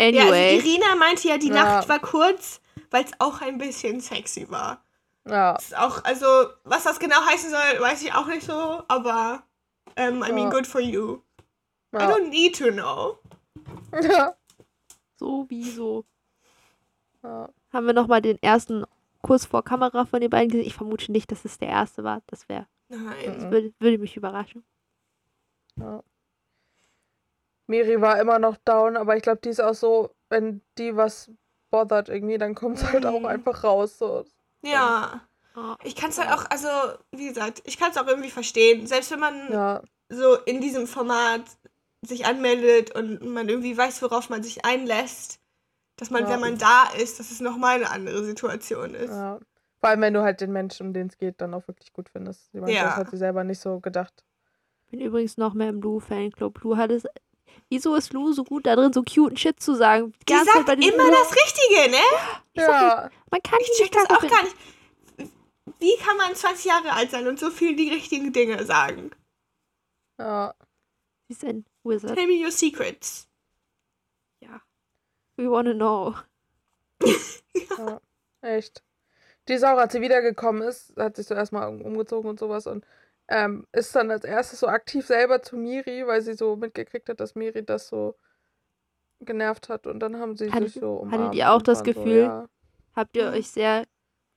Ja, 0.00 0.06
also 0.06 0.20
anyway. 0.32 0.56
Irina 0.58 0.94
meinte 0.98 1.28
ja, 1.28 1.36
die 1.36 1.48
Ja. 1.48 1.54
Nacht 1.54 1.88
war 1.90 1.98
kurz, 1.98 2.60
weil 2.90 3.04
es 3.04 3.10
auch 3.18 3.42
ein 3.42 3.58
bisschen 3.58 4.00
sexy 4.00 4.50
war. 4.50 4.82
Ja. 5.28 5.54
Das 5.54 5.64
ist 5.66 5.76
auch, 5.76 6.02
also, 6.04 6.26
was 6.64 6.84
das 6.84 6.98
genau 6.98 7.20
heißen 7.26 7.50
soll, 7.50 7.80
weiß 7.80 8.02
ich 8.02 8.14
auch 8.14 8.26
nicht 8.26 8.46
so, 8.46 8.82
aber, 8.88 9.42
ähm, 9.96 10.22
I 10.26 10.32
mean, 10.32 10.44
Ja. 10.44 10.50
good 10.50 10.66
for 10.66 10.80
you. 10.80 11.20
I 11.94 11.98
Ja. 11.98 12.10
don't 12.10 12.28
need 12.30 12.56
to 12.56 12.70
know. 12.72 13.18
ja. 14.02 14.34
Sowieso. 15.16 16.04
ja. 17.22 17.48
Haben 17.72 17.86
wir 17.86 17.92
nochmal 17.92 18.22
den 18.22 18.40
ersten 18.42 18.84
Kurs 19.22 19.44
vor 19.46 19.64
Kamera 19.64 20.04
von 20.06 20.20
den 20.20 20.30
beiden 20.30 20.48
gesehen? 20.50 20.66
Ich 20.66 20.74
vermute 20.74 21.10
nicht, 21.12 21.30
dass 21.32 21.44
es 21.44 21.58
der 21.58 21.68
erste 21.68 22.04
war. 22.04 22.22
Das 22.28 22.48
wäre, 22.48 22.66
Nein. 22.88 23.38
Mhm. 23.46 23.50
würde, 23.50 23.72
würde 23.78 23.98
mich 23.98 24.16
überraschen. 24.16 24.64
Ja. 25.78 26.02
Miri 27.66 28.00
war 28.00 28.20
immer 28.20 28.38
noch 28.38 28.56
down, 28.64 28.96
aber 28.96 29.16
ich 29.16 29.22
glaube, 29.22 29.40
die 29.42 29.48
ist 29.48 29.60
auch 29.60 29.74
so, 29.74 30.10
wenn 30.28 30.60
die 30.78 30.96
was 30.96 31.30
bothert 31.70 32.08
irgendwie, 32.08 32.38
dann 32.38 32.54
kommt 32.54 32.78
es 32.78 32.84
halt 32.92 33.04
auch 33.04 33.18
Mhm. 33.20 33.26
einfach 33.26 33.64
raus. 33.64 33.98
So. 33.98 34.24
Ja. 34.62 35.20
Ich 35.84 35.96
kann 35.96 36.10
es 36.10 36.18
halt 36.18 36.30
auch, 36.30 36.44
also, 36.50 36.68
wie 37.12 37.28
gesagt, 37.28 37.62
ich 37.64 37.78
kann 37.78 37.90
es 37.90 37.96
auch 37.96 38.06
irgendwie 38.06 38.30
verstehen. 38.30 38.86
Selbst 38.86 39.10
wenn 39.10 39.20
man 39.20 39.52
Ja, 39.52 39.82
so 40.08 40.36
in 40.44 40.60
diesem 40.60 40.86
Format 40.86 41.42
sich 42.06 42.26
anmeldet 42.26 42.94
und 42.94 43.22
man 43.24 43.48
irgendwie 43.48 43.76
weiß, 43.76 44.00
worauf 44.02 44.28
man 44.30 44.42
sich 44.42 44.64
einlässt, 44.64 45.38
dass 45.96 46.10
man, 46.10 46.24
Ja. 46.24 46.30
wenn 46.30 46.40
man 46.40 46.58
da 46.58 46.84
ist, 46.98 47.18
dass 47.20 47.30
es 47.30 47.40
nochmal 47.40 47.76
eine 47.76 47.90
andere 47.90 48.24
Situation 48.24 48.94
ist. 48.94 49.10
ja. 49.10 49.38
Vor 49.78 49.90
allem, 49.90 50.00
wenn 50.00 50.14
du 50.14 50.22
halt 50.22 50.40
den 50.40 50.52
Menschen, 50.52 50.86
um 50.88 50.92
den 50.94 51.08
es 51.08 51.18
geht, 51.18 51.40
dann 51.40 51.52
auch 51.52 51.68
wirklich 51.68 51.92
gut 51.92 52.08
findest. 52.08 52.50
Sie 52.50 52.58
meinte, 52.58 52.74
Ja. 52.74 52.84
das 52.84 52.96
hat 52.96 53.10
sie 53.10 53.18
selber 53.18 53.44
nicht 53.44 53.60
so 53.60 53.78
gedacht. 53.80 54.24
bin 54.90 55.00
übrigens 55.00 55.36
noch 55.36 55.52
mehr 55.52 55.68
im 55.68 55.80
Lou-Fanclub. 55.82 56.62
Lou 56.62 56.76
hat 56.76 56.90
es. 56.92 57.04
Wieso 57.68 57.94
ist 57.96 58.12
Lou 58.12 58.32
so 58.32 58.44
gut 58.44 58.66
da 58.66 58.76
drin, 58.76 58.92
so 58.92 59.02
cute 59.02 59.38
Shit 59.38 59.60
zu 59.60 59.74
sagen? 59.74 60.12
Die 60.20 60.32
Die 60.32 60.34
sagt 60.44 60.68
immer 60.68 61.04
Lou- 61.04 61.10
das 61.10 61.32
Richtige, 61.32 61.90
ne? 61.90 61.96
Ich 62.52 62.62
sag 62.62 62.70
Ja, 62.82 63.10
Man 63.30 63.42
kann 63.42 63.58
Ich 63.60 63.66
check 63.76 63.92
nicht 63.92 63.94
das 63.96 64.16
auch 64.16 64.20
gar 64.28 64.42
nicht. 64.44 64.56
Wie 65.80 65.96
kann 65.98 66.16
man 66.16 66.34
20 66.34 66.64
Jahre 66.66 66.92
alt 66.92 67.10
sein 67.10 67.26
und 67.26 67.38
so 67.38 67.50
viel 67.50 67.74
die 67.76 67.90
richtigen 67.90 68.32
Dinge 68.32 68.64
sagen? 68.64 69.10
ja. 70.18 70.54
Sie 71.28 71.32
ist 71.34 71.44
ein 71.44 71.64
Wizard. 71.84 72.16
Tell 72.16 72.26
me 72.26 72.42
your 72.44 72.50
secrets. 72.52 73.28
Ja. 74.40 74.60
We 75.36 75.50
wanna 75.50 75.74
know. 75.74 76.14
Ja, 77.78 78.00
echt. 78.42 78.82
Die 79.48 79.56
Saura, 79.58 79.82
als 79.82 79.92
sie 79.92 80.00
wiedergekommen 80.00 80.62
ist, 80.62 80.94
hat 80.96 81.16
sich 81.16 81.26
so 81.26 81.34
erstmal 81.34 81.68
um- 81.68 81.82
umgezogen 81.82 82.28
und 82.30 82.38
sowas 82.38 82.66
und 82.66 82.84
ähm, 83.28 83.66
ist 83.72 83.94
dann 83.96 84.10
als 84.10 84.24
erstes 84.24 84.60
so 84.60 84.66
aktiv 84.68 85.06
selber 85.06 85.42
zu 85.42 85.56
Miri, 85.56 86.06
weil 86.06 86.20
sie 86.22 86.34
so 86.34 86.56
mitgekriegt 86.56 87.08
hat, 87.08 87.18
dass 87.20 87.34
Miri 87.34 87.64
das 87.64 87.88
so 87.88 88.16
genervt 89.20 89.68
hat 89.68 89.86
und 89.86 90.00
dann 90.00 90.18
haben 90.18 90.36
sie 90.36 90.50
Hattet- 90.52 90.72
sich 90.72 90.80
so 90.80 90.96
umarmt. 90.96 91.24
hattet 91.24 91.34
ihr 91.38 91.50
auch 91.52 91.62
das 91.62 91.82
Gefühl? 91.82 92.04
So, 92.24 92.30
ja. 92.30 92.48
Habt 92.94 93.16
ihr 93.16 93.30
euch 93.30 93.50
sehr 93.50 93.84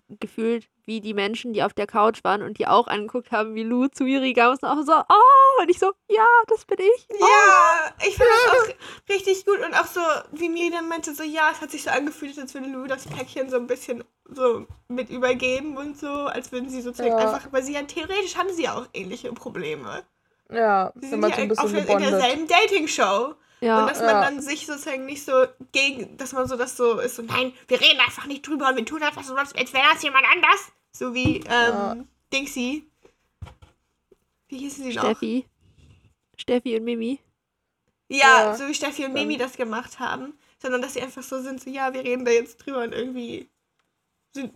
gefühlt, 0.07 0.67
wie 0.85 1.01
die 1.01 1.13
Menschen, 1.13 1.53
die 1.53 1.63
auf 1.63 1.73
der 1.73 1.87
Couch 1.87 2.23
waren 2.23 2.41
und 2.41 2.57
die 2.57 2.67
auch 2.67 2.87
angeguckt 2.87 3.31
haben, 3.31 3.53
wie 3.55 3.63
Lou 3.63 3.87
zu 3.87 4.05
Miri 4.05 4.33
kam 4.33 4.51
und 4.53 4.63
auch 4.63 4.81
so, 4.83 4.93
oh, 4.93 5.38
und 5.59 5.69
ich 5.69 5.79
so, 5.79 5.91
ja, 6.07 6.25
das 6.47 6.65
bin 6.65 6.77
ich. 6.79 7.07
Oh. 7.13 7.17
Ja, 7.19 7.93
ich 8.07 8.15
finde 8.15 8.31
das 8.45 8.53
auch 8.53 9.13
richtig 9.13 9.45
gut 9.45 9.59
und 9.59 9.73
auch 9.73 9.85
so, 9.85 10.01
wie 10.31 10.49
Miri 10.49 10.71
dann 10.71 10.87
meinte, 10.87 11.13
so, 11.13 11.23
ja, 11.23 11.49
es 11.51 11.61
hat 11.61 11.71
sich 11.71 11.83
so 11.83 11.89
angefühlt, 11.89 12.37
als 12.39 12.53
würde 12.53 12.67
Lou 12.67 12.87
das 12.87 13.05
Päckchen 13.05 13.49
so 13.49 13.57
ein 13.57 13.67
bisschen 13.67 14.03
so 14.25 14.65
mit 14.87 15.09
übergeben 15.09 15.77
und 15.77 15.97
so, 15.99 16.07
als 16.07 16.51
würden 16.51 16.69
sie 16.69 16.81
sozusagen 16.81 17.17
Ja. 17.17 17.17
einfach, 17.17 17.51
weil 17.51 17.63
sie 17.63 17.73
ja 17.73 17.81
theoretisch 17.83 18.35
haben 18.35 18.49
sie 18.53 18.63
ja 18.63 18.75
auch 18.75 18.87
ähnliche 18.93 19.31
Probleme. 19.33 20.03
Ja, 20.51 20.91
Sie 20.95 21.09
sind 21.09 21.21
ja 21.21 21.35
so 21.35 21.41
ein 21.41 21.47
bisschen 21.47 21.63
auf 21.65 21.71
der, 21.71 21.81
in 21.81 21.85
gebondet. 21.87 22.11
derselben 22.11 22.47
Dating-Show. 22.47 23.35
Ja, 23.61 23.81
Und 23.81 23.87
dass 23.89 23.99
man 23.99 24.09
Ja. 24.09 24.21
dann 24.21 24.41
sich 24.41 24.65
sozusagen 24.65 25.05
nicht 25.05 25.25
so 25.25 25.45
gegen, 25.73 26.15
dass 26.17 26.31
man 26.31 26.47
so 26.47 26.55
das 26.55 26.77
so 26.77 26.97
ist, 26.99 27.17
so 27.17 27.21
nein, 27.23 27.53
wir 27.67 27.79
reden 27.81 27.99
einfach 27.99 28.25
nicht 28.25 28.47
drüber 28.47 28.69
und 28.69 28.77
wir 28.77 28.85
tun 28.85 29.03
einfach 29.03 29.23
so, 29.23 29.35
als 29.35 29.53
wäre 29.53 29.83
das 29.93 30.01
jemand 30.01 30.25
anders. 30.33 30.71
So 30.93 31.13
wie 31.13 31.37
ähm, 31.39 31.45
Ja. 31.49 31.95
Dingsy. 32.33 32.88
Wie 34.49 34.57
hießen 34.57 34.83
sie 34.83 34.93
noch? 34.95 35.03
Steffi. 35.05 35.45
Steffi 36.37 36.75
und 36.77 36.83
Mimi. 36.83 37.19
Ja, 38.09 38.17
Ja, 38.49 38.55
so 38.55 38.67
wie 38.67 38.73
Steffi 38.73 39.05
und. 39.05 39.13
Mimi 39.13 39.37
das 39.37 39.55
gemacht 39.55 39.99
haben. 39.99 40.33
Sondern 40.61 40.81
dass 40.81 40.93
sie 40.93 41.01
einfach 41.01 41.23
so 41.23 41.39
sind, 41.41 41.61
so 41.61 41.69
ja, 41.69 41.93
wir 41.93 42.03
reden 42.03 42.25
da 42.25 42.31
jetzt 42.31 42.57
drüber 42.57 42.83
und 42.83 42.91
irgendwie 42.93 43.47
sind, 44.33 44.51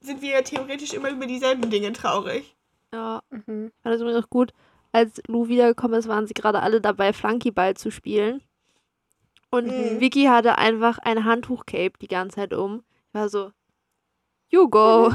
sind 0.00 0.22
wir 0.22 0.44
theoretisch 0.44 0.92
immer 0.92 1.10
über 1.10 1.26
dieselben 1.26 1.68
Dinge 1.70 1.92
traurig. 1.92 2.54
Ja, 2.92 3.22
Mhm. 3.30 3.72
fand 3.82 3.94
das 3.94 4.00
übrigens 4.00 4.24
auch 4.24 4.30
gut. 4.30 4.52
Als 4.92 5.20
Lou 5.26 5.48
wiedergekommen 5.48 5.98
ist, 5.98 6.08
waren 6.08 6.26
sie 6.26 6.34
gerade 6.34 6.60
alle 6.60 6.80
dabei, 6.80 7.12
Flunkyball 7.12 7.76
zu 7.76 7.90
spielen. 7.90 8.42
Und 9.50 9.66
Mhm. 9.66 10.00
Vicky 10.00 10.24
hatte 10.24 10.58
einfach 10.58 10.98
ein 10.98 11.24
Handtuch-Cape 11.24 11.98
die 12.00 12.08
ganze 12.08 12.36
Zeit 12.36 12.52
um. 12.54 12.84
Ich 13.08 13.14
war 13.14 13.28
so, 13.28 13.52
you 14.50 14.68
go. 14.68 15.12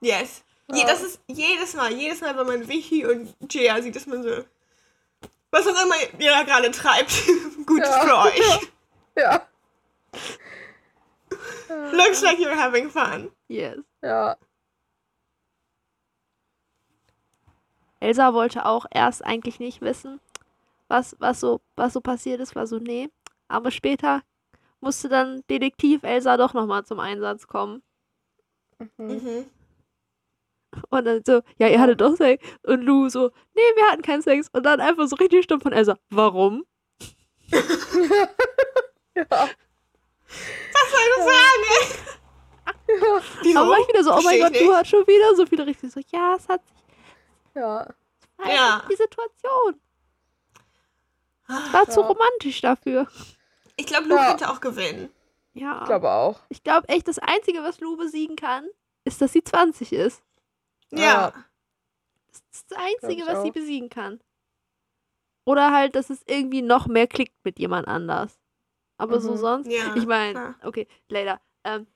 Yes. 0.00 0.44
Je, 0.72 0.84
das 0.84 1.02
ist 1.02 1.20
jedes 1.28 1.74
Mal, 1.74 1.92
jedes 1.92 2.20
Mal, 2.20 2.36
wenn 2.36 2.46
man 2.46 2.68
Vicky 2.68 3.04
und 3.06 3.34
Gia 3.48 3.80
sieht, 3.82 3.94
dass 3.96 4.06
man 4.06 4.22
so, 4.22 4.44
was 5.50 5.66
auch 5.66 5.84
immer 5.84 5.94
ihr 6.18 6.30
da 6.30 6.42
gerade 6.44 6.70
treibt, 6.70 7.10
Gutes 7.66 7.88
Ja. 7.88 8.00
für 8.00 8.16
euch. 8.18 8.70
Ja, 9.16 9.46
Looks 11.92 12.22
like 12.22 12.38
you're 12.38 12.56
having 12.56 12.90
fun. 12.90 13.30
Yes. 13.48 13.78
ja. 14.02 14.36
Elsa 18.00 18.34
wollte 18.34 18.66
auch 18.66 18.84
erst 18.90 19.24
eigentlich 19.24 19.60
nicht 19.60 19.80
wissen, 19.80 20.20
was, 20.88 21.14
was, 21.20 21.40
so, 21.40 21.60
was 21.76 21.92
so 21.92 22.00
passiert 22.00 22.40
ist, 22.40 22.54
war 22.56 22.66
so, 22.66 22.78
nee. 22.78 23.08
Aber 23.48 23.70
später 23.70 24.22
musste 24.80 25.08
dann 25.08 25.44
Detektiv 25.48 26.02
Elsa 26.02 26.36
doch 26.36 26.52
nochmal 26.52 26.84
zum 26.84 26.98
Einsatz 27.00 27.46
kommen. 27.46 27.82
Mhm. 28.78 28.90
Mhm. 29.06 29.50
Und 30.90 31.04
dann 31.04 31.22
so, 31.26 31.42
ja, 31.58 31.68
ihr 31.68 31.80
hattet 31.80 32.00
doch 32.00 32.16
Sex. 32.16 32.44
Und 32.62 32.82
Lou 32.82 33.08
so, 33.08 33.30
nee, 33.54 33.60
wir 33.76 33.84
hatten 33.90 34.02
keinen 34.02 34.22
Sex. 34.22 34.48
Und 34.52 34.64
dann 34.64 34.80
einfach 34.80 35.06
so 35.06 35.16
richtig 35.16 35.44
stumm 35.44 35.60
von 35.60 35.72
Elsa, 35.72 35.96
warum? 36.10 36.64
Ja. 39.14 39.26
Was 39.28 40.90
soll 40.90 41.00
ich 41.16 41.24
sagen? 41.24 42.08
Ja. 42.88 43.20
Wieso? 43.42 43.58
Aber 43.60 43.68
war 43.70 43.78
ich 43.80 43.88
wieder 43.88 44.04
so, 44.04 44.14
oh 44.14 44.20
mein 44.22 44.40
Gott, 44.40 44.54
du 44.58 44.72
hast 44.74 44.88
schon 44.88 45.06
wieder 45.06 45.34
so 45.36 45.46
viele 45.46 45.66
richtig 45.66 45.90
so, 45.92 46.00
ja, 46.08 46.36
es 46.36 46.48
hat 46.48 46.62
sich 46.66 46.76
Ja. 47.54 47.86
verändert, 48.36 48.58
Ja. 48.58 48.82
die 48.90 48.96
Situation. 48.96 49.80
War 51.72 51.88
zu 51.88 52.00
Ja. 52.00 52.06
romantisch 52.06 52.60
dafür. 52.62 53.06
Ich 53.76 53.86
glaube, 53.86 54.08
Lu 54.08 54.14
Ja. 54.16 54.28
könnte 54.28 54.48
auch 54.50 54.60
gewinnen. 54.60 55.10
Ja. 55.54 55.80
Ich 55.80 55.86
glaube 55.86 56.10
auch. 56.10 56.40
Ich 56.48 56.62
glaube 56.62 56.88
echt, 56.88 57.08
das 57.08 57.18
Einzige, 57.18 57.62
was 57.62 57.80
Lou 57.80 57.96
besiegen 57.96 58.36
kann, 58.36 58.66
ist, 59.04 59.20
dass 59.20 59.32
sie 59.32 59.44
20 59.44 59.92
ist. 59.92 60.22
Ja. 60.92 61.32
Das 62.32 62.42
ist 62.52 62.70
das 62.70 62.78
Einzige, 62.78 63.26
was 63.26 63.42
sie 63.42 63.50
besiegen 63.50 63.88
kann. 63.88 64.20
Oder 65.44 65.72
halt, 65.72 65.96
dass 65.96 66.10
es 66.10 66.22
irgendwie 66.26 66.62
noch 66.62 66.86
mehr 66.86 67.06
klickt 67.06 67.34
mit 67.44 67.58
jemand 67.58 67.88
anders. 67.88 68.38
Aber 68.98 69.20
so 69.20 69.32
Mhm. 69.32 69.36
sonst. 69.38 69.68
Ja, 69.68 69.94
ich 69.96 70.06
meine, 70.06 70.54
okay, 70.62 70.86
leider. 71.08 71.40
Ähm, 71.64 71.86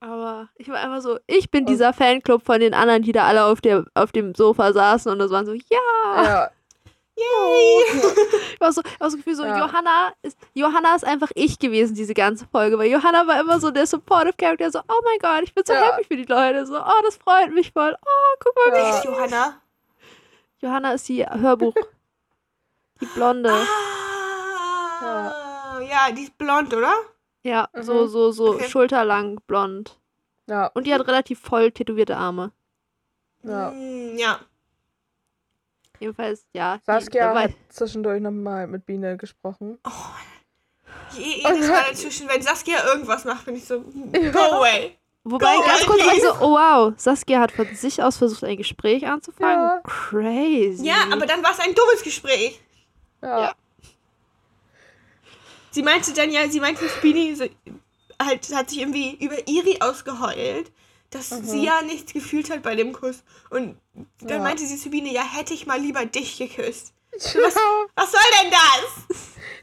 aber 0.00 0.48
ich 0.56 0.68
war 0.68 0.76
einfach 0.76 1.00
so, 1.00 1.18
ich 1.26 1.50
bin 1.50 1.66
dieser 1.66 1.92
Fanclub 1.92 2.44
von 2.44 2.60
den 2.60 2.74
anderen, 2.74 3.02
die 3.02 3.12
da 3.12 3.26
alle 3.26 3.44
auf, 3.44 3.60
der, 3.60 3.84
auf 3.94 4.12
dem 4.12 4.34
Sofa 4.34 4.72
saßen 4.72 5.10
und 5.10 5.18
das 5.18 5.30
waren 5.30 5.46
so, 5.46 5.52
ja. 5.52 6.24
Ja. 6.24 6.50
Yay! 7.18 8.00
Ich 8.54 8.60
war 8.60 8.72
so, 8.72 8.80
ich 8.82 9.00
war 9.00 9.10
so 9.10 9.16
das 9.16 9.16
Gefühl, 9.16 9.34
so, 9.34 9.44
Ja. 9.44 9.58
Johanna 9.58 10.12
ist, 10.22 10.38
Johanna 10.54 10.94
ist 10.94 11.04
einfach 11.04 11.30
ich 11.34 11.58
gewesen, 11.58 11.94
diese 11.94 12.14
ganze 12.14 12.46
Folge, 12.46 12.78
weil 12.78 12.90
Johanna 12.90 13.26
war 13.26 13.40
immer 13.40 13.58
so 13.60 13.70
der 13.70 13.86
Supportive 13.86 14.34
Character, 14.38 14.70
so, 14.70 14.78
oh 14.80 15.00
mein 15.04 15.18
Gott, 15.20 15.42
ich 15.44 15.54
bin 15.54 15.64
so 15.66 15.72
Ja. 15.72 15.92
happy 15.92 16.04
für 16.04 16.16
die 16.16 16.24
Leute, 16.24 16.64
so, 16.66 16.76
oh, 16.78 17.00
das 17.04 17.16
freut 17.16 17.52
mich 17.52 17.72
voll, 17.72 17.96
oh, 18.00 18.34
guck 18.42 18.54
mal, 18.56 18.72
wie 18.74 18.78
Ja. 18.82 18.96
ist 18.98 19.04
Johanna? 19.04 19.60
Johanna 20.60 20.92
ist 20.92 21.08
die 21.08 21.24
Hörbuch. 21.26 21.74
die 23.00 23.06
Blonde. 23.06 23.52
Ah, 25.00 25.78
ja. 25.80 26.10
die 26.12 26.22
ist 26.24 26.36
blond, 26.38 26.72
oder? 26.74 26.92
Ja, 27.44 27.68
Mhm. 27.72 27.82
so, 27.82 28.06
so, 28.06 28.30
so 28.32 28.54
Okay. 28.54 28.68
schulterlang 28.68 29.40
blond. 29.46 29.98
Ja. 30.46 30.66
Und 30.74 30.86
die 30.86 30.94
hat 30.94 31.06
relativ 31.06 31.40
voll 31.40 31.70
tätowierte 31.72 32.16
Arme. 32.16 32.52
ja. 33.42 33.70
Hm, 33.70 34.16
ja. 34.18 34.40
Jedenfalls, 36.00 36.44
ja. 36.52 36.76
die- 36.78 36.82
Saskia 36.86 37.28
dabei- 37.28 37.44
hat 37.44 37.52
zwischendurch 37.70 38.20
nochmal 38.20 38.66
mit 38.66 38.86
Biene 38.86 39.16
gesprochen. 39.16 39.78
Je, 41.16 41.42
jedes 41.42 41.68
Mal 41.68 41.84
dazwischen, 41.90 42.28
wenn 42.28 42.40
Saskia 42.42 42.84
irgendwas 42.86 43.24
macht, 43.24 43.44
bin 43.46 43.56
ich 43.56 43.64
so, 43.64 43.80
go 44.32 44.38
away. 44.38 44.96
Wobei, 45.24 45.56
Go, 45.56 45.62
ganz 45.62 45.84
kurz, 45.84 46.02
please. 46.02 46.26
also, 46.32 46.44
oh 46.44 46.50
wow, 46.52 46.94
Saskia 46.96 47.40
hat 47.40 47.52
von 47.52 47.66
sich 47.74 48.02
aus 48.02 48.16
versucht, 48.16 48.44
ein 48.44 48.56
Gespräch 48.56 49.06
anzufangen. 49.06 49.62
Ja. 49.62 49.80
Crazy. 49.84 50.86
Ja, 50.86 51.04
aber 51.12 51.26
dann 51.26 51.42
war 51.42 51.50
es 51.50 51.58
ein 51.60 51.74
dummes 51.74 52.02
Gespräch. 52.02 52.58
Ja. 53.20 53.40
Ja. 53.40 53.52
Sie 55.70 55.82
meinte 55.82 56.12
dann 56.14 56.30
ja, 56.30 56.48
sie 56.48 56.60
meinte, 56.60 56.88
Speedy 56.88 57.34
so, 57.34 57.44
halt, 58.22 58.48
hat 58.54 58.70
sich 58.70 58.80
irgendwie 58.80 59.16
über 59.22 59.36
Iri 59.46 59.78
ausgeheult, 59.80 60.70
dass 61.10 61.30
sie 61.30 61.64
ja 61.64 61.80
nichts 61.82 62.12
gefühlt 62.12 62.50
hat 62.50 62.62
bei 62.62 62.74
dem 62.74 62.92
Kuss. 62.92 63.22
Und 63.50 63.78
dann 64.20 64.28
Ja. 64.38 64.42
meinte 64.42 64.64
sie 64.66 64.76
zu 64.76 64.90
Biene, 64.90 65.10
ja, 65.10 65.22
hätte 65.22 65.54
ich 65.54 65.66
mal 65.66 65.80
lieber 65.80 66.04
dich 66.04 66.38
geküsst. 66.38 66.92
Was? 67.12 67.34
Was 67.96 68.12
soll 68.12 68.20
denn 68.42 68.50
das? 68.50 69.16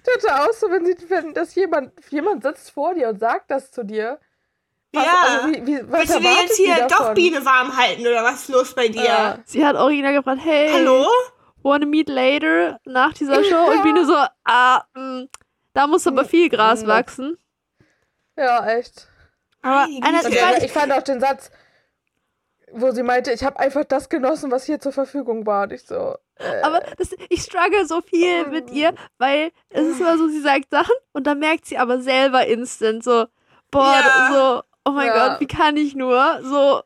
Ich 0.03 0.23
hatte 0.23 0.43
auch 0.43 0.53
so, 0.53 0.69
wenn, 0.69 0.85
sie, 0.85 0.95
wenn 1.09 1.33
das 1.33 1.55
jemand, 1.55 1.91
jemand 2.09 2.43
sitzt 2.43 2.71
vor 2.71 2.93
dir 2.93 3.09
und 3.09 3.19
sagt 3.19 3.49
das 3.51 3.71
zu 3.71 3.83
dir. 3.83 4.19
Was, 4.93 5.05
ja. 5.05 5.21
also 5.23 5.47
wie, 5.47 5.65
wie, 5.67 5.91
was 5.91 5.99
Willst 6.01 6.15
du 6.15 6.19
dir 6.21 6.33
jetzt 6.41 6.55
sie 6.57 6.65
hier 6.73 6.87
doch? 6.87 7.13
Biene 7.13 7.43
warm 7.45 7.75
halten 7.75 8.01
oder 8.01 8.23
was 8.23 8.41
ist 8.43 8.49
los 8.49 8.73
bei 8.73 8.87
dir? 8.87 9.03
Ja. 9.03 9.39
Sie 9.45 9.65
hat 9.65 9.75
original 9.75 10.13
gefragt, 10.13 10.41
hey, 10.43 10.71
Hallo? 10.73 11.05
wanna 11.63 11.85
meet 11.85 12.07
later 12.09 12.79
nach 12.85 13.13
dieser 13.13 13.43
Show? 13.43 13.71
Und 13.71 13.83
Biene 13.83 14.05
so, 14.05 14.15
ah, 14.45 14.83
mh, 14.93 15.25
da 15.73 15.87
muss 15.87 16.07
aber 16.07 16.23
viel 16.25 16.49
Gras 16.49 16.81
Ja. 16.83 16.87
wachsen. 16.87 17.37
Ja, 18.37 18.65
echt. 18.67 19.07
Aber 19.65 19.87
einer, 20.05 20.21
ich 20.21 20.29
der, 20.35 20.43
weiß, 20.43 20.63
ich 20.63 20.71
fand 20.71 20.91
auch 20.93 21.01
den 21.01 21.19
Satz, 21.19 21.49
wo 22.71 22.91
sie 22.91 23.01
meinte, 23.01 23.31
ich 23.31 23.43
habe 23.43 23.59
einfach 23.59 23.83
das 23.83 24.09
genossen, 24.09 24.51
was 24.51 24.65
hier 24.65 24.79
zur 24.79 24.91
Verfügung 24.91 25.45
war. 25.47 25.63
Und 25.63 25.73
ich 25.73 25.83
so, 25.83 26.15
äh, 26.35 26.61
aber 26.61 26.81
das, 26.97 27.15
ich 27.29 27.41
struggle 27.41 27.85
so 27.87 28.01
viel 28.01 28.45
mit 28.47 28.69
ihr, 28.69 28.93
weil 29.17 29.51
es 29.69 29.87
ist 29.87 29.99
immer 29.99 30.19
so, 30.19 30.27
sie 30.27 30.41
sagt 30.41 30.69
Sachen 30.69 30.93
und 31.13 31.25
dann 31.25 31.39
merkt 31.39 31.65
sie 31.65 31.79
aber 31.79 31.99
selber 31.99 32.45
instant 32.45 33.03
so, 33.03 33.25
boah, 33.71 33.95
Ja. 34.05 34.29
so, 34.31 34.63
oh 34.85 34.93
mein 34.93 35.07
Ja. 35.07 35.29
Gott, 35.29 35.39
wie 35.39 35.47
kann 35.47 35.77
ich 35.77 35.95
nur? 35.95 36.41
So, 36.43 36.83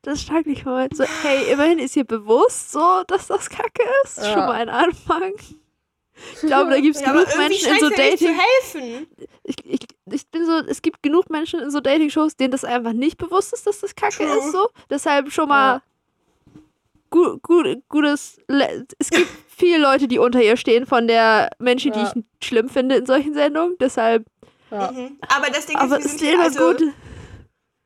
das 0.00 0.22
struggle 0.22 0.52
ich 0.52 0.64
mal. 0.64 0.88
So, 0.94 1.04
hey, 1.22 1.52
immerhin 1.52 1.78
ist 1.78 1.94
ihr 1.94 2.04
bewusst 2.04 2.72
so, 2.72 3.02
dass 3.06 3.26
das 3.26 3.50
Kacke 3.50 3.82
ist. 4.04 4.16
Ja. 4.16 4.32
Schon 4.32 4.46
mal 4.46 4.52
ein 4.52 4.70
Anfang. 4.70 5.34
Ich 6.34 6.40
glaube, 6.46 6.70
da 6.70 6.80
gibt 6.80 6.94
es 6.96 7.02
Ja, 7.02 7.12
genug 7.12 7.26
Menschen 7.36 7.72
in 7.72 7.80
so 7.80 7.90
ja 7.90 7.96
Dating. 7.96 8.38
helfen. 8.38 9.06
Ich, 9.44 9.56
ich, 9.64 9.80
ich 10.10 10.26
bin 10.28 10.44
so, 10.46 10.58
es 10.68 10.82
gibt 10.82 11.02
genug 11.02 11.30
Menschen 11.30 11.60
in 11.60 11.70
so 11.70 11.80
Dating-Shows, 11.80 12.36
denen 12.36 12.50
das 12.52 12.64
einfach 12.64 12.92
nicht 12.92 13.16
bewusst 13.18 13.52
ist, 13.52 13.66
dass 13.66 13.80
das 13.80 13.94
Kacke 13.94 14.24
True. 14.24 14.38
ist. 14.38 14.52
So. 14.52 14.68
Deshalb 14.90 15.32
schon 15.32 15.48
mal 15.48 15.82
gu 17.10 17.38
gut, 17.42 17.66
gutes. 17.88 18.38
Le 18.48 18.86
es 18.98 19.10
gibt 19.10 19.28
viele 19.48 19.78
Leute, 19.78 20.06
die 20.08 20.18
unter 20.18 20.42
ihr 20.42 20.56
stehen 20.56 20.86
von 20.86 21.06
der 21.08 21.50
Menschen, 21.58 21.92
die 21.92 21.98
Ja. 22.00 22.12
ich 22.14 22.46
schlimm 22.46 22.68
finde 22.68 22.96
in 22.96 23.06
solchen 23.06 23.34
Sendungen. 23.34 23.76
Deshalb. 23.80 24.26
ja. 24.70 24.90
Mhm. 24.92 25.18
Aber 25.28 25.48
das 25.50 25.66
Ding 25.66 25.76
Aber 25.76 25.98
ist, 25.98 26.04
wir 26.04 26.06
es 26.06 26.10
sind 26.12 26.14
ist 26.14 26.20
hier, 26.20 26.34
immer 26.34 26.44
also, 26.44 26.72
gut. 26.72 26.82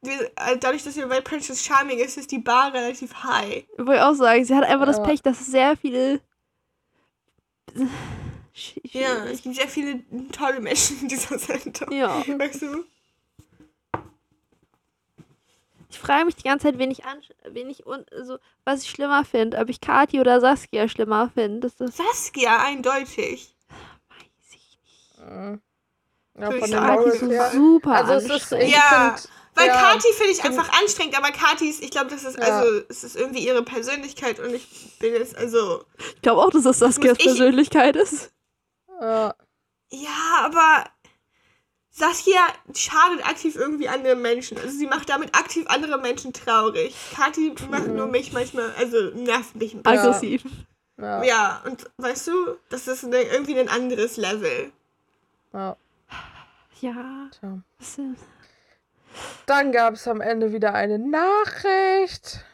wir, 0.03 0.21
äh, 0.37 0.59
dadurch, 0.61 0.85
dass 0.85 0.97
wir 0.97 1.07
bei 1.07 1.21
Princess 1.21 1.65
Charming 1.65 1.99
ist, 1.99 2.17
ist 2.19 2.31
die 2.31 2.39
Bar 2.39 2.73
relativ 2.75 3.15
high. 3.25 3.65
Wollte 3.79 3.95
ich 3.95 4.01
auch 4.01 4.15
sagen, 4.15 4.45
sie 4.45 4.55
hat 4.55 4.65
einfach 4.65 4.87
das 4.87 4.99
Ja. 4.99 5.05
Pech, 5.05 5.23
dass 5.23 5.47
sehr 5.47 5.77
viele. 5.77 6.21
Sch- 8.55 8.81
Ja, 8.93 9.09
schwierig. 9.17 9.33
es 9.35 9.43
gibt 9.43 9.57
sehr 9.57 9.69
viele 9.69 10.03
tolle 10.33 10.61
Menschen 10.61 11.01
in 11.03 11.09
dieser 11.09 11.39
Sendung. 11.39 11.93
Ja. 11.93 12.23
Weißt 12.39 12.63
du? 12.63 12.85
Ich 15.89 15.99
frage 15.99 16.25
mich 16.25 16.37
die 16.37 16.43
ganze 16.43 16.65
Zeit, 16.67 16.79
wen 16.79 16.91
ich, 16.91 17.05
an, 17.05 17.21
wen 17.51 17.71
ich 17.71 17.87
un, 17.87 18.05
also, 18.13 18.39
was 18.65 18.83
ich 18.83 18.91
schlimmer 18.91 19.25
finde. 19.25 19.59
Ob 19.59 19.69
ich 19.69 19.81
Kati 19.81 20.21
oder 20.21 20.41
Saskia 20.41 20.89
schlimmer 20.89 21.31
finde. 21.33 21.61
Das 21.69 21.81
ist. 21.81 21.97
Saskia, 21.97 22.63
eindeutig. 22.63 23.55
Weiß 24.09 24.55
ich 24.55 24.79
nicht. 24.83 25.19
Mhm. 25.27 25.61
Ja, 26.39 26.47
von 26.51 26.59
ich 26.59 26.65
den. 26.65 26.73
Kati 26.73 27.11
so 27.19 27.51
super 27.53 27.93
Also 27.95 28.13
es 28.15 28.25
ist, 28.25 28.31
anstrengend. 28.33 28.67
ich 28.69 28.75
Ja, 28.75 29.15
find, 29.17 29.29
Weil 29.57 29.69
ja, 29.69 29.75
Kati 29.75 30.07
finde 30.13 30.33
ich 30.33 30.45
einfach 30.45 30.69
anstrengend, 30.81 31.17
aber 31.17 31.31
Kati 31.33 31.69
ist, 31.69 31.83
ich 31.83 31.91
glaube, 31.91 32.11
das 32.11 32.25
ist, 32.25 32.39
Ja. 32.39 32.45
also, 32.61 32.83
es 32.89 33.03
ist 33.05 33.17
irgendwie 33.17 33.47
ihre 33.47 33.63
Persönlichkeit 33.63 34.39
und 34.39 34.55
ich 34.55 34.69
bin 35.01 35.15
jetzt, 35.15 35.35
also, 35.37 35.85
Ich 36.15 36.23
glaube 36.23 36.43
auch, 36.43 36.51
dass 36.51 36.65
das 36.65 36.79
Saskias 36.79 37.17
Persönlichkeit 37.19 37.97
ist. 37.97 38.31
ja, 39.01 39.35
ja, 39.91 40.11
aber 40.45 40.85
Saskia 41.91 42.41
schadet 42.75 43.27
aktiv 43.27 43.57
irgendwie 43.57 43.89
anderen 43.89 44.21
Menschen. 44.21 44.59
Also 44.59 44.77
sie 44.77 44.87
macht 44.87 45.09
damit 45.09 45.35
aktiv 45.35 45.65
andere 45.69 45.99
Menschen 45.99 46.35
traurig. 46.35 46.95
Kati 47.15 47.55
macht 47.71 47.87
nur 47.87 48.07
mich 48.07 48.33
manchmal, 48.35 48.75
also 48.77 48.99
nervt 49.15 49.55
mich 49.57 49.73
ein 49.73 49.83
bisschen. 49.83 49.99
Aggressiv. 49.99 50.43
ja, 50.99 51.23
Ja, 51.25 51.63
und 51.65 51.89
weißt 51.97 52.27
du, 52.29 52.57
das 52.69 52.87
ist 52.89 53.05
eine, 53.05 53.23
irgendwie 53.23 53.59
ein 53.59 53.71
anderes 53.71 54.19
Level. 54.19 54.71
ja. 55.55 55.77
Ja. 56.83 57.31
Tja. 57.41 57.59
Dann 59.47 59.73
gab 59.73 59.95
es 59.95 60.07
am 60.09 60.21
Ende 60.21 60.53
wieder 60.53 60.75
eine 60.75 60.99
Nachricht. 60.99 62.45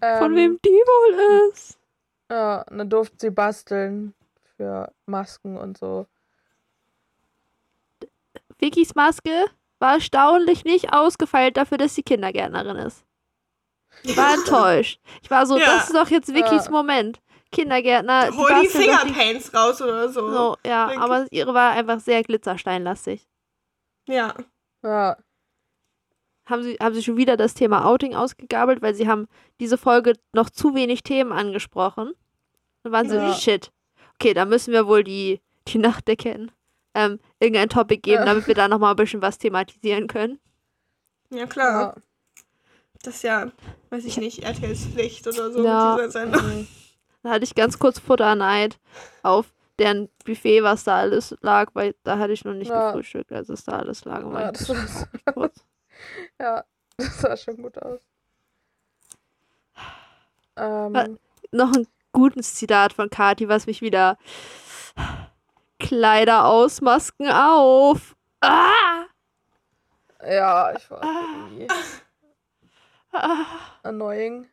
Von 0.00 0.32
Ähm, 0.32 0.36
wem 0.36 0.60
die 0.64 0.68
wohl 0.70 1.50
ist. 1.52 1.78
Ja, 2.30 2.62
und 2.70 2.78
dann 2.78 2.90
durften 2.90 3.18
sie 3.18 3.30
basteln 3.30 4.14
für 4.56 4.92
Masken 5.06 5.56
und 5.56 5.78
so. 5.78 6.06
Vickys 8.58 8.94
Maske 8.94 9.46
war 9.78 9.94
erstaunlich 9.94 10.64
nicht 10.64 10.92
ausgefeilt 10.92 11.56
dafür, 11.56 11.78
dass 11.78 11.94
sie 11.94 12.02
Kindergärtnerin 12.02 12.76
ist. 12.76 13.04
Ich 14.02 14.16
war 14.16 14.34
enttäuscht. 14.34 15.00
Ich 15.22 15.30
war 15.30 15.46
so, 15.46 15.58
Ja. 15.58 15.66
das 15.66 15.86
ist 15.88 15.94
doch 15.94 16.08
jetzt 16.08 16.32
Vickys 16.34 16.66
Ja. 16.66 16.70
Moment. 16.70 17.20
Kindergärtner. 17.52 18.36
Hol 18.36 18.48
die 18.60 18.66
die- 18.66 18.68
Fingerpaints 18.68 19.54
raus 19.54 19.80
oder 19.80 20.08
so. 20.08 20.30
So, 20.30 20.56
ja, 20.66 20.88
Denk 20.88 21.00
aber 21.00 21.26
ihre 21.30 21.54
war 21.54 21.72
einfach 21.72 22.00
sehr 22.00 22.22
glitzersteinlastig. 22.22 23.26
Ja. 24.08 24.34
Ja, 24.82 25.16
Haben 26.46 26.62
sie, 26.62 26.74
haben 26.80 26.94
sie 26.94 27.02
schon 27.02 27.16
wieder 27.16 27.36
das 27.36 27.54
Thema 27.54 27.84
Outing 27.86 28.14
ausgegabelt, 28.14 28.80
weil 28.82 28.94
sie 28.94 29.08
haben 29.08 29.26
diese 29.60 29.76
Folge 29.76 30.12
noch 30.32 30.48
zu 30.50 30.74
wenig 30.74 31.02
Themen 31.02 31.32
angesprochen. 31.32 32.12
Dann 32.82 32.92
waren 32.92 33.08
sie, 33.08 33.16
Ja. 33.16 33.34
shit. 33.34 33.72
Okay, 34.14 34.32
da 34.32 34.44
müssen 34.44 34.72
wir 34.72 34.86
wohl 34.86 35.02
die, 35.04 35.40
die 35.68 35.78
Nacht 35.78 36.08
erkennen. 36.08 36.52
Ähm, 36.94 37.18
irgendein 37.40 37.68
Topic 37.68 38.00
geben, 38.00 38.20
Ja. 38.20 38.24
damit 38.26 38.46
wir 38.46 38.54
da 38.54 38.68
nochmal 38.68 38.90
ein 38.92 38.96
bisschen 38.96 39.20
was 39.22 39.38
thematisieren 39.38 40.06
können. 40.06 40.38
Ja, 41.30 41.46
klar. 41.46 41.96
ja. 41.96 42.02
Das 43.02 43.16
ist 43.16 43.22
ja, 43.24 43.50
weiß 43.90 44.04
ich 44.04 44.16
nicht, 44.16 44.42
RTLs 44.44 44.86
Pflicht 44.86 45.26
oder 45.26 45.50
so 45.50 45.64
Ja. 45.64 45.96
mit 45.96 45.98
dieser 46.06 46.10
Sendung. 46.12 46.42
Mhm. 46.60 46.66
Da 47.22 47.30
hatte 47.30 47.44
ich 47.44 47.54
ganz 47.56 47.78
kurz 47.78 47.98
Futterneid 47.98 48.78
auf 49.24 49.52
deren 49.78 50.08
Buffet, 50.24 50.62
was 50.62 50.84
da 50.84 50.96
alles 50.98 51.36
lag, 51.40 51.70
weil 51.74 51.94
da 52.04 52.18
hatte 52.18 52.32
ich 52.32 52.44
noch 52.44 52.54
nicht 52.54 52.70
gefrühstückt, 52.70 53.32
als 53.32 53.48
es 53.48 53.64
da 53.64 53.72
alles 53.80 54.04
lag. 54.04 54.22
Ja, 54.22 54.52
das, 54.52 54.68
war, 54.68 55.34
kurz. 55.34 55.56
ja, 56.40 56.64
das 56.96 57.20
sah 57.20 57.36
schon 57.36 57.62
gut 57.62 57.78
aus. 57.78 58.00
Ähm, 60.56 60.94
Wa- 60.94 61.08
noch 61.52 61.72
ein 61.74 61.86
gutes 62.12 62.54
Zitat 62.54 62.92
von 62.92 63.10
Kati, 63.10 63.48
was 63.48 63.66
mich 63.66 63.82
wieder 63.82 64.18
Kleider 65.78 66.46
aus, 66.46 66.80
Masken 66.80 67.30
auf. 67.30 68.16
Ah! 68.40 69.04
ja, 70.26 70.74
ich 70.76 70.90
war 70.90 71.02
irgendwie 71.02 71.68
ah. 73.12 73.44
annoying. 73.82 74.48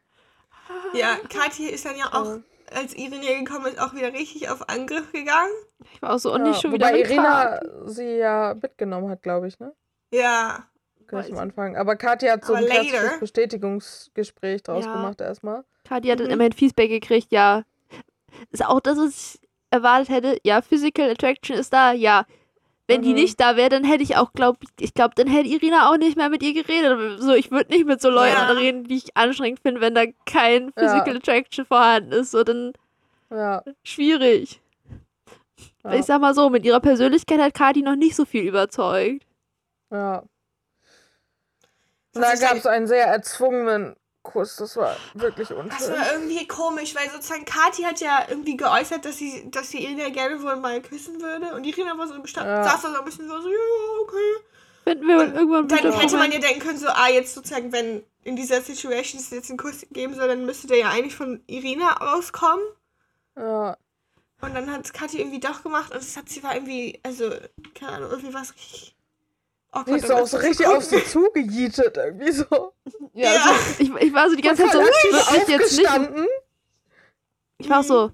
Ja, 0.94 1.18
Kathi 1.30 1.68
ist 1.68 1.86
dann 1.86 1.98
ja 1.98 2.14
auch, 2.14 2.26
Ähm, 2.26 2.44
als 2.72 2.94
Irene 2.94 3.44
gekommen 3.44 3.68
ist, 3.68 3.80
auch 3.80 3.94
wieder 3.94 4.14
richtig 4.14 4.50
auf 4.50 4.68
Angriff 4.70 5.12
gegangen. 5.12 5.52
Ich 5.94 6.02
war 6.02 6.14
auch 6.14 6.20
so, 6.20 6.34
und 6.34 6.42
ja, 6.42 6.48
nicht 6.52 6.62
schon 6.62 6.74
wieder 6.74 6.88
wobei 6.88 7.00
mit 7.00 7.10
Irina 7.10 7.60
sie 7.86 8.18
ja 8.18 8.56
mitgenommen 8.60 9.10
hat, 9.10 9.22
glaube 9.22 9.48
ich, 9.48 9.60
ne? 9.60 9.74
Ja. 10.12 10.68
Gleich 11.08 11.32
am 11.32 11.38
Anfang. 11.40 11.76
Aber 11.78 11.96
Kathi 11.96 12.28
hat 12.28 12.46
so 12.46 12.54
ein 12.54 12.66
klassisches 12.66 13.20
Bestätigungsgespräch 13.20 14.64
draus 14.64 14.86
Ja. 14.86 14.94
gemacht 14.94 15.22
erstmal. 15.22 15.64
Kati 15.84 16.08
hat 16.10 16.20
dann 16.20 16.28
Mhm. 16.28 16.34
immerhin 16.34 16.54
Feedback 16.54 16.90
gekriegt, 16.90 17.32
ja. 17.32 17.64
Ist 18.52 18.66
auch 18.66 18.80
das, 18.80 18.98
was 18.98 19.36
ich 19.36 19.42
erwartet 19.70 20.10
hätte. 20.10 20.38
Ja, 20.44 20.62
Physical 20.62 21.10
Attraction 21.12 21.56
ist 21.58 21.74
da, 21.74 21.92
ja. 21.94 22.26
Wenn 22.88 23.02
die 23.02 23.10
Mhm. 23.10 23.16
nicht 23.16 23.40
da 23.40 23.56
wäre, 23.56 23.70
dann 23.70 23.84
hätte 23.86 24.04
ich 24.04 24.18
auch, 24.18 24.34
glaub 24.34 24.58
ich, 24.80 24.94
glaube, 24.94 25.14
dann 25.16 25.28
hätte 25.28 25.48
Irina 25.48 25.90
auch 25.90 25.98
nicht 25.98 26.18
mehr 26.18 26.30
mit 26.30 26.44
ihr 26.44 26.54
geredet. 26.54 27.22
So, 27.22 27.34
ich 27.34 27.50
würde 27.50 27.72
nicht 27.72 27.86
mit 27.86 28.02
so 28.02 28.10
Leuten 28.10 28.34
Ja. 28.36 28.48
reden, 28.52 28.84
die 28.86 28.96
ich 28.98 29.16
anstrengend 29.16 29.62
finde, 29.62 29.80
wenn 29.82 29.96
da 29.96 30.04
kein 30.26 30.72
Ja. 30.78 30.84
Physical 30.84 31.18
Attraction 31.18 31.66
vorhanden 31.66 32.12
ist. 32.12 32.32
So, 32.32 32.44
dann 32.44 32.74
Ja. 33.32 33.64
schwierig. 33.84 34.62
ja. 35.86 35.94
Ich 35.94 36.04
sag 36.06 36.20
mal 36.22 36.34
so, 36.34 36.50
mit 36.50 36.66
ihrer 36.66 36.80
Persönlichkeit 36.82 37.40
hat 37.40 37.54
Kati 37.54 37.82
noch 37.82 37.96
nicht 37.96 38.16
so 38.16 38.26
viel 38.26 38.44
überzeugt. 38.44 39.26
Ja. 39.92 40.24
Und 42.16 42.22
Was 42.22 42.40
da 42.40 42.48
gab 42.48 42.58
es 42.58 42.66
einen 42.66 42.88
sehr 42.88 43.06
erzwungenen 43.08 43.96
Kuss. 44.22 44.56
Das 44.56 44.78
war 44.78 44.96
wirklich 45.16 45.50
Das 45.50 45.58
unschön. 45.58 45.92
war 45.94 46.14
irgendwie 46.14 46.48
komisch, 46.48 46.96
weil 46.96 47.10
sozusagen 47.10 47.44
Kathi 47.46 47.84
hat 47.84 48.00
ja 48.00 48.26
irgendwie 48.30 48.56
geäußert, 48.56 49.04
dass 49.04 49.18
sie, 49.18 49.50
dass 49.52 49.70
sie 49.70 49.84
Irina 49.84 50.10
gerne 50.10 50.42
wohl 50.42 50.56
mal 50.56 50.82
küssen 50.82 51.22
würde. 51.22 51.54
Und 51.54 51.66
Irina 51.66 51.98
war 51.98 52.08
so 52.08 52.20
bestand, 52.22 52.48
Ja. 52.48 52.64
saß 52.64 52.84
da 52.84 52.92
so 52.92 53.00
ein 53.00 53.06
bisschen 53.06 53.28
so, 53.28 53.42
so 53.42 53.50
ja, 53.50 53.56
okay. 54.02 54.44
Finden 54.86 55.08
wir 55.08 55.34
irgendwann 55.34 55.68
Dann 55.68 55.78
hätte 55.78 55.90
man 55.98 56.12
Moment. 56.12 56.34
ja 56.36 56.40
denken 56.40 56.60
können, 56.60 56.78
so, 56.78 56.88
ah, 56.88 57.10
jetzt 57.10 57.34
sozusagen, 57.34 57.72
wenn 57.72 58.04
in 58.24 58.36
dieser 58.36 58.62
Situation 58.62 59.20
es 59.20 59.30
jetzt 59.30 59.50
einen 59.50 59.58
Kuss 59.58 59.86
geben 59.92 60.14
soll, 60.16 60.28
dann 60.28 60.46
müsste 60.46 60.68
der 60.68 60.78
ja 60.78 60.90
eigentlich 60.90 61.16
von 61.16 61.42
Irina 61.48 62.14
auskommen. 62.16 62.64
Ja. 63.38 63.78
Und 64.42 64.54
dann 64.56 64.72
hat 64.72 64.86
es 64.86 64.94
Kathi 64.94 65.20
irgendwie 65.20 65.40
doch 65.40 65.64
gemacht 65.64 65.92
und 65.94 65.98
es 66.02 66.16
hat 66.18 66.30
sie 66.30 66.44
war 66.44 66.54
irgendwie, 66.56 67.00
also, 67.04 67.30
keine 67.76 67.94
Ahnung, 67.94 68.10
irgendwie 68.12 68.34
war 68.34 68.42
es 68.42 68.54
richtig 68.56 68.96
oh 69.74 69.80
Die 69.86 69.92
Gott, 69.92 70.00
ist 70.02 70.08
so 70.08 70.14
auch 70.16 70.28
so 70.28 70.38
richtig 70.38 70.68
auf 70.68 70.84
sie 70.84 71.04
zugejietet, 71.06 71.98
irgendwie 71.98 72.32
so. 72.32 72.46
Ja, 73.14 73.34
Ja. 73.34 73.42
Also, 73.46 73.54
ich, 73.80 73.92
ich 73.94 74.14
war 74.14 74.30
so 74.30 74.36
die 74.36 74.42
ganze 74.42 74.64
Zeit 74.64 74.72
so, 74.74 74.80
wird 74.80 74.90
mich 74.90 75.48
jetzt 75.48 75.78
nicht. 75.78 75.88
aufgestanden. 75.90 76.28
Ich 77.58 77.70
war 77.70 77.84
so, 77.84 78.12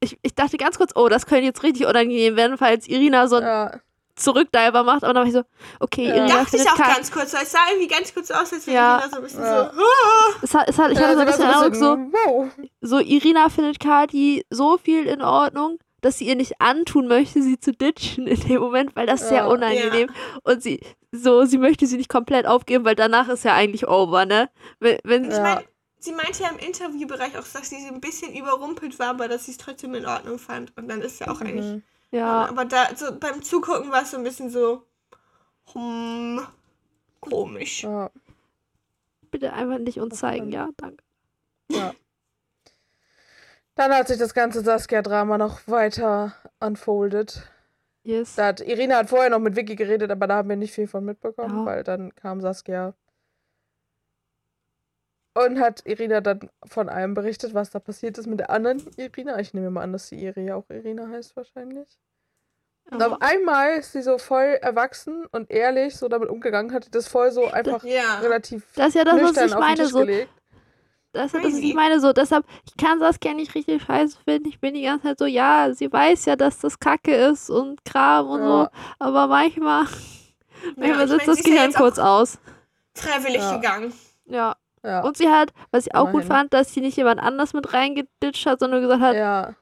ich, 0.00 0.18
ich 0.22 0.34
dachte 0.34 0.56
ganz 0.56 0.78
kurz, 0.78 0.92
oh, 0.94 1.08
das 1.08 1.26
könnte 1.26 1.44
jetzt 1.44 1.62
richtig 1.62 1.86
unangenehm 1.86 2.36
werden, 2.36 2.56
falls 2.58 2.88
Irina 2.88 3.28
so 3.28 3.36
einen 3.36 3.46
Ja, 3.46 3.80
Zurückdiver 4.16 4.82
macht. 4.82 5.04
Aber 5.04 5.14
dann 5.14 5.22
war 5.22 5.26
ich 5.26 5.32
so, 5.32 5.42
okay, 5.78 6.08
Ja. 6.08 6.14
Irina 6.16 6.28
Dachte 6.42 6.56
ich 6.56 6.62
findet 6.62 6.68
auch 6.72 6.76
kein- 6.76 6.94
ganz 6.96 7.10
kurz, 7.12 7.32
weil 7.34 7.42
es 7.42 7.52
sah 7.52 7.58
irgendwie 7.70 7.88
ganz 7.88 8.12
kurz 8.12 8.30
aus, 8.30 8.52
als 8.52 8.66
wäre 8.66 8.76
Ja. 8.76 8.96
Irina 8.98 9.10
so 9.10 9.16
ein 9.16 9.22
bisschen 9.22 9.42
Ja. 9.44 9.64
so. 9.74 9.80
"Ah." 9.80 10.34
es 10.42 10.54
hat, 10.54 10.68
es 10.68 10.78
hat, 10.78 10.90
ich 10.92 10.98
Ja, 10.98 11.04
hatte 11.04 11.14
so 11.14 11.20
ein 11.20 11.26
bisschen 11.26 11.46
den 11.46 11.54
Eindruck, 11.54 11.74
so, 11.76 11.96
wow. 11.96 12.48
so 12.80 12.98
Irina 12.98 13.48
findet 13.48 13.78
Kati 13.80 14.44
so 14.50 14.76
viel 14.78 15.06
in 15.06 15.22
Ordnung, 15.22 15.78
dass 16.00 16.18
sie 16.18 16.26
ihr 16.26 16.36
nicht 16.36 16.60
antun 16.60 17.06
möchte, 17.08 17.42
sie 17.42 17.58
zu 17.60 17.72
ditchen 17.72 18.26
in 18.26 18.40
dem 18.40 18.60
Moment, 18.60 18.96
weil 18.96 19.06
das 19.06 19.22
ist 19.22 19.28
sehr 19.28 19.38
Ja. 19.42 19.46
unangenehm. 19.46 20.08
Und 20.42 20.62
sie, 20.62 20.80
so, 21.12 21.44
sie 21.44 21.58
möchte 21.58 21.86
sie 21.86 21.96
nicht 21.96 22.08
komplett 22.08 22.46
aufgeben, 22.46 22.84
weil 22.84 22.94
danach 22.94 23.28
ist 23.28 23.44
ja 23.44 23.54
eigentlich 23.54 23.88
over, 23.88 24.26
ne? 24.26 24.50
Wenn, 24.78 24.98
wenn, 25.04 25.24
Ich 25.24 25.36
Ja. 25.36 25.42
meine, 25.42 25.64
sie 25.98 26.12
meinte 26.12 26.42
ja 26.42 26.48
im 26.50 26.58
Interviewbereich 26.58 27.36
auch, 27.38 27.46
dass 27.46 27.68
sie 27.70 27.76
ein 27.76 28.00
bisschen 28.00 28.34
überrumpelt 28.34 28.98
war, 28.98 29.08
aber 29.08 29.28
dass 29.28 29.46
sie 29.46 29.52
es 29.52 29.58
trotzdem 29.58 29.94
in 29.94 30.06
Ordnung 30.06 30.38
fand. 30.38 30.76
Und 30.76 30.88
dann 30.88 31.00
ist 31.02 31.20
ja 31.20 31.28
auch 31.28 31.40
eigentlich. 31.40 31.66
Mhm. 31.66 31.82
ja, 32.10 32.46
Aber 32.46 32.64
da, 32.64 32.94
so 32.96 33.06
beim 33.18 33.42
Zugucken 33.42 33.90
war 33.90 34.02
es 34.02 34.10
so 34.12 34.16
ein 34.16 34.24
bisschen 34.24 34.50
so. 34.50 34.84
Hm, 35.72 36.40
komisch. 37.20 37.82
Ja, 37.84 38.10
bitte 39.30 39.52
einfach 39.52 39.78
nicht 39.78 40.00
uns 40.00 40.18
zeigen, 40.18 40.50
ja, 40.50 40.68
danke. 40.76 41.04
ja. 41.70 41.92
Dann 43.80 43.94
hat 43.94 44.08
sich 44.08 44.18
das 44.18 44.34
ganze 44.34 44.60
Saskia-Drama 44.60 45.38
noch 45.38 45.66
weiter 45.66 46.34
unfolded. 46.60 47.42
Yes. 48.02 48.34
Da 48.34 48.48
hat, 48.48 48.60
Irina 48.60 48.96
hat 48.96 49.08
vorher 49.08 49.30
noch 49.30 49.38
mit 49.38 49.56
Vicky 49.56 49.74
geredet, 49.74 50.10
aber 50.10 50.26
da 50.26 50.34
haben 50.36 50.50
wir 50.50 50.56
nicht 50.56 50.74
viel 50.74 50.86
von 50.86 51.02
mitbekommen, 51.02 51.60
Ja. 51.60 51.64
weil 51.64 51.82
dann 51.82 52.14
kam 52.14 52.42
Saskia 52.42 52.92
und 55.32 55.58
hat 55.60 55.86
Irina 55.86 56.20
dann 56.20 56.50
von 56.66 56.90
allem 56.90 57.14
berichtet, 57.14 57.54
was 57.54 57.70
da 57.70 57.78
passiert 57.78 58.18
ist 58.18 58.26
mit 58.26 58.40
der 58.40 58.50
anderen 58.50 58.82
Irina. 58.98 59.38
Ich 59.38 59.54
nehme 59.54 59.70
mal 59.70 59.80
an, 59.84 59.94
dass 59.94 60.10
die 60.10 60.22
Iri 60.22 60.44
ja 60.44 60.56
auch 60.56 60.68
Irina 60.68 61.08
heißt 61.08 61.34
wahrscheinlich. 61.36 61.88
Und 62.90 63.02
auf 63.02 63.22
einmal 63.22 63.78
ist 63.78 63.92
sie 63.92 64.02
so 64.02 64.18
voll 64.18 64.58
erwachsen 64.60 65.24
und 65.32 65.50
ehrlich 65.50 65.96
so 65.96 66.08
damit 66.08 66.28
umgegangen, 66.28 66.74
hat 66.74 66.94
das 66.94 67.08
voll 67.08 67.30
so 67.30 67.46
einfach 67.46 67.82
Ja. 67.84 68.18
relativ 68.18 68.66
Das 68.74 68.88
ist 68.88 68.94
ja 68.96 69.04
das, 69.04 69.14
was 69.22 69.36
ich 69.38 69.42
auf 69.44 69.50
den 69.52 69.58
meine, 69.58 69.76
Tisch 69.76 69.88
so, 69.88 70.00
gelegt. 70.00 70.30
Das 71.12 71.26
ist 71.26 71.34
das, 71.34 71.42
Crazy. 71.42 71.68
ich 71.70 71.74
meine, 71.74 71.98
so, 72.00 72.12
deshalb, 72.12 72.44
ich 72.64 72.76
kann 72.76 73.00
Saskia 73.00 73.34
nicht 73.34 73.54
richtig 73.54 73.82
scheiße 73.82 74.18
finden. 74.24 74.48
Ich 74.48 74.60
bin 74.60 74.74
die 74.74 74.82
ganze 74.82 75.08
Zeit 75.08 75.18
so, 75.18 75.26
ja, 75.26 75.72
sie 75.74 75.92
weiß 75.92 76.26
ja, 76.26 76.36
dass 76.36 76.60
das 76.60 76.78
Kacke 76.78 77.12
ist 77.14 77.50
und 77.50 77.84
Kram 77.84 78.28
und 78.28 78.40
so, 78.42 78.58
Ja. 78.62 78.70
aber 79.00 79.26
manchmal, 79.26 79.86
manchmal 80.76 81.06
mein, 81.06 81.18
das 81.18 81.26
ist 81.38 81.44
Gehirn 81.44 81.72
kurz 81.72 81.98
aus. 81.98 82.38
Freiwillig 82.94 83.40
Ja. 83.42 83.56
gegangen. 83.56 83.92
Ja. 84.26 84.56
Ja. 84.82 85.00
Und 85.02 85.16
sie 85.16 85.28
hat, 85.28 85.52
was 85.72 85.86
ich 85.86 85.94
auch 85.94 86.06
gut 86.06 86.22
Immerhin. 86.22 86.28
fand, 86.28 86.54
dass 86.54 86.72
sie 86.72 86.80
nicht 86.80 86.96
jemand 86.96 87.20
anders 87.20 87.52
mit 87.52 87.72
reingeditscht 87.74 88.46
hat, 88.46 88.60
sondern 88.60 88.80
gesagt 88.80 89.02
hat, 89.02 89.14
ja. 89.14 89.54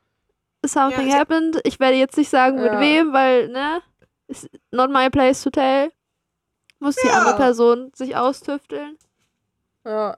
something 0.65 1.13
happened. 1.13 1.61
Ich 1.65 1.81
werde 1.81 1.97
jetzt 1.97 2.17
nicht 2.17 2.29
sagen, 2.29 2.63
mit 2.63 2.73
wem, 2.79 3.13
weil, 3.13 3.49
ne, 3.49 3.81
ist 4.29 4.49
not 4.71 4.91
my 4.91 5.11
place 5.11 5.43
to 5.43 5.51
tell. 5.51 5.91
Muss 6.79 6.95
die 6.97 7.09
andere 7.11 7.37
Person 7.37 7.91
sich 7.95 8.15
austüfteln. 8.17 8.97
Ja. 9.85 10.17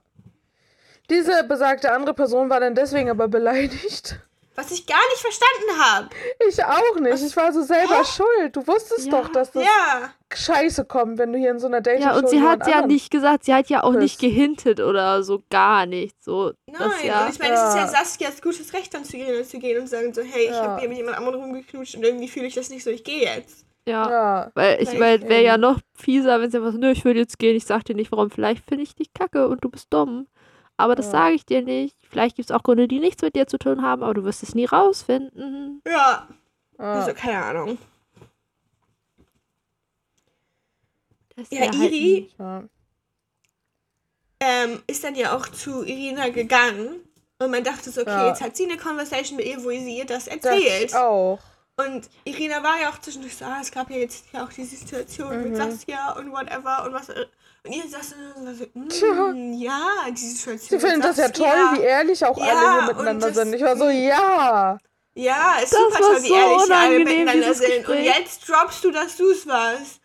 Diese 1.11 1.43
besagte 1.43 1.91
andere 1.91 2.13
Person 2.13 2.49
war 2.49 2.59
dann 2.59 2.73
deswegen 2.73 3.09
aber 3.09 3.27
beleidigt. 3.27 4.17
Was 4.55 4.69
ich 4.71 4.85
gar 4.85 4.99
nicht 5.09 5.21
verstanden 5.21 5.81
habe. 5.81 6.09
Ich 6.47 6.63
auch 6.63 6.99
nicht. 6.99 7.13
Was? 7.13 7.21
Ich 7.23 7.35
war 7.37 7.53
so 7.53 7.61
selber 7.61 8.03
schuld. 8.03 8.53
Du 8.55 8.67
wusstest 8.67 9.05
Ja. 9.07 9.11
doch, 9.21 9.29
dass 9.29 9.51
das 9.51 9.63
Ja. 9.63 10.09
scheiße 10.33 10.83
kommt, 10.85 11.17
wenn 11.17 11.31
du 11.31 11.39
hier 11.39 11.51
in 11.51 11.59
so 11.59 11.67
einer 11.67 11.79
Dating 11.79 12.03
Ja, 12.03 12.17
und 12.17 12.27
sie 12.29 12.41
hat 12.41 12.67
ja 12.67 12.85
nicht 12.85 13.11
gesagt, 13.11 13.45
sie 13.45 13.53
hat 13.53 13.69
ja 13.69 13.83
auch 13.83 13.93
nicht 13.93 14.19
küsst. 14.19 14.33
gehintet 14.33 14.79
oder 14.81 15.23
so 15.23 15.41
gar 15.49 15.85
nicht. 15.85 16.21
So, 16.21 16.51
Nein, 16.67 16.75
das 16.79 17.03
ja. 17.03 17.25
und 17.25 17.33
ich 17.33 17.39
meine, 17.39 17.53
es 17.53 17.61
ist 17.61 17.75
ja. 17.75 17.87
Saskias 17.87 18.41
gutes 18.41 18.73
Recht, 18.73 18.93
dann 18.93 19.05
zu 19.05 19.13
gehen, 19.17 19.43
zu 19.45 19.57
gehen 19.57 19.79
und 19.81 19.87
sagen 19.87 20.13
so, 20.13 20.21
hey, 20.21 20.43
ich 20.45 20.49
Ja. 20.51 20.63
habe 20.63 20.79
hier 20.81 20.89
mit 20.89 20.97
jemand 20.97 21.17
anderem 21.17 21.41
rumgeknutscht 21.41 21.95
und 21.95 22.03
irgendwie 22.03 22.27
fühle 22.27 22.47
ich 22.47 22.55
das 22.55 22.69
nicht 22.69 22.83
so, 22.83 22.89
ich 22.89 23.03
gehe 23.05 23.23
jetzt. 23.23 23.65
Ja. 23.87 24.09
Ja. 24.11 24.51
Weil 24.53 24.81
ich, 24.83 24.91
ich 24.93 24.99
wäre 24.99 25.43
ja 25.43 25.57
noch 25.57 25.79
fieser, 25.95 26.39
wenn 26.41 26.51
sie 26.51 26.57
einfach 26.57 26.73
so, 26.73 26.77
nö, 26.77 26.91
ich 26.91 27.03
würde 27.05 27.19
jetzt 27.21 27.39
gehen, 27.39 27.55
ich 27.55 27.65
sag 27.65 27.83
dir 27.85 27.95
nicht 27.95 28.11
warum. 28.11 28.29
Vielleicht 28.29 28.65
finde 28.67 28.83
ich 28.83 28.95
dich 28.95 29.13
kacke 29.13 29.47
und 29.47 29.63
du 29.63 29.69
bist 29.69 29.87
dumm. 29.91 30.27
Aber 30.81 30.95
das 30.95 31.05
Ja. 31.07 31.11
sage 31.11 31.35
ich 31.35 31.45
dir 31.45 31.61
nicht. 31.61 31.95
Vielleicht 32.09 32.35
gibt 32.35 32.49
es 32.49 32.55
auch 32.55 32.63
Gründe, 32.63 32.87
die 32.87 32.99
nichts 32.99 33.21
mit 33.21 33.35
dir 33.35 33.47
zu 33.47 33.57
tun 33.57 33.81
haben, 33.81 34.03
aber 34.03 34.13
du 34.15 34.23
wirst 34.23 34.41
es 34.43 34.55
nie 34.55 34.65
rausfinden. 34.65 35.81
Ja. 35.87 36.27
Ja. 36.79 36.93
Also, 36.93 37.13
keine 37.13 37.43
Ahnung. 37.45 37.77
Das 41.35 41.47
Ja, 41.51 41.61
halt 41.61 41.75
Iri 41.75 42.29
ja. 42.37 42.63
ähm, 44.39 44.81
ist 44.87 45.03
dann 45.03 45.15
ja 45.15 45.35
auch 45.35 45.47
zu 45.47 45.83
Irina 45.83 46.29
gegangen. 46.29 46.99
Und 47.39 47.49
man 47.51 47.63
dachte 47.63 47.89
so, 47.89 48.01
okay, 48.01 48.09
Ja. 48.11 48.27
jetzt 48.27 48.41
hat 48.41 48.55
sie 48.55 48.65
eine 48.65 48.77
Conversation 48.77 49.37
mit 49.37 49.45
ihr, 49.47 49.63
wo 49.63 49.69
sie 49.69 49.97
ihr 49.97 50.05
das 50.05 50.27
erzählt. 50.27 50.85
ich 50.85 50.95
auch. 50.95 51.39
Und 51.77 52.09
Irina 52.25 52.61
war 52.61 52.79
ja 52.79 52.89
auch 52.89 52.99
zwischendurch 52.99 53.35
so, 53.37 53.45
ah, 53.45 53.57
es 53.61 53.71
gab 53.71 53.89
ja 53.89 53.97
jetzt 53.97 54.25
ja 54.33 54.43
auch 54.45 54.49
diese 54.53 54.75
Situation 54.75 55.41
mit 55.41 55.51
Mhm. 55.51 55.55
Saskia 55.55 56.11
und 56.13 56.31
whatever 56.31 56.83
und 56.85 56.93
was. 56.93 57.07
Und 57.65 57.73
ihr 57.73 57.87
saß 57.87 58.15
dann 58.43 58.55
so, 58.55 58.65
Tja. 58.89 59.13
mm, 59.33 59.53
ja, 59.53 59.79
diese 60.09 60.35
Situation. 60.35 60.79
Sie 60.79 60.85
finden 60.87 61.01
das 61.01 61.17
ja 61.17 61.29
toll, 61.29 61.45
wie 61.77 61.81
ehrlich 61.81 62.25
auch 62.25 62.37
Ja, 62.37 62.45
alle 62.45 62.59
hier 62.59 62.79
und 62.81 62.87
miteinander 62.97 63.27
das- 63.27 63.35
sind. 63.35 63.53
Ich 63.53 63.61
war 63.61 63.77
so, 63.77 63.89
ja. 63.89 64.77
Ja, 65.13 65.55
ist 65.61 65.71
Das 65.73 65.79
super 65.79 65.93
war 65.93 65.99
toll, 65.99 66.23
wie 66.23 66.27
so 66.29 66.35
ehrlich 66.35 66.69
wir 66.69 66.77
alle 66.77 66.99
miteinander 66.99 67.33
dieses 67.33 67.57
sind. 67.59 67.69
Und 67.69 67.85
Gespräch. 67.97 68.05
jetzt 68.05 68.49
droppst 68.49 68.83
du, 68.83 68.91
dass 68.91 69.17
du 69.17 69.29
es 69.31 69.45
warst. 69.45 70.01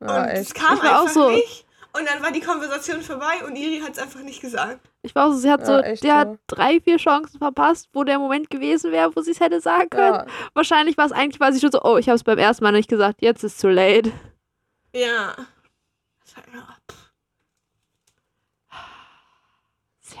Ja, 0.00 0.22
und 0.22 0.28
es 0.30 0.52
kam 0.54 0.80
einfach 0.80 1.08
so- 1.08 1.30
nicht. 1.30 1.66
Und 1.92 2.08
dann 2.08 2.22
war 2.22 2.30
die 2.30 2.40
Konversation 2.40 3.02
vorbei 3.02 3.44
und 3.44 3.56
Iri 3.56 3.80
hat 3.80 3.92
es 3.92 3.98
einfach 3.98 4.20
nicht 4.20 4.40
gesagt. 4.40 4.78
Ich 5.02 5.12
war 5.14 5.30
so, 5.32 5.38
sie 5.38 5.50
hat 5.50 5.60
Ja, 5.60 5.66
so, 5.66 5.78
echt 5.80 6.04
die 6.04 6.12
hat 6.12 6.28
so. 6.28 6.38
drei, 6.46 6.80
vier 6.80 6.98
Chancen 6.98 7.38
verpasst, 7.38 7.88
wo 7.92 8.04
der 8.04 8.18
Moment 8.20 8.48
gewesen 8.48 8.92
wäre, 8.92 9.14
wo 9.14 9.20
sie 9.22 9.32
es 9.32 9.40
hätte 9.40 9.60
sagen 9.60 9.90
können. 9.90 10.14
Ja. 10.14 10.26
Wahrscheinlich 10.54 10.96
war 10.96 11.06
es 11.06 11.12
eigentlich, 11.12 11.40
war 11.40 11.52
sie 11.52 11.58
schon 11.60 11.72
so, 11.72 11.82
oh, 11.82 11.96
ich 11.98 12.08
habe 12.08 12.14
es 12.16 12.22
beim 12.24 12.38
ersten 12.38 12.62
Mal 12.62 12.70
nicht 12.72 12.88
gesagt, 12.88 13.22
jetzt 13.22 13.42
ist 13.42 13.58
zu 13.58 13.68
late. 13.68 14.12
Ja. 14.94 15.34
Das 16.24 16.36
war, 16.36 16.44
ja. 16.54 16.68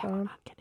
Sehr 0.00 0.10
Ja. 0.10 0.16
unangenehm. 0.16 0.56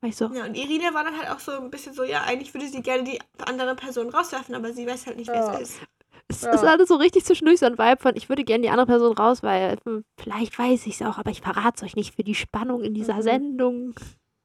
Weil 0.00 0.10
ich 0.10 0.16
so, 0.16 0.26
ja, 0.26 0.44
und 0.44 0.54
Irina 0.54 0.92
war 0.92 1.04
dann 1.04 1.16
halt 1.18 1.30
auch 1.30 1.38
so 1.40 1.52
ein 1.52 1.70
bisschen 1.70 1.94
so, 1.94 2.04
ja, 2.04 2.22
eigentlich 2.24 2.52
würde 2.52 2.66
sie 2.68 2.82
gerne 2.82 3.04
die 3.04 3.18
andere 3.46 3.74
Person 3.74 4.10
rauswerfen, 4.10 4.54
aber 4.54 4.72
sie 4.72 4.86
weiß 4.86 5.06
halt 5.06 5.16
nicht, 5.16 5.28
wer 5.28 5.36
Ja. 5.36 5.54
es 5.54 5.60
ist. 5.70 5.80
Es 6.28 6.42
Ja. 6.42 6.52
ist 6.52 6.64
alles 6.64 6.88
so 6.88 6.96
richtig 6.96 7.24
zwischendurch 7.24 7.58
so 7.60 7.66
ein 7.66 7.78
Vibe 7.78 8.00
von, 8.00 8.16
ich 8.16 8.28
würde 8.28 8.44
gerne 8.44 8.62
die 8.62 8.70
andere 8.70 8.86
Person 8.86 9.16
raus, 9.16 9.42
weil 9.42 9.78
hm, 9.84 10.04
vielleicht 10.18 10.58
weiß 10.58 10.86
ich 10.86 11.00
es 11.00 11.06
auch, 11.06 11.18
aber 11.18 11.30
ich 11.30 11.40
verrate 11.42 11.76
es 11.76 11.82
euch 11.82 11.96
nicht 11.96 12.14
für 12.14 12.22
die 12.24 12.34
Spannung 12.34 12.82
in 12.82 12.94
dieser 12.94 13.14
Mhm. 13.16 13.22
Sendung. 13.22 13.94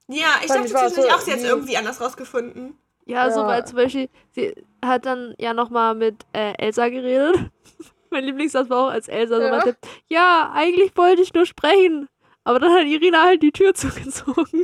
Ja, 0.08 0.26
ich 0.42 0.48
dachte 0.48 0.66
ich 0.68 0.74
war 0.74 0.88
zwischendurch 0.88 1.12
so, 1.12 1.18
auch, 1.18 1.22
sie 1.22 1.32
hat 1.32 1.38
es 1.40 1.44
wie- 1.46 1.50
irgendwie 1.50 1.78
anders 1.78 2.02
rausgefunden. 2.02 2.78
Ja, 3.06 3.32
so 3.32 3.42
Ja. 3.42 3.48
weil 3.48 3.66
zum 3.66 3.76
Beispiel, 3.78 4.10
sie 4.32 4.54
hat 4.84 5.06
dann 5.06 5.34
ja 5.40 5.54
nochmal 5.54 5.96
mit 5.96 6.26
äh, 6.34 6.54
Elsa 6.58 6.90
geredet. 6.90 7.36
mein 8.12 8.24
Lieblingssatz 8.24 8.70
war 8.70 8.86
auch, 8.88 8.92
als 8.92 9.08
Elsa 9.08 9.38
so 9.38 9.42
Ja. 9.42 9.50
meinte, 9.52 9.78
ja, 10.08 10.52
eigentlich 10.54 10.96
wollte 10.98 11.22
ich 11.22 11.34
nur 11.34 11.46
sprechen. 11.46 12.08
Aber 12.50 12.58
dann 12.60 12.74
hat 12.74 12.86
Irina 12.88 13.26
halt 13.26 13.44
die 13.44 13.52
Tür 13.52 13.76
zugezogen. 13.76 14.64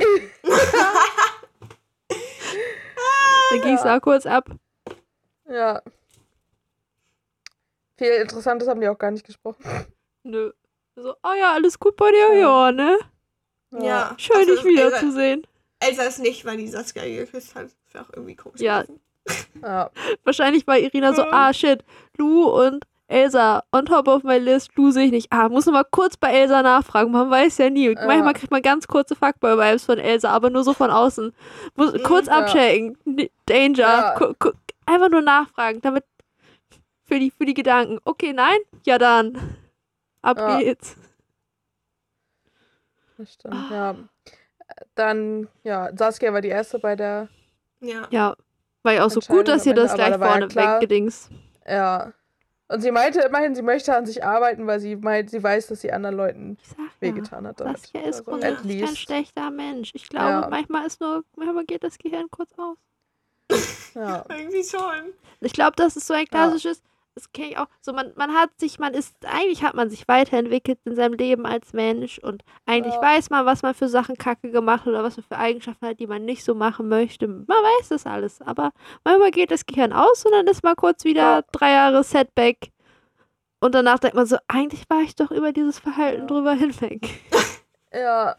dann 3.50 3.60
ging 3.62 3.74
es 3.74 3.84
Ja. 3.84 3.94
da 3.94 4.00
kurz 4.00 4.26
ab. 4.26 4.48
Ja. 5.48 5.80
Viel 7.96 8.08
Interessantes 8.08 8.66
haben 8.66 8.80
die 8.80 8.88
auch 8.88 8.98
gar 8.98 9.12
nicht 9.12 9.24
gesprochen. 9.24 9.62
Nö. 10.24 10.50
So, 10.96 11.14
oh 11.22 11.32
ja, 11.38 11.52
alles 11.52 11.78
gut 11.78 11.94
bei 11.94 12.10
dir? 12.10 12.34
Ja, 12.34 12.72
ne? 12.72 12.98
Ja. 13.70 14.16
Schön, 14.18 14.36
Also, 14.38 14.56
dich 14.56 14.64
wiederzusehen. 14.64 15.46
Elsa, 15.78 16.02
ist 16.02 16.18
nicht, 16.18 16.44
weil 16.44 16.56
die 16.56 16.66
Saskia 16.66 17.04
geküsst 17.04 17.54
hat. 17.54 17.66
Das 17.84 17.94
wäre 17.94 18.04
auch 18.04 18.10
irgendwie 18.14 18.34
komisch. 18.34 18.60
Ja. 18.60 18.82
gewesen. 18.82 19.00
Ja. 19.62 19.90
Wahrscheinlich 20.24 20.66
war 20.66 20.76
Irina 20.76 21.12
so, 21.12 21.22
Ja. 21.22 21.28
ah 21.30 21.52
shit, 21.54 21.84
Lou 22.18 22.46
und 22.48 22.84
Elsa 23.08 23.62
on 23.72 23.86
top 23.86 24.08
of 24.08 24.24
my 24.24 24.36
list. 24.38 24.70
Lou 24.76 24.90
sehe 24.90 25.06
ich 25.06 25.12
nicht. 25.12 25.32
Ah, 25.32 25.48
muss 25.48 25.66
noch 25.66 25.72
mal 25.72 25.84
kurz 25.84 26.16
bei 26.16 26.32
Elsa 26.32 26.62
nachfragen. 26.62 27.12
Man 27.12 27.30
weiß 27.30 27.58
ja 27.58 27.70
nie. 27.70 27.90
Ja. 27.94 28.06
Manchmal 28.06 28.34
kriegt 28.34 28.50
man 28.50 28.62
ganz 28.62 28.88
kurze 28.88 29.14
Fuckboy-Vibes 29.14 29.84
von 29.84 29.98
Elsa, 29.98 30.30
aber 30.30 30.50
nur 30.50 30.64
so 30.64 30.72
von 30.72 30.90
außen. 30.90 31.32
Muss 31.76 31.92
Mhm, 31.92 32.02
kurz 32.02 32.26
ja. 32.26 32.38
abchecken. 32.38 32.96
Danger. 33.46 33.78
Ja. 33.78 34.14
Einfach 34.86 35.08
nur 35.10 35.22
nachfragen, 35.22 35.80
damit 35.82 36.04
für 37.04 37.18
die, 37.20 37.30
für 37.30 37.44
die 37.46 37.54
Gedanken. 37.54 37.98
Okay, 38.04 38.32
nein? 38.32 38.58
Ja 38.84 38.98
dann. 38.98 39.56
Ab 40.22 40.38
Ja. 40.38 40.58
geht's. 40.58 40.96
Das 43.18 43.32
stimmt, 43.32 43.70
ja. 43.70 43.94
Dann, 44.94 45.48
ja, 45.62 45.90
Saskia 45.96 46.32
war 46.32 46.40
die 46.40 46.48
erste 46.48 46.78
bei 46.78 46.96
der, 46.96 47.28
Ja. 47.80 48.06
Ja. 48.10 48.36
War 48.82 48.92
ja 48.92 49.04
auch 49.04 49.10
so 49.10 49.20
gut, 49.20 49.48
dass 49.48 49.66
ihr 49.66 49.74
das 49.74 49.94
gleich 49.94 50.10
ja 50.10 50.18
vorne 50.18 50.48
klar- 50.48 50.76
weggedings. 50.80 51.28
ja. 51.66 52.12
Und 52.68 52.80
sie 52.80 52.90
meinte 52.90 53.20
immerhin, 53.20 53.54
sie 53.54 53.62
möchte 53.62 53.94
an 53.94 54.06
sich 54.06 54.24
arbeiten, 54.24 54.66
weil 54.66 54.80
sie 54.80 54.96
meint, 54.96 55.30
sie 55.30 55.40
weiß, 55.42 55.68
dass 55.68 55.80
sie 55.82 55.92
anderen 55.92 56.16
Leuten 56.16 56.58
ja. 56.76 56.84
wehgetan 57.00 57.46
hat 57.46 57.60
damit. 57.60 57.78
Saskia 57.78 58.00
ist 58.00 58.06
Also, 58.06 58.24
grundsätzlich 58.24 58.80
least. 58.80 58.98
schlechter 58.98 59.50
Mensch. 59.50 59.92
Ich 59.94 60.08
glaube, 60.08 60.26
Ja. 60.26 60.48
manchmal 60.50 60.86
ist 60.86 61.00
nur, 61.00 61.24
manchmal 61.36 61.64
geht 61.64 61.84
das 61.84 61.96
Gehirn 61.98 62.26
kurz 62.30 62.50
aus. 62.56 62.76
Ja. 63.94 64.24
Irgendwie 64.30 64.64
schon. 64.64 65.12
Ich 65.40 65.52
glaube, 65.52 65.74
das 65.76 65.96
ist 65.96 66.08
so 66.08 66.14
ein 66.14 66.26
klassisches, 66.26 66.82
das 67.16 67.32
kenne 67.32 67.48
ich 67.48 67.58
auch. 67.58 67.66
So, 67.80 67.92
man, 67.92 68.12
man 68.14 68.32
hat 68.34 68.50
sich, 68.60 68.78
man 68.78 68.94
ist, 68.94 69.16
eigentlich 69.26 69.64
hat 69.64 69.74
man 69.74 69.90
sich 69.90 70.06
weiterentwickelt 70.06 70.78
in 70.84 70.94
seinem 70.94 71.14
Leben 71.14 71.46
als 71.46 71.72
Mensch 71.72 72.18
und 72.18 72.44
eigentlich 72.66 72.94
Ja. 72.94 73.00
weiß 73.02 73.30
man, 73.30 73.46
was 73.46 73.62
man 73.62 73.74
für 73.74 73.88
Sachen 73.88 74.16
kacke 74.16 74.50
gemacht 74.50 74.82
hat 74.82 74.88
oder 74.88 75.02
was 75.02 75.16
man 75.16 75.24
für 75.24 75.38
Eigenschaften 75.38 75.86
hat, 75.86 75.98
die 75.98 76.06
man 76.06 76.24
nicht 76.24 76.44
so 76.44 76.54
machen 76.54 76.88
möchte. 76.88 77.26
Man 77.26 77.46
weiß 77.48 77.88
das 77.88 78.06
alles, 78.06 78.40
aber 78.42 78.70
manchmal 79.02 79.30
geht 79.30 79.50
das 79.50 79.66
Gehirn 79.66 79.92
aus 79.92 80.24
und 80.24 80.32
dann 80.32 80.46
ist 80.46 80.62
mal 80.62 80.76
kurz 80.76 81.04
wieder 81.04 81.36
Ja. 81.38 81.42
drei 81.52 81.72
Jahre 81.72 82.04
Setback. 82.04 82.70
Und 83.58 83.74
danach 83.74 83.98
denkt 83.98 84.14
man 84.16 84.26
so, 84.26 84.36
eigentlich 84.48 84.84
war 84.90 85.00
ich 85.00 85.14
doch 85.16 85.30
über 85.30 85.50
dieses 85.52 85.78
Verhalten 85.78 86.20
Ja. 86.22 86.26
drüber 86.26 86.52
hinweg. 86.52 87.08
Ja, 87.92 88.36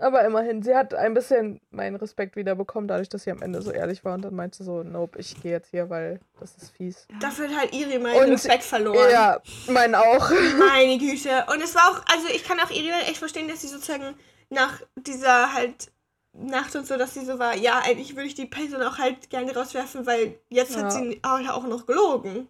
aber 0.00 0.24
immerhin, 0.24 0.62
sie 0.62 0.74
hat 0.74 0.94
ein 0.94 1.14
bisschen 1.14 1.60
meinen 1.70 1.96
Respekt 1.96 2.36
wieder 2.36 2.54
bekommen, 2.54 2.88
dadurch, 2.88 3.08
dass 3.08 3.22
sie 3.24 3.30
am 3.30 3.42
Ende 3.42 3.62
so 3.62 3.70
ehrlich 3.70 4.04
war 4.04 4.14
und 4.14 4.22
dann 4.22 4.34
meinte 4.34 4.58
sie 4.58 4.64
so, 4.64 4.82
nope, 4.82 5.18
ich 5.18 5.40
gehe 5.42 5.52
jetzt 5.52 5.70
hier, 5.70 5.88
weil 5.90 6.20
das 6.40 6.56
ist 6.56 6.70
fies. 6.76 7.06
Dafür 7.20 7.48
hat 7.48 7.56
halt 7.58 7.74
Iri 7.74 7.98
meinen 7.98 8.16
Und- 8.24 8.30
Respekt 8.32 8.64
verloren. 8.64 9.10
Ja, 9.10 9.40
meinen 9.68 9.94
auch. 9.94 10.30
Meine 10.58 10.98
Güte. 10.98 11.44
Und 11.52 11.62
es 11.62 11.74
war 11.74 11.82
auch, 11.90 12.02
also 12.12 12.26
ich 12.34 12.44
kann 12.44 12.58
auch 12.60 12.70
Irina 12.70 13.00
echt 13.02 13.18
verstehen, 13.18 13.48
dass 13.48 13.60
sie 13.60 13.68
sozusagen 13.68 14.14
nach 14.48 14.80
dieser 14.96 15.52
halt 15.54 15.92
Nacht 16.32 16.76
und 16.76 16.86
so, 16.86 16.96
dass 16.96 17.14
sie 17.14 17.24
so 17.24 17.38
war, 17.40 17.56
ja, 17.56 17.80
eigentlich 17.84 18.14
würde 18.14 18.26
ich 18.28 18.34
die 18.36 18.46
Person 18.46 18.82
auch 18.82 18.98
halt 18.98 19.30
gerne 19.30 19.52
rauswerfen, 19.54 20.06
weil 20.06 20.38
jetzt 20.48 20.76
Ja. 20.76 20.82
hat 20.84 20.92
sie 20.92 21.18
auch, 21.24 21.40
auch 21.48 21.66
noch 21.66 21.86
gelogen 21.86 22.48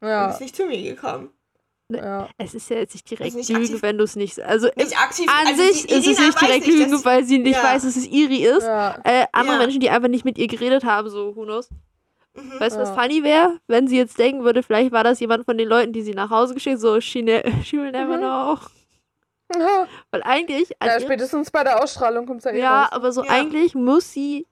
und 0.00 0.08
Ja, 0.08 0.28
ist 0.30 0.40
nicht 0.40 0.56
zu 0.56 0.66
mir 0.66 0.82
gekommen. 0.82 1.30
Ja. 1.94 2.28
Es 2.38 2.54
ist 2.54 2.68
ja 2.70 2.76
jetzt 2.78 2.94
nicht 2.94 3.10
direkt 3.10 3.34
Also 3.34 3.52
aktiv- 3.54 3.82
wenn 3.82 3.98
du 3.98 4.04
es 4.04 4.16
nicht. 4.16 4.40
Also 4.40 4.68
Nicht 4.76 4.98
aktiv. 4.98 5.28
an 5.30 5.46
also 5.46 5.62
sich 5.62 5.90
ist 5.90 6.06
es 6.06 6.18
nicht 6.18 6.40
direkt 6.40 6.66
nicht, 6.66 6.78
Lügen, 6.78 6.90
dass- 6.92 7.04
weil 7.04 7.24
sie 7.24 7.38
nicht 7.38 7.56
Ja. 7.56 7.62
weiß, 7.64 7.82
dass 7.82 7.96
es 7.96 8.06
Iri 8.06 8.44
ist. 8.44 8.62
ja. 8.64 8.98
Äh, 9.04 9.26
andere 9.32 9.56
Ja. 9.56 9.62
Menschen, 9.62 9.80
die 9.80 9.90
einfach 9.90 10.08
nicht 10.08 10.24
mit 10.24 10.38
ihr 10.38 10.48
geredet 10.48 10.84
haben, 10.84 11.08
so, 11.10 11.34
who 11.36 11.44
knows. 11.44 11.68
Mhm. 12.34 12.60
Weißt 12.60 12.76
du, 12.76 12.80
was 12.80 12.88
Ja. 12.90 12.94
funny 12.94 13.22
wäre? 13.22 13.58
Wenn 13.66 13.88
sie 13.88 13.96
jetzt 13.98 14.18
denken 14.18 14.42
würde, 14.44 14.62
vielleicht 14.62 14.92
war 14.92 15.04
das 15.04 15.20
jemand 15.20 15.44
von 15.44 15.58
den 15.58 15.68
Leuten, 15.68 15.92
die 15.92 16.02
sie 16.02 16.14
nach 16.14 16.30
Hause 16.30 16.54
geschickt 16.54 16.80
so, 16.80 17.00
she, 17.00 17.22
ne 17.22 17.42
she 17.66 17.76
will 17.78 17.90
never 17.92 18.16
Mhm. 18.16 18.20
know. 18.20 18.58
Ja, 19.58 19.86
Weil 20.10 20.22
eigentlich, 20.22 20.70
ihr- 20.82 21.00
spätestens 21.00 21.50
bei 21.50 21.62
der 21.62 21.82
Ausstrahlung 21.82 22.24
kommt 22.26 22.38
es 22.38 22.44
ja 22.46 22.52
eh 22.52 22.60
ja, 22.60 22.82
raus. 22.84 22.92
aber 22.92 23.12
so 23.12 23.22
Ja. 23.24 23.30
eigentlich 23.30 23.74
muss 23.74 24.10
sie 24.12 24.46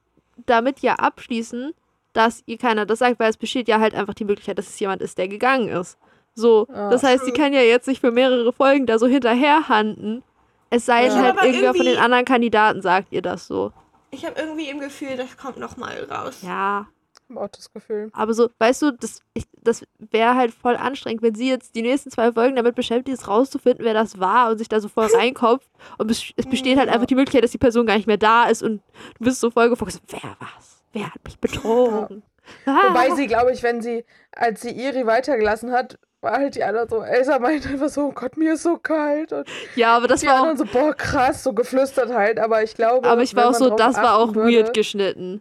damit 0.46 0.80
ja 0.80 0.94
abschließen, 0.96 1.72
dass 2.12 2.42
ihr 2.46 2.58
keiner 2.58 2.86
das 2.86 2.98
sagt, 2.98 3.18
weil 3.20 3.30
es 3.30 3.36
besteht 3.36 3.68
ja 3.68 3.78
halt 3.78 3.94
einfach 3.94 4.14
die 4.14 4.24
Möglichkeit, 4.24 4.58
dass 4.58 4.68
es 4.68 4.78
jemand 4.80 5.00
ist, 5.00 5.16
der 5.16 5.28
gegangen 5.28 5.68
ist. 5.68 5.96
So, 6.34 6.66
Ja. 6.70 6.90
das 6.90 7.02
heißt, 7.02 7.24
sie 7.24 7.32
kann 7.32 7.52
ja 7.52 7.60
jetzt 7.60 7.86
nicht 7.88 8.00
für 8.00 8.10
mehrere 8.12 8.52
Folgen 8.52 8.86
da 8.86 8.98
so 8.98 9.06
hinterherhanden. 9.06 10.22
Es 10.70 10.86
sei 10.86 11.08
denn 11.08 11.16
Ja. 11.16 11.22
halt 11.36 11.44
irgendwer 11.44 11.74
von 11.74 11.84
den 11.86 11.98
anderen 11.98 12.24
Kandidaten 12.24 12.80
sagt 12.82 13.08
ihr 13.12 13.22
das 13.22 13.46
so. 13.46 13.72
Ich 14.12 14.24
habe 14.24 14.40
irgendwie 14.40 14.68
im 14.68 14.80
Gefühl, 14.80 15.16
das 15.16 15.36
kommt 15.36 15.58
noch 15.58 15.76
mal 15.76 16.04
raus. 16.10 16.38
Ja, 16.42 16.86
Ich 17.12 17.36
habe 17.36 17.44
auch 17.44 17.48
das 17.48 17.72
Gefühl. 17.72 18.10
aber 18.12 18.34
so, 18.34 18.48
weißt 18.58 18.82
du, 18.82 18.90
das, 18.92 19.20
ich, 19.34 19.44
das 19.62 19.84
wäre 19.98 20.34
halt 20.34 20.52
voll 20.52 20.76
anstrengend, 20.76 21.22
wenn 21.22 21.34
sie 21.34 21.48
jetzt 21.48 21.74
die 21.76 21.82
nächsten 21.82 22.10
zwei 22.10 22.32
Folgen 22.32 22.56
damit 22.56 22.74
beschäftigt 22.74 23.16
ist, 23.18 23.28
rauszufinden, 23.28 23.84
wer 23.84 23.94
das 23.94 24.18
war 24.18 24.50
und 24.50 24.58
sich 24.58 24.68
da 24.68 24.80
so 24.80 24.88
voll 24.88 25.06
reinkopft. 25.14 25.68
Und 25.98 26.10
es, 26.10 26.24
es 26.36 26.46
besteht 26.48 26.76
halt 26.78 26.88
Ja. 26.88 26.94
einfach 26.94 27.06
die 27.06 27.14
Möglichkeit, 27.14 27.44
dass 27.44 27.52
die 27.52 27.58
Person 27.58 27.86
gar 27.86 27.94
nicht 27.96 28.06
mehr 28.08 28.16
da 28.16 28.44
ist 28.44 28.62
und 28.62 28.80
du 29.18 29.24
bist 29.24 29.40
so 29.40 29.50
voll 29.50 29.68
gefokussiert. 29.68 30.02
Wer 30.08 30.36
was? 30.40 30.82
Wer 30.92 31.06
hat 31.14 31.24
mich 31.24 31.38
betrogen? 31.38 32.22
Ah. 32.66 32.88
Wobei 32.88 33.10
sie, 33.14 33.26
glaube 33.26 33.52
ich, 33.52 33.62
wenn 33.62 33.80
sie, 33.82 34.04
als 34.32 34.60
sie 34.62 34.70
Iri 34.70 35.06
weitergelassen 35.06 35.72
hat, 35.72 35.98
war 36.20 36.32
halt 36.32 36.54
die 36.54 36.62
andere 36.64 36.86
so, 36.88 37.02
Elsa 37.02 37.38
meinte 37.38 37.68
einfach 37.70 37.88
so, 37.88 38.06
oh 38.08 38.12
Gott, 38.12 38.36
mir 38.36 38.52
ist 38.54 38.62
so 38.62 38.76
kalt. 38.76 39.32
Und 39.32 39.48
ja, 39.74 39.96
aber 39.96 40.06
das 40.08 40.20
die 40.20 40.26
war 40.26 40.42
auch, 40.52 40.56
so, 40.56 40.64
boah, 40.66 40.92
krass, 40.94 41.42
so 41.42 41.52
geflüstert 41.54 42.12
halt. 42.12 42.38
Aber 42.38 42.62
ich 42.62 42.74
glaube, 42.74 43.08
aber 43.08 43.22
ich 43.22 43.34
war 43.34 43.48
auch 43.48 43.54
so, 43.54 43.70
das 43.70 43.96
war 43.96 44.16
auch 44.18 44.34
würde- 44.34 44.52
weird 44.52 44.74
geschnitten. 44.74 45.40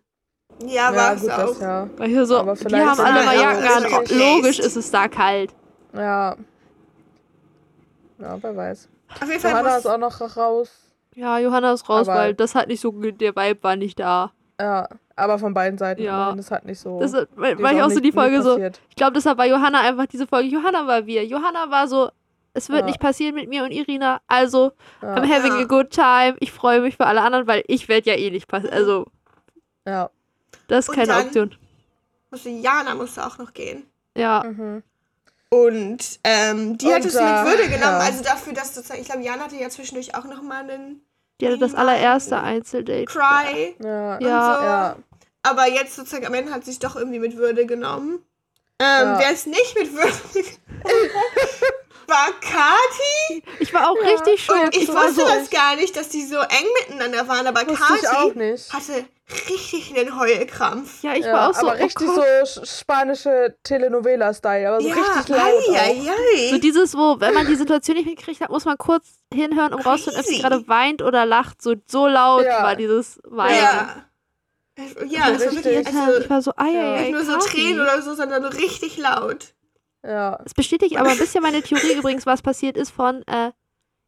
Ja, 0.66 0.91
Ja, 0.91 0.95
war 0.95 1.14
es 1.14 1.22
gut, 1.22 1.32
auch. 1.32 1.38
das 1.49 1.60
ja. 1.62 1.89
Weil 1.97 2.10
hier 2.10 2.26
so, 2.26 2.38
Aber 2.38 2.53
die 2.53 2.64
vielleicht 2.64 2.86
haben 2.86 2.99
alle 2.99 3.24
mal 3.26 3.36
Jacken 3.36 3.93
an. 3.93 4.05
Logisch 4.18 4.60
ist 4.60 4.76
es 4.76 4.91
da 4.91 5.07
kalt. 5.07 5.51
Ja. 5.93 6.36
Ja, 8.20 8.38
wer 8.41 8.55
weiß. 8.55 8.89
Auf 9.22 9.28
jeden 9.28 9.39
Fall 9.39 9.51
Johanna 9.51 9.78
ist 9.78 9.88
auch 9.88 9.97
noch 9.97 10.38
raus. 10.38 10.70
Ja, 11.16 11.39
Johanna 11.39 11.74
ist 11.74 11.88
raus, 11.89 12.07
Aber- 12.07 12.20
weil 12.20 12.34
das 12.34 12.55
hat 12.55 12.68
nicht 12.68 12.82
so, 12.82 12.91
der 12.91 13.36
Vibe 13.36 13.64
war 13.64 13.76
nicht 13.76 13.99
da. 13.99 14.32
Ja, 14.60 14.88
aber 15.16 15.39
von 15.39 15.53
beiden 15.53 15.78
Seiten. 15.78 16.01
Ja. 16.01 16.34
Das 16.34 16.51
hat 16.51 16.66
nicht 16.66 16.80
so. 16.80 16.99
Das 16.99 17.12
die 17.12 17.18
war 17.38 17.72
ich 17.72 17.82
auch 17.82 17.89
so 17.89 17.95
nicht- 17.95 18.05
die 18.05 18.12
Folge 18.12 18.41
so, 18.41 18.51
passiert. 18.51 18.82
Ich 18.89 18.95
glaube, 18.95 19.14
deshalb 19.14 19.38
war 19.38 19.45
Johanna 19.45 19.82
einfach 19.82 20.05
diese 20.05 20.28
Folge. 20.28 20.49
Johanna 20.49 20.86
war 20.86 21.05
wir. 21.05 21.26
Johanna 21.26 21.70
war 21.72 21.88
so, 21.88 22.10
es 22.53 22.68
wird 22.70 22.82
Ja. 22.82 22.86
nicht 22.88 22.99
passieren 22.99 23.36
mit 23.36 23.47
mir 23.47 23.64
und 23.64 23.72
Irina. 23.72 24.20
Also, 24.28 24.72
Ja. 25.01 25.16
I'm 25.16 25.34
having 25.34 25.53
Ja. 25.53 25.60
a 25.62 25.64
good 25.64 25.91
time. 25.91 26.36
Ich 26.39 26.51
freue 26.51 26.82
mich 26.82 26.97
für 26.97 27.05
alle 27.05 27.22
anderen, 27.22 27.47
weil 27.47 27.64
ich 27.68 27.88
werde 27.88 28.10
ja 28.10 28.18
eh 28.18 28.32
nicht 28.32 28.47
passieren. 28.49 28.74
Also, 28.76 29.05
ja. 29.88 30.10
das 30.68 30.86
ist 30.86 30.89
Und 30.89 30.95
keine 30.95 31.07
dann- 31.07 31.26
Option. 31.28 31.55
musste 32.32 32.49
Jana 32.49 32.95
musste 32.95 33.26
auch 33.26 33.38
noch 33.38 33.53
gehen. 33.53 33.86
Ja, 34.18 34.43
Mhm. 34.45 34.84
Und 35.51 36.20
ähm, 36.24 36.78
die 36.78 36.86
Und 36.86 36.93
hat 36.93 37.05
es 37.05 37.14
mit 37.16 37.24
Würde 37.24 37.64
genommen. 37.64 37.82
ja. 37.82 37.97
Also 37.99 38.24
dafür, 38.24 38.53
dass 38.53 38.76
sozusagen, 38.76 39.01
ich 39.01 39.07
glaube, 39.07 39.24
Jana 39.24 39.45
hatte 39.45 39.55
ja 39.55 39.70
zwischendurch 39.70 40.14
auch 40.16 40.26
noch 40.26 40.43
mal 40.43 40.70
einen 40.70 41.01
die 41.40 41.48
hatte 41.48 41.58
das 41.58 41.74
allererste 41.76 42.40
Einzeldate. 42.40 43.06
Cry. 43.06 43.76
Ja. 43.84 44.20
Ja. 44.20 44.50
Und 44.54 44.58
so. 44.60 44.64
Ja. 44.66 44.96
Aber 45.44 45.68
jetzt 45.70 45.96
sozusagen 45.96 46.26
am 46.26 46.34
Ende 46.34 46.52
hat 46.52 46.66
sie 46.66 46.72
es 46.72 46.80
doch 46.80 46.96
irgendwie 46.96 47.20
mit 47.20 47.38
Würde 47.38 47.66
genommen. 47.66 48.20
Ähm, 48.80 48.86
Ja. 48.86 49.20
Wer 49.20 49.32
es 49.32 49.46
nicht 49.46 49.76
mit 49.78 49.94
Würde 49.94 50.12
war 52.08 52.28
Kati. 52.42 53.44
Ich 53.60 53.74
war 53.74 53.90
auch 53.90 53.96
Ja. 53.98 54.10
richtig 54.10 54.44
schockiert. 54.44 54.76
Und 54.76 54.84
ich 54.84 54.88
wusste 54.90 55.24
das 55.26 55.50
gar 55.50 55.76
nicht, 55.76 55.96
dass 55.96 56.10
die 56.10 56.26
so 56.26 56.38
eng 56.38 56.66
miteinander 56.82 57.28
waren. 57.28 57.46
Aber 57.48 57.64
Kati 57.66 57.78
hatte 58.72 59.06
richtig 59.49 59.95
einen 59.97 60.17
Heulkrampf. 60.19 61.03
Ja, 61.03 61.13
ich 61.13 61.25
ja, 61.25 61.34
war 61.34 61.49
auch 61.49 61.53
so, 61.53 61.67
aber 61.69 61.80
richtig 61.80 62.07
oh 62.07 62.13
so 62.15 62.21
Gott. 62.21 62.25
sch- 62.43 62.80
spanische 62.82 63.55
Telenovela-Style, 63.63 64.67
aber 64.69 64.82
so 64.82 64.88
richtig 64.89 65.27
laut. 65.30 65.39
ei, 65.39 65.77
ei, 65.80 66.09
ei. 66.09 66.49
So 66.51 66.57
dieses, 66.57 66.95
wo, 66.97 67.19
wenn 67.19 67.34
man 67.34 67.45
die 67.47 67.55
Situation 67.55 67.97
nicht 67.97 68.05
mitkriegt 68.07 68.41
hat, 68.41 68.49
muss 68.49 68.65
man 68.65 68.77
kurz 68.77 69.07
hinhören, 69.34 69.73
um 69.73 69.82
rauszufinden, 69.82 70.21
ob 70.21 70.25
sie 70.25 70.41
gerade 70.41 70.67
weint 70.67 71.01
oder 71.01 71.25
lacht. 71.25 71.61
So, 71.61 71.75
so 71.88 72.07
laut 72.07 72.45
Ja. 72.45 72.63
war 72.63 72.75
dieses 72.75 73.19
Weinen. 73.23 73.55
Ja. 73.57 74.05
Ja, 75.09 75.32
das 75.32 75.45
war 75.45 75.51
wirklich, 75.55 75.77
richtig. 75.80 75.95
also 75.95 76.19
ich 76.21 76.30
war 76.30 76.41
so, 76.41 76.53
ei, 76.55 76.71
Ja. 76.71 77.01
nicht 77.01 77.11
nur 77.11 77.23
so. 77.25 77.38
Tränen 77.39 77.82
oder 77.82 78.01
so, 78.01 78.13
sondern 78.15 78.45
richtig 78.45 78.97
laut. 78.97 79.53
Ja. 80.03 80.39
Es 80.45 80.53
bestätigt 80.53 80.97
aber 80.97 81.09
ein 81.09 81.17
bisschen 81.17 81.43
meine 81.43 81.61
Theorie 81.61 81.93
übrigens, 81.97 82.25
was 82.25 82.41
passiert 82.41 82.77
ist 82.77 82.91
von, 82.91 83.21
äh, 83.27 83.51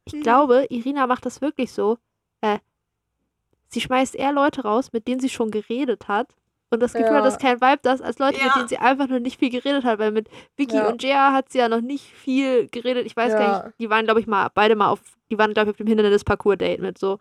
ich 0.06 0.14
Mhm. 0.14 0.22
glaube, 0.22 0.66
Irina 0.70 1.06
macht 1.06 1.26
das 1.26 1.42
wirklich 1.42 1.70
so. 1.72 1.98
Äh, 2.40 2.58
sie 3.72 3.80
schmeißt 3.80 4.14
eher 4.14 4.32
Leute 4.32 4.62
raus, 4.62 4.90
mit 4.92 5.06
denen 5.08 5.20
sie 5.20 5.28
schon 5.28 5.50
geredet 5.50 6.08
hat. 6.08 6.34
Und 6.70 6.80
das 6.80 6.92
Gefühl 6.94 7.08
Ja. 7.12 7.16
hat, 7.18 7.26
das 7.26 7.34
ist 7.34 7.40
kein 7.40 7.60
Vibe 7.60 7.80
das, 7.82 8.00
als 8.00 8.18
Leute, 8.18 8.34
mit 8.38 8.46
Ja. 8.46 8.54
denen 8.54 8.68
sie 8.68 8.78
einfach 8.78 9.06
noch 9.06 9.18
nicht 9.18 9.38
viel 9.38 9.50
geredet 9.50 9.84
hat. 9.84 9.98
Weil 9.98 10.10
mit 10.10 10.28
Vicky 10.56 10.76
Ja. 10.76 10.88
und 10.88 11.02
Jaya 11.02 11.32
hat 11.32 11.52
sie 11.52 11.58
ja 11.58 11.68
noch 11.68 11.82
nicht 11.82 12.04
viel 12.04 12.68
geredet. 12.68 13.04
Ich 13.06 13.14
weiß 13.16 13.32
gar 13.34 13.64
nicht, 13.66 13.74
die 13.78 13.90
waren, 13.90 14.04
glaube 14.06 14.20
ich, 14.20 14.26
mal, 14.26 14.48
beide 14.54 14.74
mal 14.74 14.88
auf, 14.88 15.00
die 15.30 15.36
waren, 15.38 15.52
glaube 15.52 15.68
ich, 15.70 15.74
auf 15.74 15.76
dem 15.76 15.86
Hindernis-Parcours-Date 15.86 16.80
mit 16.80 16.96
so. 16.98 17.18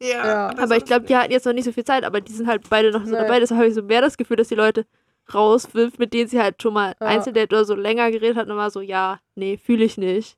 Ja. 0.00 0.26
Ja. 0.26 0.58
Aber 0.58 0.76
ich 0.76 0.84
glaube, 0.84 1.06
die 1.06 1.16
hatten 1.16 1.32
jetzt 1.32 1.46
noch 1.46 1.52
nicht 1.52 1.64
so 1.64 1.72
viel 1.72 1.84
Zeit, 1.84 2.04
aber 2.04 2.20
die 2.20 2.32
sind 2.32 2.46
halt 2.46 2.68
beide 2.70 2.92
noch 2.92 3.04
so 3.04 3.10
Nee. 3.12 3.18
dabei. 3.18 3.40
Deshalb 3.40 3.58
habe 3.58 3.68
ich 3.68 3.74
so 3.74 3.82
mehr 3.82 4.00
das 4.02 4.16
Gefühl, 4.16 4.36
dass 4.36 4.48
die 4.48 4.54
Leute 4.54 4.86
rauswirft, 5.32 5.98
mit 5.98 6.12
denen 6.12 6.28
sie 6.28 6.40
halt 6.40 6.60
schon 6.62 6.74
mal 6.74 6.94
Ja. 7.00 7.06
Einzeldate 7.06 7.54
oder 7.54 7.64
so 7.64 7.74
länger 7.74 8.10
geredet 8.10 8.36
hat 8.36 8.48
und 8.48 8.56
war 8.56 8.70
so, 8.70 8.80
ja, 8.80 9.18
nee, 9.34 9.56
fühle 9.56 9.84
ich 9.84 9.96
nicht. 9.98 10.36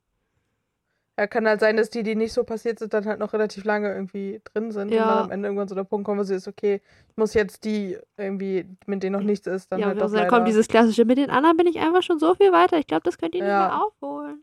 Ja, 1.17 1.29
kann 1.29 1.47
halt 1.47 1.61
sein, 1.61 1.77
dass 1.77 1.91
die, 1.91 2.03
die 2.03 2.17
nicht 2.17 2.33
so 2.33 2.43
passiert 2.43 2.81
sind, 2.81 2.93
dann 2.93 3.07
halt 3.07 3.21
noch 3.21 3.33
relativ 3.33 3.65
lange 3.65 3.89
irgendwie 3.93 4.41
drin 4.53 4.73
sind 4.73 4.91
Ja. 4.91 5.03
und 5.05 5.09
dann 5.11 5.19
am 5.27 5.31
Ende 5.31 5.47
irgendwann 5.49 5.69
so 5.69 5.77
der 5.77 5.85
Punkt 5.85 6.05
kommt, 6.07 6.19
wo 6.19 6.25
sie 6.25 6.35
ist, 6.35 6.49
okay, 6.49 6.83
ich 7.09 7.17
muss 7.17 7.35
jetzt 7.35 7.65
die 7.65 7.97
irgendwie, 8.17 8.67
mit 8.87 9.03
denen 9.05 9.13
noch 9.17 9.23
nichts 9.25 9.47
ist, 9.47 9.71
dann 9.71 9.79
ja, 9.79 9.87
halt 9.87 9.99
doch 10.01 10.07
dann 10.07 10.15
leider. 10.15 10.29
kommt 10.29 10.49
dieses 10.49 10.67
klassische, 10.67 11.05
mit 11.05 11.19
den 11.19 11.31
anderen 11.31 11.57
bin 11.57 11.69
ich 11.69 11.79
einfach 11.79 12.03
schon 12.03 12.19
so 12.19 12.35
viel 12.35 12.51
weiter. 12.51 12.79
Ich 12.79 12.89
glaube, 12.89 13.03
das 13.05 13.17
könnt 13.17 13.37
ihr 13.37 13.43
nicht 13.43 13.49
Ja. 13.49 13.69
mehr 13.69 13.85
aufholen. 13.85 14.43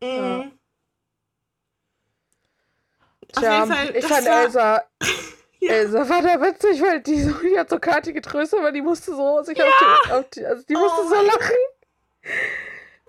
Mhm. 0.00 0.52
Tja, 3.32 3.66
Fall, 3.66 3.96
ich 3.96 4.04
fand 4.06 4.26
war- 4.26 4.42
Elsa, 4.44 4.82
Ja. 5.60 5.72
Elsa 5.72 6.08
war 6.08 6.22
da 6.22 6.40
witzig, 6.40 6.80
weil 6.80 7.00
die, 7.00 7.20
so, 7.20 7.32
die 7.42 7.58
hat 7.58 7.68
so 7.70 7.80
Kati 7.80 8.12
getröstet, 8.12 8.60
aber 8.60 8.70
die 8.70 8.80
musste 8.82 9.10
so 9.16 9.42
sich 9.42 9.60
auf, 9.60 9.68
die, 10.06 10.12
auf 10.12 10.30
die, 10.30 10.46
also 10.46 10.62
die 10.64 10.76
Oh 10.76 10.78
musste 10.78 11.02
so 11.08 11.14
mein 11.16 11.26
lachen. 11.26 11.56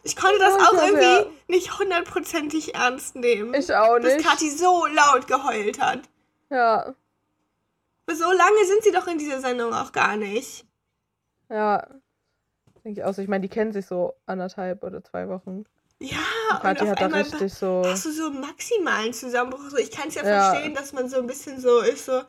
Ich 0.03 0.15
konnte 0.15 0.39
das 0.39 0.53
auch 0.55 0.73
irgendwie 0.73 1.03
ja. 1.03 1.25
nicht 1.47 1.77
hundertprozentig 1.77 2.75
ernst 2.75 3.15
nehmen. 3.15 3.53
Ich 3.53 3.73
auch 3.73 3.99
dass 3.99 4.15
nicht. 4.15 4.25
Kathi 4.25 4.49
so 4.49 4.85
laut 4.87 5.27
geheult 5.27 5.79
hat. 5.79 6.01
Ja, 6.49 6.95
so 8.15 8.31
lange 8.31 8.65
sind 8.65 8.83
sie 8.83 8.91
doch 8.91 9.07
in 9.07 9.17
dieser 9.17 9.41
Sendung 9.41 9.73
auch 9.73 9.91
gar 9.91 10.15
nicht. 10.17 10.65
ja. 11.49 11.87
Denke 12.85 13.01
ich 13.01 13.05
auch 13.05 13.13
so. 13.13 13.21
Ich 13.21 13.27
meine, 13.27 13.41
die 13.41 13.49
kennen 13.49 13.73
sich 13.73 13.85
so 13.85 14.13
anderthalb 14.25 14.83
oder 14.85 15.03
zwei 15.03 15.27
Wochen. 15.27 15.65
Ja, 15.99 16.17
und 16.51 16.61
Kathi 16.61 16.83
auf 16.83 16.89
hat 16.91 17.01
da 17.01 17.05
einmal 17.05 17.23
richtig 17.23 17.53
so. 17.53 17.83
hast 17.85 18.05
du 18.05 18.11
so 18.11 18.29
maximalen 18.31 19.11
Zusammenbruch. 19.11 19.69
So, 19.69 19.75
ich 19.75 19.91
kann 19.91 20.07
es 20.07 20.15
ja, 20.15 20.25
Ja. 20.25 20.51
verstehen, 20.51 20.73
dass 20.73 20.93
man 20.93 21.09
so 21.09 21.17
ein 21.17 21.27
bisschen 21.27 21.59
so 21.59 21.81
ist, 21.81 22.05
so, 22.05 22.21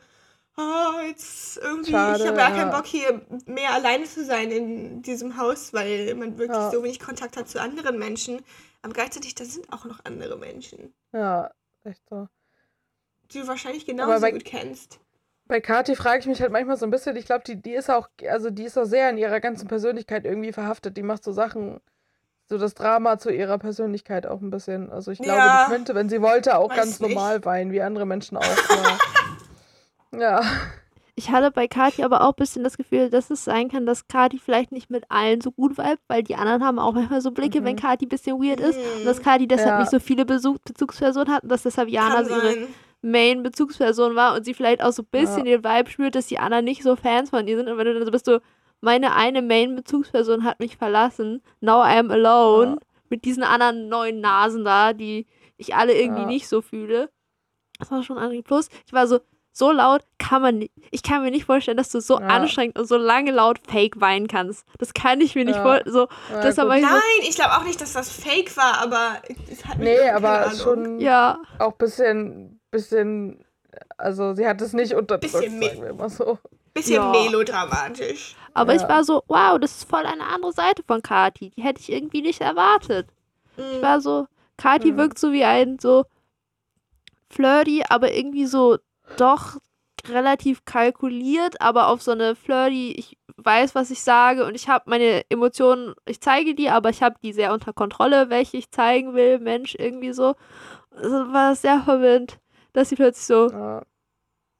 oh, 0.60 1.00
jetzt 1.06 1.56
irgendwie, 1.58 1.90
Schade, 1.92 2.22
ich 2.22 2.28
habe 2.28 2.38
ja 2.38 2.48
ja. 2.50 2.54
keinen 2.56 2.70
Bock 2.70 2.86
hier 2.86 3.20
mehr 3.46 3.72
alleine 3.72 4.04
zu 4.04 4.24
sein 4.24 4.50
in 4.50 5.02
diesem 5.02 5.36
Haus, 5.36 5.72
weil 5.72 6.14
man 6.14 6.38
wirklich 6.38 6.56
Ja. 6.58 6.70
so 6.70 6.82
wenig 6.82 7.00
Kontakt 7.00 7.36
hat 7.36 7.48
zu 7.48 7.60
anderen 7.60 7.98
Menschen. 7.98 8.40
Aber 8.82 8.92
gleichzeitig, 8.92 9.34
da 9.34 9.44
sind 9.44 9.72
auch 9.72 9.84
noch 9.84 10.00
andere 10.04 10.36
Menschen, 10.36 10.94
Ja, 11.12 11.50
echt 11.84 12.02
so. 12.08 12.28
die 13.32 13.40
du 13.40 13.46
wahrscheinlich 13.48 13.86
genauso 13.86 14.20
bei- 14.20 14.32
gut 14.32 14.44
kennst. 14.44 14.98
Bei 15.46 15.60
Kathi 15.60 15.96
frage 15.96 16.20
ich 16.20 16.26
mich 16.26 16.40
halt 16.40 16.52
manchmal 16.52 16.76
so 16.76 16.86
ein 16.86 16.90
bisschen, 16.92 17.16
ich 17.16 17.26
glaube, 17.26 17.42
die, 17.44 17.56
die 17.60 17.72
ist 17.74 17.90
auch, 17.90 18.08
also 18.28 18.50
die 18.50 18.62
ist 18.64 18.78
auch 18.78 18.84
sehr 18.84 19.10
in 19.10 19.18
ihrer 19.18 19.40
ganzen 19.40 19.66
Persönlichkeit 19.66 20.24
irgendwie 20.24 20.52
verhaftet. 20.52 20.96
Die 20.96 21.02
macht 21.02 21.24
so 21.24 21.32
Sachen, 21.32 21.80
so 22.48 22.56
das 22.56 22.74
Drama 22.74 23.18
zu 23.18 23.30
ihrer 23.30 23.58
Persönlichkeit 23.58 24.26
auch 24.26 24.40
ein 24.40 24.50
bisschen. 24.50 24.90
Also 24.92 25.10
ich 25.10 25.18
glaube, 25.18 25.38
Ja. 25.38 25.64
die 25.66 25.72
könnte, 25.72 25.94
wenn 25.96 26.08
sie 26.08 26.22
wollte, 26.22 26.56
auch 26.56 26.68
ganz 26.74 27.00
nicht. 27.00 27.08
normal 27.14 27.44
weinen, 27.44 27.72
wie 27.72 27.82
andere 27.82 28.06
Menschen 28.06 28.36
auch. 28.36 28.44
Ja. 30.12 30.40
ja. 30.40 30.42
Ich 31.16 31.30
hatte 31.30 31.50
bei 31.50 31.68
Kati 31.68 32.02
aber 32.02 32.22
auch 32.22 32.30
ein 32.30 32.36
bisschen 32.38 32.64
das 32.64 32.78
Gefühl, 32.78 33.10
dass 33.10 33.30
es 33.30 33.44
sein 33.44 33.68
kann, 33.68 33.84
dass 33.84 34.08
Kati 34.08 34.38
vielleicht 34.38 34.72
nicht 34.72 34.88
mit 34.90 35.04
allen 35.10 35.40
so 35.42 35.50
gut 35.50 35.76
vibet, 35.76 35.98
weil 36.08 36.22
die 36.22 36.34
anderen 36.36 36.64
haben 36.64 36.78
auch 36.78 36.92
manchmal 36.94 37.20
so 37.20 37.30
Blicke, 37.30 37.60
Mhm. 37.60 37.64
wenn 37.66 37.76
Kati 37.76 38.06
ein 38.06 38.08
bisschen 38.08 38.38
weird 38.42 38.58
ist. 38.60 38.78
Und 38.96 39.04
dass 39.04 39.18
Mhm. 39.18 39.22
Kati 39.24 39.46
deshalb 39.48 39.68
Ja. 39.70 39.78
nicht 39.80 39.90
so 39.90 39.98
viele 39.98 40.24
Besuch 40.24 40.56
Bezugspersonen 40.64 41.30
hat 41.32 41.42
und 41.42 41.50
dass 41.50 41.62
deshalb 41.64 41.88
Jana 41.90 42.24
so 42.24 42.34
ihre. 42.34 42.68
Main-Bezugsperson 43.02 44.14
war 44.14 44.34
und 44.34 44.44
sie 44.44 44.54
vielleicht 44.54 44.82
auch 44.82 44.92
so 44.92 45.02
ein 45.02 45.08
bisschen 45.10 45.44
den 45.44 45.64
Vibe 45.64 45.90
spürt, 45.90 46.14
dass 46.14 46.26
die 46.26 46.38
anderen 46.38 46.64
nicht 46.64 46.82
so 46.82 46.96
Fans 46.96 47.30
von 47.30 47.46
ihr 47.46 47.56
sind. 47.56 47.68
Und 47.68 47.78
wenn 47.78 47.86
du 47.86 47.94
dann 47.94 48.04
so 48.04 48.10
bist, 48.12 48.26
so, 48.26 48.40
meine 48.80 49.14
eine 49.14 49.42
Main-Bezugsperson 49.42 50.44
hat 50.44 50.60
mich 50.60 50.76
verlassen, 50.76 51.42
now 51.60 51.82
I 51.82 51.98
am 51.98 52.10
alone, 52.10 52.72
Ja. 52.72 52.78
mit 53.10 53.24
diesen 53.24 53.42
anderen 53.42 53.88
neuen 53.88 54.20
Nasen 54.20 54.64
da, 54.64 54.92
die 54.92 55.26
ich 55.56 55.74
alle 55.74 55.94
irgendwie 55.98 56.22
Ja. 56.22 56.26
nicht 56.28 56.48
so 56.48 56.60
fühle. 56.62 57.10
Das 57.78 57.90
war 57.90 58.02
schon 58.02 58.18
ein 58.18 58.42
Plus. 58.42 58.68
Ich 58.86 58.92
war 58.92 59.06
so, 59.06 59.20
so 59.52 59.72
laut 59.72 60.02
kann 60.18 60.42
man 60.42 60.58
nicht. 60.58 60.72
Ich 60.90 61.02
kann 61.02 61.22
mir 61.22 61.30
nicht 61.30 61.44
vorstellen, 61.46 61.76
dass 61.76 61.90
du 61.90 62.00
so 62.00 62.20
Ja. 62.20 62.26
anstrengend 62.26 62.78
und 62.78 62.86
so 62.86 62.96
lange 62.96 63.30
laut 63.32 63.58
fake 63.66 64.00
weinen 64.00 64.28
kannst. 64.28 64.64
Das 64.78 64.94
kann 64.94 65.20
ich 65.20 65.34
mir 65.34 65.44
nicht 65.44 65.56
Ja. 65.56 65.62
vorstellen. 65.62 65.92
So, 65.92 66.08
Ja, 66.30 66.40
das 66.40 66.56
war 66.56 66.76
ich 66.76 66.82
so, 66.84 66.88
Nein, 66.88 67.00
ich 67.28 67.34
glaube 67.34 67.56
auch 67.56 67.64
nicht, 67.64 67.80
dass 67.80 67.92
das 67.92 68.10
fake 68.12 68.56
war, 68.56 68.78
aber 68.80 69.20
es 69.50 69.64
hat 69.66 69.78
Nee, 69.78 70.08
aber 70.08 70.50
schon 70.52 71.00
ja. 71.00 71.40
auch 71.58 71.72
ein 71.72 71.78
bisschen, 71.78 72.60
bisschen, 72.70 73.44
also 73.98 74.34
sie 74.34 74.46
hat 74.46 74.60
es 74.62 74.72
nicht 74.72 74.94
unterdrückt, 74.94 75.32
Bisschen 75.32 75.60
sagen 75.60 75.82
wir 75.82 75.94
mal 75.94 76.08
so. 76.08 76.38
Bisschen 76.72 77.02
Ja. 77.02 77.10
melodramatisch. 77.10 78.36
Aber 78.54 78.74
ich 78.76 78.82
war 78.82 79.02
so, 79.04 79.22
wow, 79.26 79.58
das 79.58 79.78
ist 79.78 79.90
voll 79.90 80.06
eine 80.06 80.26
andere 80.26 80.52
Seite 80.52 80.82
von 80.86 81.02
Kati. 81.02 81.50
Die 81.50 81.62
hätte 81.62 81.80
ich 81.80 81.90
irgendwie 81.92 82.22
nicht 82.22 82.40
erwartet. 82.40 83.08
Ich 83.56 83.62
Mhm. 83.78 83.82
war 83.82 84.00
so, 84.00 84.26
Kati 84.56 84.92
Mhm. 84.92 84.96
wirkt 84.96 85.18
so 85.18 85.32
wie 85.32 85.44
ein 85.44 85.78
so 85.80 86.04
flirty, 87.30 87.82
aber 87.88 88.12
irgendwie 88.12 88.46
so 88.46 88.78
doch 89.16 89.56
relativ 90.08 90.64
kalkuliert, 90.64 91.60
aber 91.60 91.88
auf 91.88 92.00
so 92.02 92.12
eine 92.12 92.34
flirty, 92.34 92.92
ich 92.92 93.18
weiß, 93.36 93.74
was 93.74 93.90
ich 93.90 94.02
sage 94.02 94.46
und 94.46 94.54
ich 94.54 94.68
habe 94.68 94.88
meine 94.88 95.24
Emotionen, 95.30 95.94
ich 96.06 96.20
zeige 96.20 96.54
die, 96.54 96.70
aber 96.70 96.88
ich 96.90 97.02
habe 97.02 97.16
die 97.22 97.32
sehr 97.32 97.52
unter 97.52 97.72
Kontrolle, 97.72 98.30
welche 98.30 98.56
ich 98.56 98.70
zeigen 98.70 99.14
will, 99.14 99.38
Mensch, 99.38 99.74
irgendwie 99.78 100.12
so. 100.12 100.34
Also 100.90 101.32
war 101.32 101.50
das 101.50 101.62
sehr 101.62 101.80
verwirrend, 101.82 102.38
dass 102.72 102.88
sie 102.88 102.96
plötzlich 102.96 103.26
so 103.26 103.50
Ja. 103.50 103.82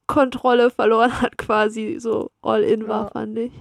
Kontrolle 0.07 0.69
verloren 0.69 1.21
hat, 1.21 1.37
quasi 1.37 1.97
so 1.99 2.31
all 2.41 2.63
in 2.63 2.87
war, 2.87 3.05
Ja. 3.05 3.09
fand 3.11 3.37
ich. 3.39 3.53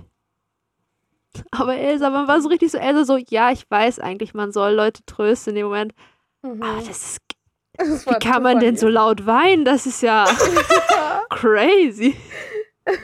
Aber 1.53 1.77
Elsa, 1.77 2.11
man 2.11 2.27
war 2.27 2.41
so 2.41 2.49
richtig 2.49 2.73
so, 2.73 2.79
Elsa 2.79 3.05
so, 3.05 3.17
ja, 3.17 3.51
ich 3.53 3.71
weiß 3.71 4.01
eigentlich, 4.01 4.35
man 4.35 4.51
soll 4.53 4.73
Leute 4.73 5.05
trösten 5.07 5.53
in 5.53 5.57
dem 5.57 5.67
Moment. 5.67 5.95
Mhm. 6.43 6.63
Aber 6.63 6.77
das 6.79 6.89
ist, 6.89 7.19
Das 7.81 8.07
wie 8.07 8.19
kann 8.19 8.43
man 8.43 8.61
denn 8.61 8.77
so 8.77 8.89
laut 8.89 9.27
weinen? 9.27 9.65
Das 9.65 9.87
ist 9.87 10.03
ja 10.03 10.27
crazy. 11.31 12.17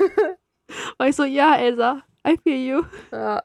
War 0.99 1.09
ich 1.09 1.17
so, 1.17 1.25
ja, 1.25 1.57
Elsa, 1.57 2.03
I 2.27 2.37
feel 2.43 2.57
you. 2.57 2.83
Ja. 3.13 3.43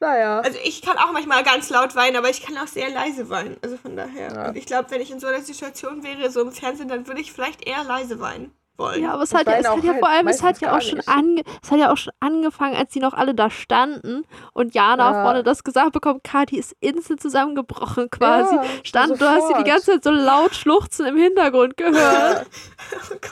Naja. 0.00 0.40
Also 0.40 0.58
ich 0.62 0.82
kann 0.82 0.96
auch 0.96 1.12
manchmal 1.12 1.42
ganz 1.42 1.70
laut 1.70 1.96
weinen, 1.96 2.16
aber 2.16 2.30
ich 2.30 2.42
kann 2.42 2.56
auch 2.58 2.68
sehr 2.68 2.88
leise 2.90 3.30
weinen. 3.30 3.56
Also 3.62 3.76
von 3.76 3.96
daher. 3.96 4.32
Ja. 4.32 4.48
Und 4.48 4.56
ich 4.56 4.66
glaube, 4.66 4.90
wenn 4.90 5.00
ich 5.00 5.10
in 5.10 5.18
so 5.18 5.26
einer 5.26 5.40
Situation 5.40 6.04
wäre, 6.04 6.30
so 6.30 6.40
im 6.42 6.52
Fernsehen, 6.52 6.88
dann 6.88 7.06
würde 7.06 7.20
ich 7.20 7.32
vielleicht 7.32 7.66
eher 7.66 7.82
leise 7.84 8.20
weinen 8.20 8.52
wollen. 8.78 9.02
Ja, 9.02 9.12
aber 9.14 9.22
es 9.24 9.34
hat 9.34 9.46
ja, 9.46 9.54
es 9.54 9.66
hat 9.68 9.78
auch 9.78 9.82
ja 9.84 9.90
halt 9.92 9.98
vor 10.00 10.08
allem, 10.08 10.28
es 10.28 10.42
hat 10.42 10.60
ja 10.60 10.76
auch 10.76 10.80
schon 10.80 11.00
ange, 11.06 11.42
es 11.62 11.70
hat 11.70 11.78
ja 11.78 11.92
auch 11.92 11.96
schon 11.96 12.12
angefangen, 12.20 12.76
als 12.76 12.92
die 12.92 13.00
noch 13.00 13.12
alle 13.14 13.34
da 13.34 13.50
standen 13.50 14.24
und 14.52 14.74
Jana 14.74 15.12
Ja. 15.12 15.22
vorne 15.24 15.42
das 15.42 15.64
gesagt 15.64 15.92
bekommt, 15.92 16.24
Kathi 16.24 16.58
ist 16.58 16.74
instant 16.80 17.20
zusammengebrochen 17.20 18.10
quasi. 18.10 18.54
Ja, 18.56 18.64
Stand, 18.84 19.20
du 19.20 19.26
hast 19.28 19.42
sie 19.48 19.54
die 19.54 19.60
sofort. 19.60 19.66
ganze 19.66 19.90
Zeit 19.92 20.04
so 20.04 20.10
laut 20.10 20.54
schluchzen 20.54 21.06
im 21.06 21.16
Hintergrund 21.16 21.76
gehört. 21.76 22.46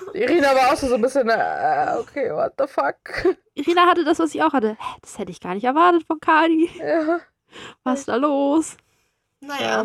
Oh. 0.09 0.11
Irina 0.13 0.49
war 0.55 0.73
auch 0.73 0.77
so 0.77 0.95
ein 0.95 1.01
bisschen, 1.01 1.29
äh, 1.31 1.95
okay, 1.99 2.31
what 2.33 2.53
the 2.59 2.67
fuck. 2.67 3.37
Irina 3.55 3.87
hatte 3.87 4.05
das, 4.05 4.19
was 4.19 4.35
ich 4.35 4.43
auch 4.43 4.53
hatte. 4.53 4.71
Hä, 4.79 4.97
Das 5.01 5.19
hätte 5.19 5.31
ich 5.31 5.41
gar 5.41 5.55
nicht 5.55 5.65
erwartet 5.65 6.05
von 6.07 6.21
Kadi. 6.21 6.71
Ja. 6.79 7.21
Was 7.85 8.01
ist 8.01 8.09
da 8.09 8.17
los? 8.17 8.77
Naja. 9.41 9.85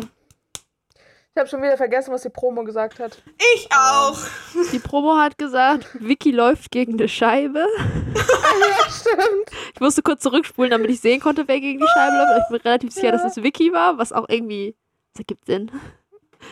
Ich 1.34 1.38
habe 1.40 1.48
schon 1.48 1.62
wieder 1.62 1.78
vergessen, 1.78 2.12
was 2.12 2.22
die 2.22 2.28
Promo 2.28 2.62
gesagt 2.62 2.98
hat. 3.00 3.22
Ich 3.54 3.66
auch. 3.74 4.18
Die 4.70 4.78
Promo 4.78 5.16
hat 5.16 5.38
gesagt, 5.38 5.86
Vicky 5.98 6.30
läuft 6.30 6.70
gegen 6.70 6.92
eine 6.92 7.08
Scheibe. 7.08 7.60
ja, 8.14 8.90
stimmt. 8.90 9.50
Ich 9.74 9.80
musste 9.80 10.02
kurz 10.02 10.20
zurückspulen, 10.22 10.70
damit 10.70 10.90
ich 10.90 11.00
sehen 11.00 11.20
konnte, 11.20 11.48
wer 11.48 11.58
gegen 11.58 11.78
die 11.80 11.86
Scheibe 11.94 12.16
läuft. 12.16 12.40
Ich 12.42 12.48
bin 12.52 12.60
relativ 12.60 12.92
sicher, 12.92 13.06
Ja. 13.06 13.12
dass 13.12 13.24
es 13.36 13.42
Vicky 13.42 13.72
war, 13.72 13.96
was 13.96 14.12
auch 14.12 14.28
irgendwie, 14.28 14.76
das 15.14 15.20
ergibt 15.20 15.46
Sinn. 15.46 15.70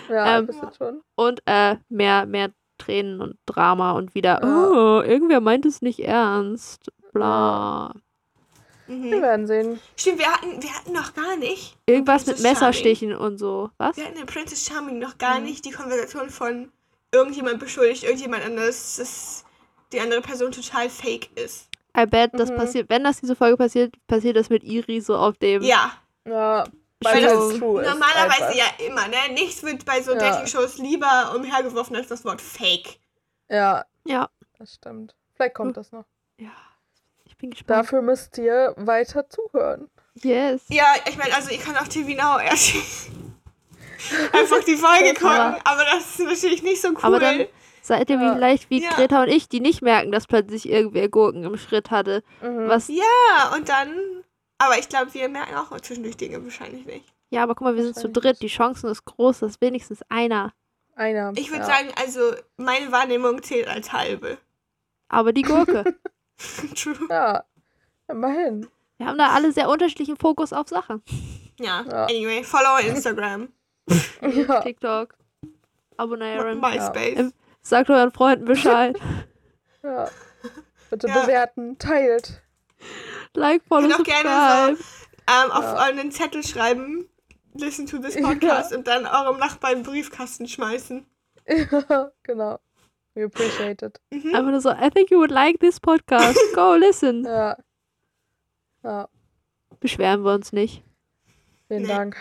Ja, 0.09 0.39
Ähm, 0.39 0.45
ein 0.45 0.47
bisschen 0.47 0.73
schon. 0.79 1.03
Und 1.15 1.43
äh, 1.45 1.77
mehr, 1.91 2.25
mehr 2.25 2.49
Tränen 2.79 3.21
und 3.21 3.37
Drama 3.45 3.93
und 3.93 4.15
wieder, 4.15 4.41
Ja. 4.43 4.69
oh, 4.71 5.03
irgendwer 5.03 5.41
meint 5.41 5.67
es 5.67 5.83
nicht 5.83 6.01
ernst. 6.01 6.91
Bla. 7.13 7.93
Wir 7.95 8.01
Mhm. 8.91 9.23
werden 9.23 9.47
sehen. 9.47 9.81
Stimmt, 9.97 10.19
wir 10.19 10.27
hatten, 10.33 10.63
wir 10.63 10.71
hatten 10.75 10.93
noch 10.93 11.15
gar 11.15 11.37
nicht. 11.37 11.77
Irgendwas 11.87 12.27
mit 12.27 12.41
Messerstichen 12.41 13.15
und 13.15 13.39
so. 13.39 13.71
Was? 13.79 13.97
Wir 13.97 14.05
hatten 14.07 14.19
in 14.19 14.27
Princess 14.27 14.67
Charming 14.67 14.99
noch 14.99 15.17
gar 15.19 15.39
Mhm. 15.39 15.47
nicht 15.47 15.65
die 15.65 15.71
Konversation 15.71 16.29
von 16.31 16.71
irgendjemand 17.13 17.59
beschuldigt, 17.61 18.05
irgendjemand 18.05 18.45
anderes, 18.45 18.97
dass 18.97 19.45
die 19.93 20.01
andere 20.01 20.21
Person 20.21 20.53
total 20.53 20.89
fake 20.91 21.31
ist. 21.37 21.69
I 21.97 22.07
bet, 22.07 22.31
das 22.35 22.51
Mhm. 22.51 22.57
passiert, 22.57 22.89
wenn 22.89 23.03
das 23.05 23.21
diese 23.21 23.35
Folge 23.35 23.57
passiert, 23.57 23.95
passiert 24.07 24.37
das 24.37 24.49
mit 24.49 24.63
Iri 24.65 25.01
so 25.01 25.17
auf 25.17 25.37
dem. 25.39 25.63
Ja, 25.63 25.93
Ja, 26.27 26.65
Weil 27.03 27.23
das 27.23 27.33
das 27.33 27.59
true 27.59 27.81
ist. 27.83 27.89
normalerweise 27.89 28.45
einfach. 28.49 28.55
ja 28.55 28.87
immer, 28.87 29.09
ne? 29.09 29.17
Nichts 29.33 29.63
wird 29.63 29.85
bei 29.87 30.03
so 30.03 30.13
Ja. 30.13 30.19
Dating-Shows 30.19 30.77
lieber 30.79 31.33
umhergeworfen 31.35 31.97
als 31.97 32.09
das 32.09 32.25
Wort 32.27 32.41
fake. 32.43 32.99
Ja, 33.49 33.85
Ja. 34.05 34.29
das 34.59 34.75
stimmt. 34.75 35.17
Vielleicht 35.35 35.55
kommt 35.55 35.69
Hm. 35.69 35.75
das 35.75 35.93
noch. 35.93 36.05
Ja. 36.37 36.51
Ich 37.41 37.43
bin 37.43 37.51
gespannt. 37.53 37.79
Dafür 37.87 38.03
müsst 38.03 38.37
ihr 38.37 38.75
weiter 38.77 39.27
zuhören. 39.31 39.89
Yes. 40.23 40.61
Ja, 40.69 40.85
ich 41.09 41.17
meine, 41.17 41.35
also 41.35 41.51
ihr 41.51 41.57
könnt 41.59 41.81
auf 41.81 41.89
TV 41.89 42.11
Now 42.11 42.39
erst 42.39 42.75
einfach 44.35 44.63
die 44.65 44.77
Folge 44.77 45.15
gucken, 45.15 45.57
aber 45.65 45.85
das 45.91 46.19
ist 46.19 46.21
natürlich 46.21 46.63
nicht 46.63 46.83
so 46.83 46.89
cool. 46.91 46.99
Aber 47.01 47.19
dann 47.19 47.47
seid 47.81 48.11
ihr 48.11 48.21
Ja. 48.21 48.35
vielleicht 48.35 48.69
wie 48.69 48.83
Ja. 48.83 48.91
Greta 48.91 49.23
und 49.23 49.29
ich, 49.29 49.49
die 49.49 49.61
nicht 49.61 49.81
merken, 49.81 50.13
dass 50.13 50.27
plötzlich 50.27 50.69
irgendwer 50.69 51.09
Gurken 51.09 51.45
im 51.45 51.57
Schritt 51.57 51.91
hatte. 51.91 52.23
Mhm. 52.43 52.69
Was? 52.69 52.89
ja, 52.89 53.55
und 53.57 53.71
dann. 53.71 53.89
Aber 54.59 54.79
ich 54.79 54.91
glaube, 54.91 55.15
wir 55.15 55.31
merken 55.31 55.55
auch 55.55 55.75
zwischendurch 55.81 56.19
Dinge 56.19 56.45
wahrscheinlich 56.45 56.85
nicht. 56.85 57.07
Ja, 57.31 57.43
aber 57.45 57.55
guck 57.55 57.65
mal, 57.65 57.77
wir 57.77 57.85
sind 57.85 57.97
zu 57.97 58.11
dritt. 58.11 58.43
Die 58.43 58.49
Chancen 58.49 58.91
ist 58.91 59.07
groß, 59.07 59.39
dass 59.39 59.63
wenigstens 59.63 60.03
einer. 60.11 60.53
Einer. 60.95 61.33
Ich 61.37 61.49
würde 61.51 61.63
ja. 61.63 61.67
sagen, 61.67 61.89
also 61.99 62.35
meine 62.59 62.93
Wahrnehmung 62.93 63.43
zählt 63.43 63.67
als 63.67 63.95
halbe. 63.95 64.37
Aber 65.09 65.33
die 65.33 65.41
Gurke. 65.43 65.97
True. 66.75 66.97
Ja, 67.11 67.45
immerhin. 68.09 68.67
wir 68.99 69.07
haben 69.07 69.19
da 69.19 69.29
alle 69.31 69.53
sehr 69.53 69.69
unterschiedlichen 69.69 70.17
Fokus 70.17 70.53
auf 70.53 70.69
Sachen. 70.69 71.03
Ja. 71.59 71.85
Ja. 71.91 72.05
Anyway, 72.05 72.43
follow 72.45 72.79
Instagram, 72.87 73.49
Ja, 74.23 74.61
TikTok. 74.63 75.15
Abonnieren. 75.97 76.61
MySpace. 76.61 77.19
Im- 77.19 77.33
Sagt 77.63 77.91
euren 77.91 78.11
Freunden 78.11 78.47
Bescheid. 78.47 78.99
ja. 79.83 80.09
Bitte 80.89 81.07
Ja. 81.09 81.21
bewerten, 81.21 81.79
teilt. 81.79 82.43
like, 83.35 83.63
follow, 83.69 83.87
Könnt 83.89 84.01
auch 84.01 84.05
gerne 84.05 84.77
subscribe. 84.77 84.91
Ähm, 85.29 85.51
auf 85.53 85.65
Ja. 85.65 85.77
einen 85.77 86.11
Zettel 86.11 86.43
schreiben, 86.43 87.09
listen 87.55 87.87
to 87.87 87.99
this 87.99 88.21
podcast 88.21 88.75
und 88.75 88.87
dann 88.89 89.07
eurem 89.07 89.39
Nachbarn 89.39 89.83
Briefkasten 89.83 90.49
schmeißen. 90.49 91.07
Ja, 91.47 92.11
genau. 92.23 92.59
We 93.15 93.25
appreciate 93.25 93.83
it. 93.85 94.01
Mhm. 94.13 94.35
Einfach 94.35 94.51
nur 94.51 94.61
so, 94.61 94.71
I 94.71 94.89
think 94.91 95.11
you 95.11 95.19
would 95.19 95.31
like 95.33 95.59
this 95.61 95.81
podcast. 95.81 96.39
Go 96.55 96.75
listen. 96.79 97.25
Ja. 97.25 97.57
Ja, 98.83 99.09
Beschweren 99.81 100.25
wir 100.25 100.33
uns 100.35 100.53
nicht. 100.53 100.83
vielen. 101.69 101.87
Dank. 101.87 102.17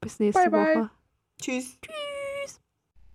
Bis 0.00 0.18
nächste 0.18 0.50
Bye, 0.50 0.64
bye. 0.64 0.76
Woche. 0.76 0.90
Tschüss. 1.40 1.78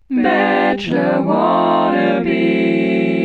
Bachelor 0.08 1.26
wannabe. 1.26 3.23